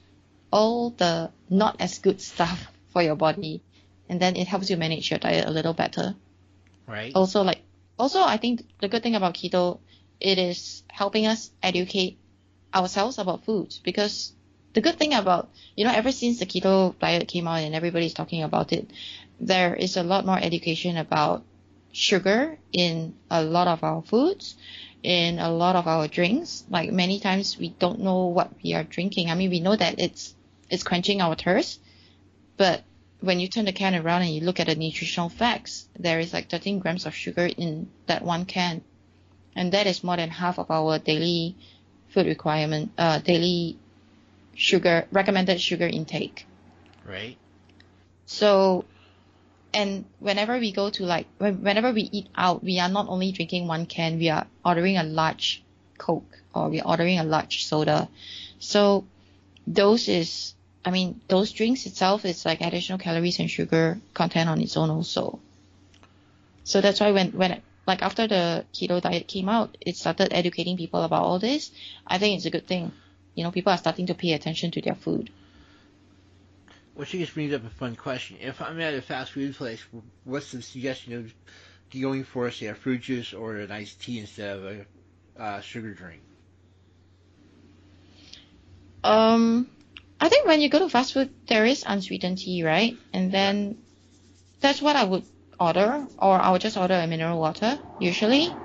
all 0.52 0.92
the 0.92 1.32
not 1.50 1.76
as 1.82 1.98
good 1.98 2.22
stuff 2.32 2.68
for 2.94 3.02
your 3.02 3.16
body. 3.16 3.64
And 4.08 4.20
then 4.20 4.36
it 4.36 4.48
helps 4.48 4.70
you 4.70 4.78
manage 4.78 5.10
your 5.10 5.20
diet 5.20 5.48
a 5.48 5.52
little 5.52 5.74
better. 5.74 6.16
Right. 6.88 7.12
Also 7.16 7.42
like 7.42 7.62
also 7.98 8.22
I 8.22 8.38
think 8.38 8.64
the 8.80 8.88
good 8.88 9.02
thing 9.02 9.16
about 9.16 9.34
keto 9.34 9.80
it 10.20 10.38
is 10.38 10.84
helping 10.88 11.26
us 11.26 11.50
educate 11.64 12.20
ourselves 12.74 13.18
about 13.18 13.44
foods 13.44 13.80
because 13.80 14.32
the 14.74 14.82
good 14.82 14.98
thing 15.00 15.14
about 15.14 15.50
you 15.76 15.86
know 15.86 15.92
ever 15.92 16.12
since 16.12 16.38
the 16.38 16.46
keto 16.46 16.94
diet 17.00 17.28
came 17.28 17.48
out 17.48 17.62
and 17.62 17.74
everybody's 17.74 18.14
talking 18.14 18.44
about 18.44 18.72
it 18.72 18.92
there 19.40 19.74
is 19.74 19.98
a 19.98 20.04
lot 20.04 20.26
more 20.26 20.38
education 20.38 20.98
about 20.98 21.44
sugar 21.92 22.60
in 22.72 23.16
a 23.32 23.42
lot 23.42 23.68
of 23.68 23.84
our 23.84 24.04
foods 24.04 24.56
in 25.04 25.40
a 25.40 25.50
lot 25.50 25.76
of 25.76 25.88
our 25.88 26.08
drinks. 26.08 26.64
Like 26.70 26.92
many 26.92 27.20
times 27.20 27.58
we 27.58 27.70
don't 27.70 28.00
know 28.00 28.26
what 28.26 28.52
we 28.64 28.74
are 28.74 28.84
drinking. 28.84 29.30
I 29.30 29.36
mean 29.36 29.50
we 29.50 29.60
know 29.60 29.76
that 29.76 30.00
it's 30.00 30.36
it's 30.70 30.84
quenching 30.84 31.22
our 31.22 31.36
thirst 31.36 31.80
but 32.58 32.84
when 33.22 33.40
you 33.40 33.48
turn 33.48 33.66
the 33.66 33.72
can 33.74 33.96
around 33.96 34.22
and 34.22 34.32
you 34.32 34.42
look 34.42 34.60
at 34.60 34.68
the 34.68 34.76
nutritional 34.76 35.30
facts 35.30 35.88
there 35.98 36.20
is 36.20 36.34
like 36.34 36.50
13 36.50 36.80
grams 36.80 37.06
of 37.06 37.16
sugar 37.16 37.46
in 37.46 37.90
that 38.08 38.24
one 38.24 38.46
can. 38.46 38.82
And 39.56 39.72
that 39.72 39.88
is 39.88 40.04
more 40.04 40.18
than 40.18 40.30
half 40.30 40.60
of 40.60 40.70
our 40.70 41.00
daily 41.00 41.56
food 42.10 42.26
requirement 42.26 42.92
uh 42.98 43.20
daily 43.20 43.78
sugar 44.56 45.08
recommended 45.12 45.62
sugar 45.62 45.88
intake. 45.88 46.46
Right. 47.06 47.38
so 48.26 48.86
and 49.74 50.06
whenever 50.20 50.58
we 50.58 50.72
go 50.72 50.90
to 50.90 51.04
like 51.04 51.28
when, 51.38 51.62
whenever 51.62 51.92
we 51.92 52.10
eat 52.12 52.28
out 52.36 52.64
we 52.64 52.80
are 52.80 52.90
not 52.90 53.08
only 53.08 53.32
drinking 53.32 53.68
one 53.68 53.86
can 53.86 54.18
we 54.18 54.30
are 54.30 54.48
ordering 54.66 54.98
a 54.98 55.04
large 55.04 55.64
coke 55.98 56.40
or 56.54 56.70
we're 56.70 56.84
ordering 56.84 57.20
a 57.20 57.24
large 57.24 57.66
soda. 57.66 58.10
So 58.60 59.06
those 59.68 60.08
is 60.08 60.56
i 60.84 60.90
mean 60.90 61.22
those 61.28 61.52
drinks 61.52 61.86
itself 61.86 62.26
is 62.26 62.46
like 62.46 62.62
additional 62.62 62.98
calories 62.98 63.40
and 63.40 63.52
sugar 63.52 64.00
content 64.14 64.50
on 64.50 64.62
its 64.62 64.76
own 64.78 64.90
also. 64.90 65.40
So 66.64 66.82
that's 66.82 67.00
why 67.00 67.12
when 67.12 67.32
when 67.32 67.62
like 67.86 68.02
after 68.02 68.28
the 68.28 68.66
keto 68.74 69.02
diet 69.02 69.28
came 69.28 69.50
out 69.50 69.78
it 69.82 69.96
started 69.98 70.34
educating 70.34 70.78
people 70.78 71.04
about 71.04 71.24
all 71.24 71.40
this. 71.40 71.72
I 72.08 72.18
think 72.18 72.38
it's 72.38 72.46
a 72.46 72.52
good 72.52 72.68
thing. 72.68 72.92
You 73.36 73.44
know 73.44 73.52
people 73.52 73.72
are 73.72 73.78
starting 73.78 74.08
to 74.08 74.16
pay 74.16 74.34
attention 74.34 74.72
to 74.72 74.82
their 74.82 74.96
food 74.96 75.30
Which 77.00 77.12
just 77.12 77.34
brings 77.34 77.54
up 77.54 77.66
a 77.66 77.70
fun 77.70 77.96
question. 77.96 78.38
If 78.42 78.62
I'm 78.62 78.82
at 78.82 78.94
a 78.94 79.02
fast 79.02 79.32
food 79.32 79.56
place, 79.56 79.82
what's 80.26 80.52
the 80.52 80.62
suggestion 80.62 81.14
of 81.14 81.34
going 81.98 82.26
for, 82.26 82.52
say, 82.52 82.68
a 82.68 82.76
fruit 82.76 83.02
juice 83.02 83.34
or 83.34 83.56
an 83.56 83.72
iced 83.72 84.02
tea 84.02 84.20
instead 84.20 84.58
of 84.58 84.66
a 84.66 84.86
uh, 85.42 85.62
sugar 85.62 85.94
drink? 85.94 86.24
Um, 89.04 89.70
I 90.20 90.30
think 90.30 90.46
when 90.48 90.62
you 90.62 90.70
go 90.70 90.80
to 90.80 90.90
fast 90.90 91.14
food, 91.14 91.34
there 91.48 91.66
is 91.66 91.86
unsweetened 91.88 92.40
tea, 92.40 92.64
right? 92.64 93.00
And 93.14 93.32
then 93.32 93.78
that's 94.62 94.82
what 94.82 94.98
I 94.98 95.06
would 95.06 95.26
order, 95.60 96.08
or 96.18 96.40
I 96.40 96.52
would 96.52 96.62
just 96.62 96.78
order 96.78 96.96
a 96.96 97.08
mineral 97.08 97.40
water 97.40 97.80
usually. 97.98 98.60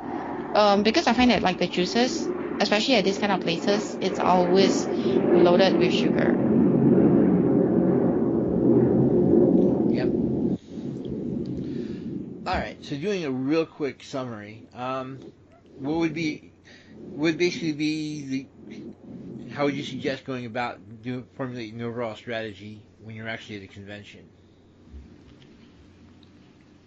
Um, 0.54 0.82
because 0.82 1.06
I 1.06 1.14
find 1.14 1.30
that 1.30 1.42
like 1.42 1.58
the 1.58 1.68
juices, 1.68 2.28
especially 2.60 2.96
at 2.96 3.04
these 3.04 3.18
kind 3.18 3.32
of 3.32 3.42
places, 3.42 3.96
it's 4.00 4.20
always 4.20 4.88
loaded 5.32 5.78
with 5.78 5.92
sugar. 5.92 6.40
Yep. 9.88 10.12
All 12.46 12.56
right. 12.56 12.73
So 12.84 12.98
doing 12.98 13.24
a 13.24 13.30
real 13.30 13.64
quick 13.64 14.02
summary, 14.02 14.68
um, 14.74 15.18
what 15.78 15.94
would 16.00 16.12
be 16.12 16.52
would 17.16 17.38
basically 17.38 17.72
be 17.72 18.26
the 18.26 18.46
how 19.48 19.64
would 19.64 19.74
you 19.74 19.82
suggest 19.82 20.26
going 20.26 20.44
about 20.44 20.80
formulating 21.34 21.78
the 21.78 21.84
overall 21.84 22.14
strategy 22.14 22.82
when 23.02 23.16
you're 23.16 23.28
actually 23.28 23.56
at 23.56 23.62
a 23.62 23.68
convention? 23.68 24.20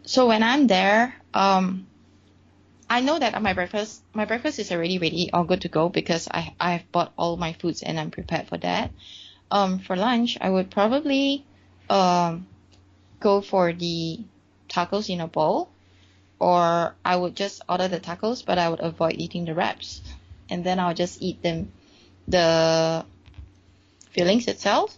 So 0.06 0.28
when 0.28 0.44
I'm 0.44 0.68
there, 0.68 1.16
um, 1.34 1.88
I 2.88 3.02
know 3.02 3.18
that 3.18 3.42
my 3.42 3.54
breakfast 3.54 4.04
my 4.14 4.26
breakfast 4.26 4.60
is 4.60 4.72
already 4.72 5.00
ready 5.00 5.32
or 5.34 5.46
good 5.46 5.62
to 5.62 5.68
go 5.68 5.90
because 5.90 6.28
I 6.30 6.54
I've 6.60 6.92
bought 6.92 7.12
all 7.18 7.38
my 7.38 7.54
foods 7.54 7.82
and 7.82 8.00
I'm 8.00 8.12
prepared 8.12 8.48
for 8.50 8.58
that. 8.60 8.92
Um, 9.50 9.80
for 9.80 9.96
lunch, 9.96 10.38
I 10.40 10.52
would 10.52 10.70
probably 10.70 11.44
um 11.90 12.46
go 13.20 13.42
for 13.42 13.74
the 13.74 14.20
tacos 14.70 15.10
in 15.10 15.22
a 15.22 15.28
bowl, 15.28 15.72
or 16.40 16.96
I 17.04 17.16
would 17.16 17.36
just 17.36 17.62
order 17.68 17.88
the 17.88 18.00
tacos, 18.00 18.46
but 18.46 18.58
I 18.58 18.70
would 18.70 18.80
avoid 18.80 19.16
eating 19.18 19.46
the 19.46 19.56
wraps, 19.56 20.02
and 20.50 20.64
then 20.64 20.80
I'll 20.80 20.94
just 20.94 21.22
eat 21.22 21.42
them, 21.42 21.72
the 22.28 23.06
fillings 24.12 24.48
itself. 24.48 24.98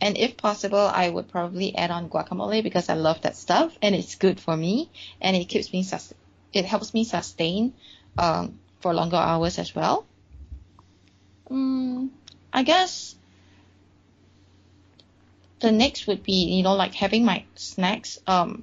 And 0.00 0.16
if 0.16 0.36
possible, 0.36 0.78
I 0.78 1.08
would 1.08 1.28
probably 1.28 1.76
add 1.76 1.90
on 1.90 2.08
guacamole 2.08 2.62
because 2.62 2.88
I 2.88 2.94
love 2.94 3.20
that 3.22 3.36
stuff 3.36 3.76
and 3.82 3.94
it's 3.94 4.14
good 4.14 4.40
for 4.40 4.56
me 4.56 4.88
and 5.20 5.36
it 5.36 5.44
keeps 5.44 5.72
me 5.74 5.82
sus- 5.82 6.14
it 6.54 6.64
helps 6.64 6.94
me 6.94 7.04
sustain 7.04 7.74
um, 8.16 8.58
for 8.80 8.94
longer 8.94 9.18
hours 9.18 9.58
as 9.58 9.74
well. 9.74 10.06
Um, 11.50 12.12
I 12.50 12.62
guess 12.62 13.14
the 15.60 15.70
next 15.70 16.06
would 16.06 16.22
be 16.22 16.44
you 16.56 16.62
know 16.62 16.74
like 16.74 16.94
having 16.94 17.24
my 17.26 17.44
snacks. 17.56 18.18
Um, 18.26 18.62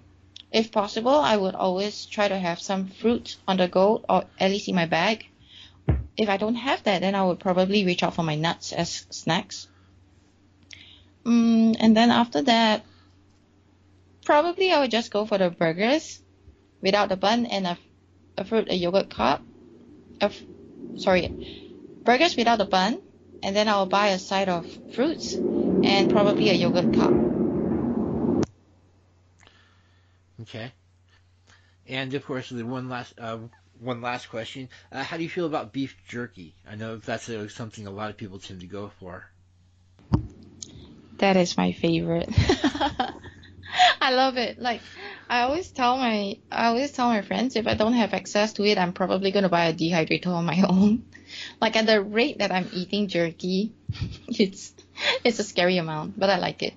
if 0.58 0.72
possible, 0.72 1.12
I 1.16 1.38
would 1.38 1.56
always 1.56 2.06
try 2.08 2.28
to 2.28 2.40
have 2.40 2.60
some 2.60 2.88
fruit 2.88 3.38
on 3.48 3.58
the 3.58 3.68
go 3.68 4.04
or 4.10 4.26
at 4.40 4.52
least 4.52 4.68
in 4.70 4.76
my 4.76 4.88
bag. 4.88 5.26
if 6.18 6.30
I 6.30 6.38
don't 6.38 6.56
have 6.56 6.84
that, 6.84 7.02
then 7.02 7.16
I 7.16 7.24
would 7.24 7.40
probably 7.40 7.86
reach 7.86 8.04
out 8.04 8.16
for 8.16 8.24
my 8.24 8.36
nuts 8.36 8.74
as 8.74 9.06
snacks. 9.12 9.68
Mm, 11.26 11.76
and 11.80 11.96
then 11.96 12.12
after 12.12 12.42
that, 12.44 12.86
probably 14.26 14.72
I 14.72 14.80
would 14.82 14.92
just 14.92 15.12
go 15.12 15.26
for 15.26 15.38
the 15.38 15.50
burgers 15.52 16.22
without 16.82 17.10
the 17.10 17.18
bun 17.18 17.46
and 17.46 17.68
a, 17.68 17.78
a 18.38 18.46
fruit, 18.46 18.70
a 18.70 18.76
yogurt 18.76 19.10
cup. 19.10 19.46
A, 20.22 20.32
sorry, 20.96 21.36
burgers 22.06 22.36
without 22.38 22.58
the 22.58 22.66
bun, 22.66 23.02
and 23.44 23.56
then 23.56 23.68
I'll 23.68 23.86
buy 23.88 24.10
a 24.10 24.20
side 24.20 24.50
of 24.50 24.68
fruits 24.92 25.40
and 25.84 26.10
probably 26.10 26.50
a 26.50 26.54
yogurt 26.54 26.92
cup. 26.92 27.16
Okay. 30.42 30.72
And 31.88 32.14
of 32.14 32.26
course, 32.26 32.50
the 32.50 32.66
one 32.66 32.90
last 32.90 33.14
uh, 33.18 33.38
one 33.80 34.02
last 34.02 34.30
question: 34.30 34.70
uh, 34.92 35.04
How 35.04 35.18
do 35.18 35.24
you 35.24 35.30
feel 35.30 35.46
about 35.46 35.72
beef 35.74 35.96
jerky? 36.08 36.56
I 36.70 36.76
know 36.76 36.98
that's 36.98 37.30
uh, 37.30 37.48
something 37.48 37.88
a 37.88 37.92
lot 37.92 38.10
of 38.10 38.18
people 38.18 38.40
tend 38.40 38.62
to 38.62 38.68
go 38.68 38.92
for. 39.00 39.26
That 41.18 41.38
is 41.38 41.58
my 41.58 41.72
favorite. 41.72 42.30
I 44.02 44.12
love 44.12 44.38
it. 44.38 44.60
Like 44.60 44.82
I 45.30 45.42
always 45.42 45.70
tell 45.70 45.98
my 45.98 46.38
I 46.52 46.68
always 46.68 46.92
tell 46.92 47.08
my 47.10 47.22
friends 47.22 47.56
if 47.56 47.68
I 47.68 47.74
don't 47.74 47.94
have 47.94 48.14
access 48.14 48.54
to 48.54 48.66
it, 48.66 48.78
I'm 48.78 48.94
probably 48.94 49.32
gonna 49.32 49.50
buy 49.50 49.66
a 49.66 49.74
dehydrator 49.74 50.28
on 50.28 50.46
my 50.46 50.62
own. 50.70 51.06
Like 51.62 51.76
at 51.76 51.86
the 51.86 52.02
rate 52.02 52.40
that 52.40 52.52
I'm 52.52 52.70
eating 52.74 53.08
jerky, 53.08 53.74
it's 54.28 54.74
it's 55.24 55.40
a 55.40 55.44
scary 55.44 55.78
amount, 55.78 56.20
but 56.20 56.30
I 56.30 56.38
like 56.38 56.64
it. 56.64 56.74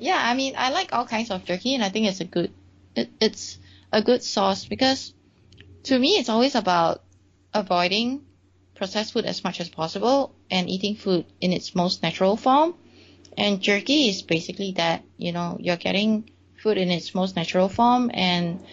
Yeah, 0.00 0.18
I 0.20 0.34
mean 0.34 0.54
I 0.58 0.70
like 0.70 0.92
all 0.92 1.06
kinds 1.06 1.30
of 1.30 1.44
jerky, 1.44 1.74
and 1.76 1.84
I 1.84 1.90
think 1.90 2.08
it's 2.08 2.20
a 2.20 2.26
good 2.26 2.52
it, 2.96 3.10
it's 3.20 3.58
a 3.92 4.02
good 4.02 4.22
sauce 4.24 4.66
because 4.66 5.14
to 5.84 5.98
me 5.98 6.10
it's 6.18 6.28
always 6.30 6.56
about 6.56 7.04
avoiding 7.54 8.22
processed 8.76 9.12
food 9.14 9.26
as 9.26 9.44
much 9.44 9.60
as 9.60 9.70
possible 9.70 10.34
and 10.50 10.70
eating 10.70 10.96
food 10.96 11.26
in 11.40 11.52
its 11.52 11.74
most 11.76 12.02
natural 12.02 12.36
form. 12.36 12.74
And 13.38 13.62
jerky 13.62 14.08
is 14.08 14.22
basically 14.22 14.72
that, 14.72 15.04
you 15.18 15.32
know, 15.32 15.58
you're 15.60 15.76
getting 15.76 16.30
food 16.62 16.78
in 16.78 16.90
its 16.90 17.14
most 17.14 17.36
natural 17.36 17.68
form 17.68 18.10
and 18.14 18.64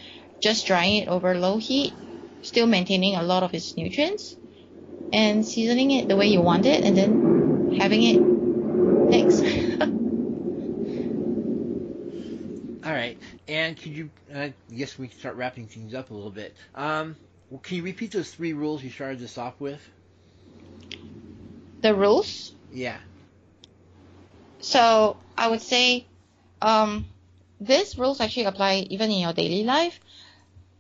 just 0.42 0.68
drying 0.68 0.98
it 1.04 1.10
over 1.10 1.38
low 1.40 1.58
heat, 1.58 2.00
still 2.42 2.68
maintaining 2.68 3.16
a 3.16 3.24
lot 3.24 3.44
of 3.44 3.54
its 3.54 3.78
nutrients 3.78 4.38
and 5.14 5.46
seasoning 5.46 5.92
it 5.92 6.08
the 6.10 6.18
way 6.18 6.28
you 6.28 6.42
want 6.42 6.66
it 6.68 6.84
and 6.84 6.98
then 6.98 7.24
having 7.70 8.04
it 8.04 8.24
next. 9.08 9.44
All 12.84 12.94
right, 12.94 13.18
and 13.48 13.78
could 13.78 13.92
you? 13.92 14.10
Uh, 14.34 14.40
I 14.40 14.54
guess 14.76 14.98
we 14.98 15.08
can 15.08 15.18
start 15.18 15.36
wrapping 15.36 15.68
things 15.68 15.94
up 15.94 16.12
a 16.12 16.14
little 16.14 16.32
bit. 16.32 16.56
Um, 16.76 17.16
well, 17.50 17.60
can 17.60 17.78
you 17.78 17.84
repeat 17.84 18.12
those 18.12 18.32
three 18.32 18.54
rules 18.54 18.84
you 18.84 18.90
started 18.90 19.20
this 19.20 19.38
off 19.38 19.60
with? 19.60 19.82
The 21.82 21.94
rules? 21.94 22.54
Yeah. 22.72 22.98
So 24.60 25.18
I 25.38 25.48
would 25.48 25.62
say, 25.62 26.06
um, 26.62 27.06
these 27.60 27.98
rules 27.98 28.20
actually 28.20 28.46
apply 28.46 28.88
even 28.90 29.12
in 29.12 29.20
your 29.20 29.34
daily 29.34 29.64
life. 29.64 30.00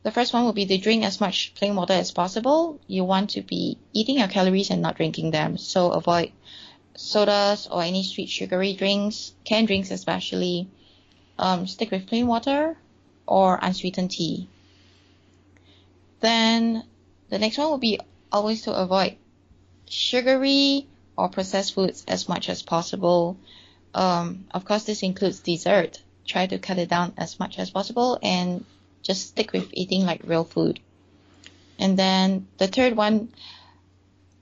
The 0.04 0.12
first 0.12 0.34
one 0.34 0.46
would 0.46 0.56
be 0.56 0.66
to 0.66 0.78
drink 0.78 1.04
as 1.04 1.20
much 1.20 1.54
plain 1.56 1.76
water 1.76 1.94
as 1.94 2.12
possible. 2.12 2.80
You 2.88 3.04
want 3.04 3.32
to 3.32 3.42
be 3.42 3.78
eating 3.94 4.20
your 4.20 4.28
calories 4.28 4.70
and 4.70 4.82
not 4.82 4.96
drinking 4.96 5.32
them. 5.32 5.58
So 5.58 5.92
avoid 5.92 6.32
sodas 6.96 7.68
or 7.68 7.82
any 7.82 8.04
sweet 8.04 8.30
sugary 8.30 8.74
drinks, 8.74 9.34
canned 9.44 9.68
drinks 9.68 9.92
especially. 9.92 10.70
Um, 11.40 11.68
stick 11.68 11.92
with 11.92 12.08
plain 12.08 12.28
water 12.28 12.76
or 13.26 13.60
unsweetened 13.62 14.12
tea. 14.12 14.48
Then 16.20 16.84
the 17.30 17.38
next 17.38 17.58
one 17.58 17.72
would 17.72 17.82
be 17.82 18.00
always 18.32 18.64
to 18.64 18.74
avoid 18.74 19.18
sugary 19.88 20.88
or 21.16 21.30
processed 21.30 21.74
foods 21.74 22.04
as 22.08 22.28
much 22.28 22.50
as 22.50 22.62
possible. 22.62 23.38
Um, 23.94 24.46
of 24.52 24.66
course, 24.66 24.84
this 24.84 25.04
includes 25.04 25.40
dessert. 25.40 26.02
Try 26.26 26.48
to 26.48 26.58
cut 26.58 26.78
it 26.78 26.90
down 26.90 27.14
as 27.18 27.40
much 27.40 27.58
as 27.60 27.70
possible 27.70 28.20
and 28.22 28.66
just 29.02 29.28
stick 29.28 29.54
with 29.54 29.70
eating 29.74 30.06
like 30.06 30.22
real 30.24 30.44
food. 30.44 30.80
And 31.80 31.98
then 31.98 32.48
the 32.58 32.68
third 32.68 32.96
one 32.96 33.30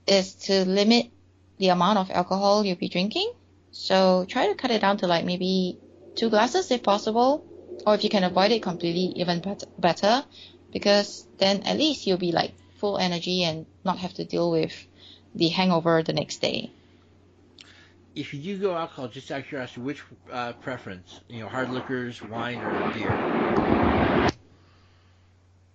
is 0.06 0.34
to 0.34 0.64
limit 0.64 1.10
the 1.58 1.68
amount 1.68 1.98
of 1.98 2.10
alcohol 2.10 2.64
you'll 2.64 2.76
be 2.76 2.88
drinking. 2.88 3.32
So 3.72 4.24
try 4.28 4.48
to 4.48 4.54
cut 4.54 4.70
it 4.70 4.80
down 4.80 4.98
to 4.98 5.06
like 5.06 5.24
maybe 5.24 5.78
two 6.16 6.30
glasses 6.30 6.70
if 6.70 6.82
possible, 6.82 7.44
or 7.86 7.94
if 7.94 8.02
you 8.02 8.10
can 8.10 8.24
avoid 8.24 8.50
it 8.50 8.62
completely, 8.62 9.12
even 9.20 9.42
better, 9.78 10.24
because 10.72 11.26
then 11.38 11.62
at 11.62 11.76
least 11.76 12.06
you'll 12.06 12.18
be 12.18 12.32
like 12.32 12.52
full 12.78 12.98
energy 12.98 13.44
and 13.44 13.66
not 13.84 13.98
have 13.98 14.14
to 14.14 14.24
deal 14.24 14.50
with 14.50 14.86
the 15.34 15.48
hangover 15.48 16.02
the 16.02 16.12
next 16.12 16.38
day. 16.38 16.70
If 18.14 18.32
you 18.32 18.40
do 18.40 18.58
go 18.58 18.76
alcohol, 18.76 19.08
just 19.08 19.30
out 19.30 19.40
of 19.40 19.46
curiosity, 19.46 19.82
which 19.82 20.02
uh, 20.32 20.54
preference? 20.54 21.20
You 21.28 21.40
know, 21.40 21.48
hard 21.48 21.70
liquors, 21.70 22.22
wine, 22.22 22.58
or 22.58 22.92
beer? 22.94 23.10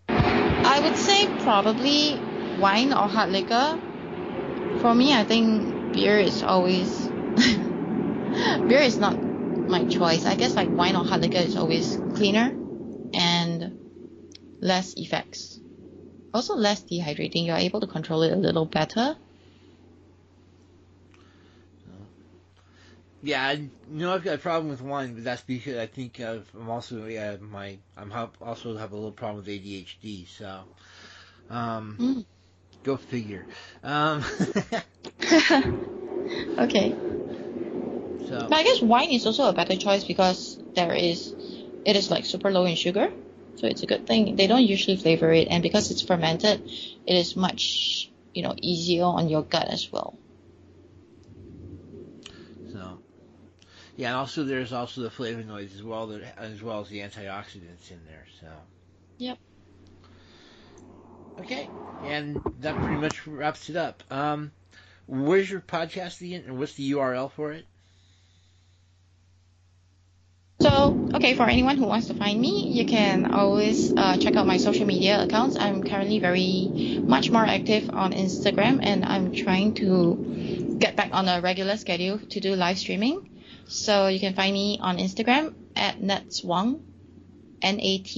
I 0.10 0.80
would 0.84 0.98
say 0.98 1.28
probably 1.44 2.18
wine 2.60 2.94
or 2.94 3.08
hard 3.08 3.32
liquor. 3.32 3.80
For 4.82 4.96
me, 4.96 5.14
I 5.14 5.24
think 5.24 5.94
beer 5.94 6.20
is 6.20 6.42
always 6.42 6.89
beer 8.68 8.80
is 8.80 9.00
not 9.00 9.16
my 9.68 9.84
choice. 9.84 10.26
I 10.26 10.36
guess 10.36 10.55
like 10.55 10.76
wine 10.78 10.95
or 10.95 11.03
hard 11.03 11.22
liquor 11.22 11.39
is 11.39 11.55
always 11.55 11.97
cleaner 12.14 12.55
and 13.14 13.72
less 14.62 14.93
effects. 14.97 15.59
Also 16.34 16.55
less 16.55 16.84
dehydrating. 16.84 17.45
You're 17.45 17.57
able 17.57 17.82
to 17.82 17.88
control 17.88 18.24
it 18.24 18.32
a 18.32 18.36
little 18.36 18.66
better. 18.66 19.16
Yeah, 23.24 23.43
I 23.43 23.70
know 23.88 24.16
I've 24.16 24.24
got 24.24 24.36
a 24.36 24.39
problem 24.39 24.70
with 24.70 24.82
wine, 24.82 25.14
but 25.14 25.24
that's 25.24 25.43
because 25.43 25.78
I 25.78 25.86
think 25.86 26.20
I'm 26.20 26.43
also 26.70 27.05
yeah 27.05 27.38
my 27.39 27.78
I'm 27.95 28.12
also 28.41 28.78
have 28.78 28.91
a 28.93 28.95
little 28.95 29.12
problem 29.12 29.38
with 29.38 29.47
ADHD. 29.47 30.28
So, 30.28 30.62
um, 31.49 31.97
mm. 31.99 32.26
go 32.84 32.97
figure. 32.97 33.45
Um, 33.84 34.24
okay. 36.57 36.95
So. 38.28 38.48
But 38.50 38.54
I 38.54 38.64
guess 38.64 38.82
wine 38.82 39.12
is 39.12 39.26
also 39.26 39.50
a 39.50 39.54
better 39.54 39.76
choice 39.76 40.04
because 40.04 40.58
there 40.76 40.94
is, 40.94 41.34
it 41.86 41.96
is 41.96 42.10
like 42.12 42.26
super 42.26 42.52
low 42.52 42.66
in 42.66 42.76
sugar, 42.76 43.12
so 43.56 43.68
it's 43.68 43.84
a 43.84 43.88
good 43.88 44.06
thing. 44.06 44.36
They 44.36 44.48
don't 44.48 44.64
usually 44.64 44.98
flavor 44.98 45.32
it, 45.32 45.48
and 45.50 45.62
because 45.62 45.92
it's 45.92 46.02
fermented, 46.02 46.62
it 47.06 47.16
is 47.16 47.36
much 47.36 48.12
you 48.34 48.44
know 48.44 48.56
easier 48.62 49.04
on 49.04 49.30
your 49.30 49.44
gut 49.44 49.68
as 49.68 49.92
well. 49.92 50.18
So, 52.72 53.00
yeah, 53.98 54.10
and 54.10 54.18
also 54.18 54.44
there's 54.44 54.72
also 54.72 55.02
the 55.02 55.10
flavonoids 55.10 55.76
as 55.76 55.84
well, 55.84 56.08
that, 56.08 56.38
as 56.38 56.62
well 56.64 56.82
as 56.82 56.88
the 56.88 57.00
antioxidants 57.00 57.92
in 57.92 58.00
there. 58.08 58.26
So. 58.40 58.48
Yep. 59.18 59.38
Okay, 61.40 61.70
and 62.06 62.40
that 62.60 62.76
pretty 62.78 62.98
much 62.98 63.28
wraps 63.28 63.70
it 63.70 63.76
up. 63.76 64.04
Um, 64.10 64.52
where's 65.08 65.50
your 65.50 65.62
podcast 65.62 66.22
again, 66.22 66.44
and 66.48 66.58
what's 66.58 66.74
the 66.74 66.92
URL 66.92 67.32
for 67.32 67.52
it? 67.52 67.66
So, 70.60 70.96
okay, 71.22 71.36
for 71.36 71.48
anyone 71.48 71.78
who 71.78 71.86
wants 71.86 72.08
to 72.08 72.16
find 72.16 72.42
me, 72.42 72.72
you 72.74 72.84
can 72.84 73.32
always 73.32 73.94
uh, 73.94 74.18
check 74.18 74.36
out 74.36 74.48
my 74.48 74.58
social 74.58 74.88
media 74.88 75.22
accounts. 75.22 75.56
I'm 75.56 75.84
currently 75.84 76.18
very 76.18 76.98
much 77.06 77.30
more 77.30 77.46
active 77.46 77.92
on 77.92 78.12
Instagram, 78.12 78.80
and 78.82 79.06
I'm 79.06 79.32
trying 79.32 79.76
to 79.76 80.18
get 80.80 80.96
back 80.96 81.14
on 81.14 81.28
a 81.30 81.40
regular 81.40 81.78
schedule 81.78 82.18
to 82.18 82.40
do 82.40 82.56
live 82.56 82.80
streaming. 82.80 83.30
So 83.68 84.08
you 84.08 84.20
can 84.20 84.34
find 84.34 84.52
me 84.52 84.80
on 84.82 84.98
Instagram 84.98 85.54
at 85.76 86.02
Natxwang, 86.02 86.82
N-A-T-X-W-A-N-G. 87.62 88.18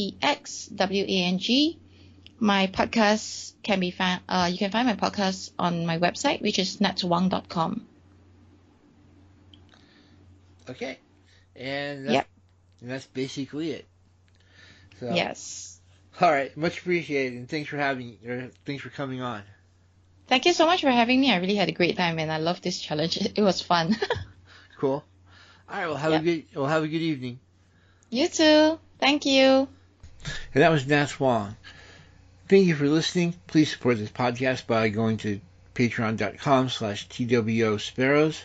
My 2.40 2.68
podcast 2.68 3.52
can 3.64 3.82
be 3.82 3.92
found, 3.92 4.22
uh, 4.30 4.48
you 4.50 4.58
can 4.58 4.72
find 4.72 4.88
my 4.88 4.96
podcast 4.96 5.52
on 5.60 5.86
my 5.86 6.00
website, 6.00 6.42
which 6.42 6.58
is 6.58 6.78
natxwang.com. 6.78 7.86
Okay. 10.70 11.00
And 11.58 12.06
that's, 12.06 12.14
yep. 12.14 12.28
And 12.84 12.92
that's 12.92 13.08
basically 13.08 13.72
it. 13.72 13.86
So, 15.00 15.12
yes. 15.14 15.80
All 16.22 16.30
right, 16.30 16.56
much 16.56 16.80
appreciated, 16.80 17.40
and 17.40 17.50
thanks 17.50 17.70
for 17.70 17.78
having, 17.78 18.20
or 18.28 18.52
thanks 18.66 18.84
for 18.84 18.90
coming 18.90 19.22
on. 19.22 19.42
Thank 20.28 20.46
you 20.46 20.54
so 20.54 20.66
much 20.66 20.82
for 20.82 20.92
having 20.92 21.20
me. 21.20 21.32
I 21.32 21.38
really 21.38 21.56
had 21.56 21.70
a 21.70 21.72
great 21.72 21.98
time, 21.98 22.20
and 22.20 22.32
I 22.32 22.38
love 22.38 22.62
this 22.62 22.80
challenge. 22.80 23.18
It 23.36 23.42
was 23.42 23.62
fun. 23.62 23.96
cool. 24.78 25.04
All 25.70 25.80
right, 25.80 25.88
well 25.88 25.96
have 25.96 26.12
yep. 26.12 26.22
a 26.22 26.24
good, 26.24 26.46
well 26.54 26.68
have 26.68 26.84
a 26.84 26.88
good 26.88 27.02
evening. 27.02 27.40
You 28.10 28.28
too. 28.28 28.78
Thank 29.00 29.26
you. 29.26 29.68
And 30.54 30.62
that 30.62 30.70
was 30.70 30.86
Nat 30.86 31.20
Wang. 31.20 31.56
Thank 32.48 32.68
you 32.68 32.76
for 32.76 32.88
listening. 32.88 33.34
Please 33.48 33.72
support 33.72 33.98
this 33.98 34.12
podcast 34.12 34.68
by 34.68 34.90
going 34.90 35.18
to 35.18 35.40
patreon.com 35.74 36.70
slash 36.70 37.08
TWO 37.08 37.80
Sparrows 37.80 38.44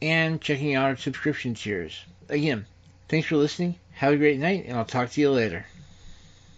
and 0.00 0.40
checking 0.40 0.74
out 0.74 0.84
our 0.84 0.96
subscription 0.96 1.54
tiers. 1.54 1.98
Again, 2.28 2.66
thanks 3.08 3.28
for 3.28 3.36
listening. 3.36 3.76
Have 3.92 4.12
a 4.12 4.16
great 4.16 4.38
night, 4.38 4.64
and 4.66 4.76
I'll 4.76 4.84
talk 4.84 5.10
to 5.10 5.20
you 5.20 5.30
later. 5.30 5.66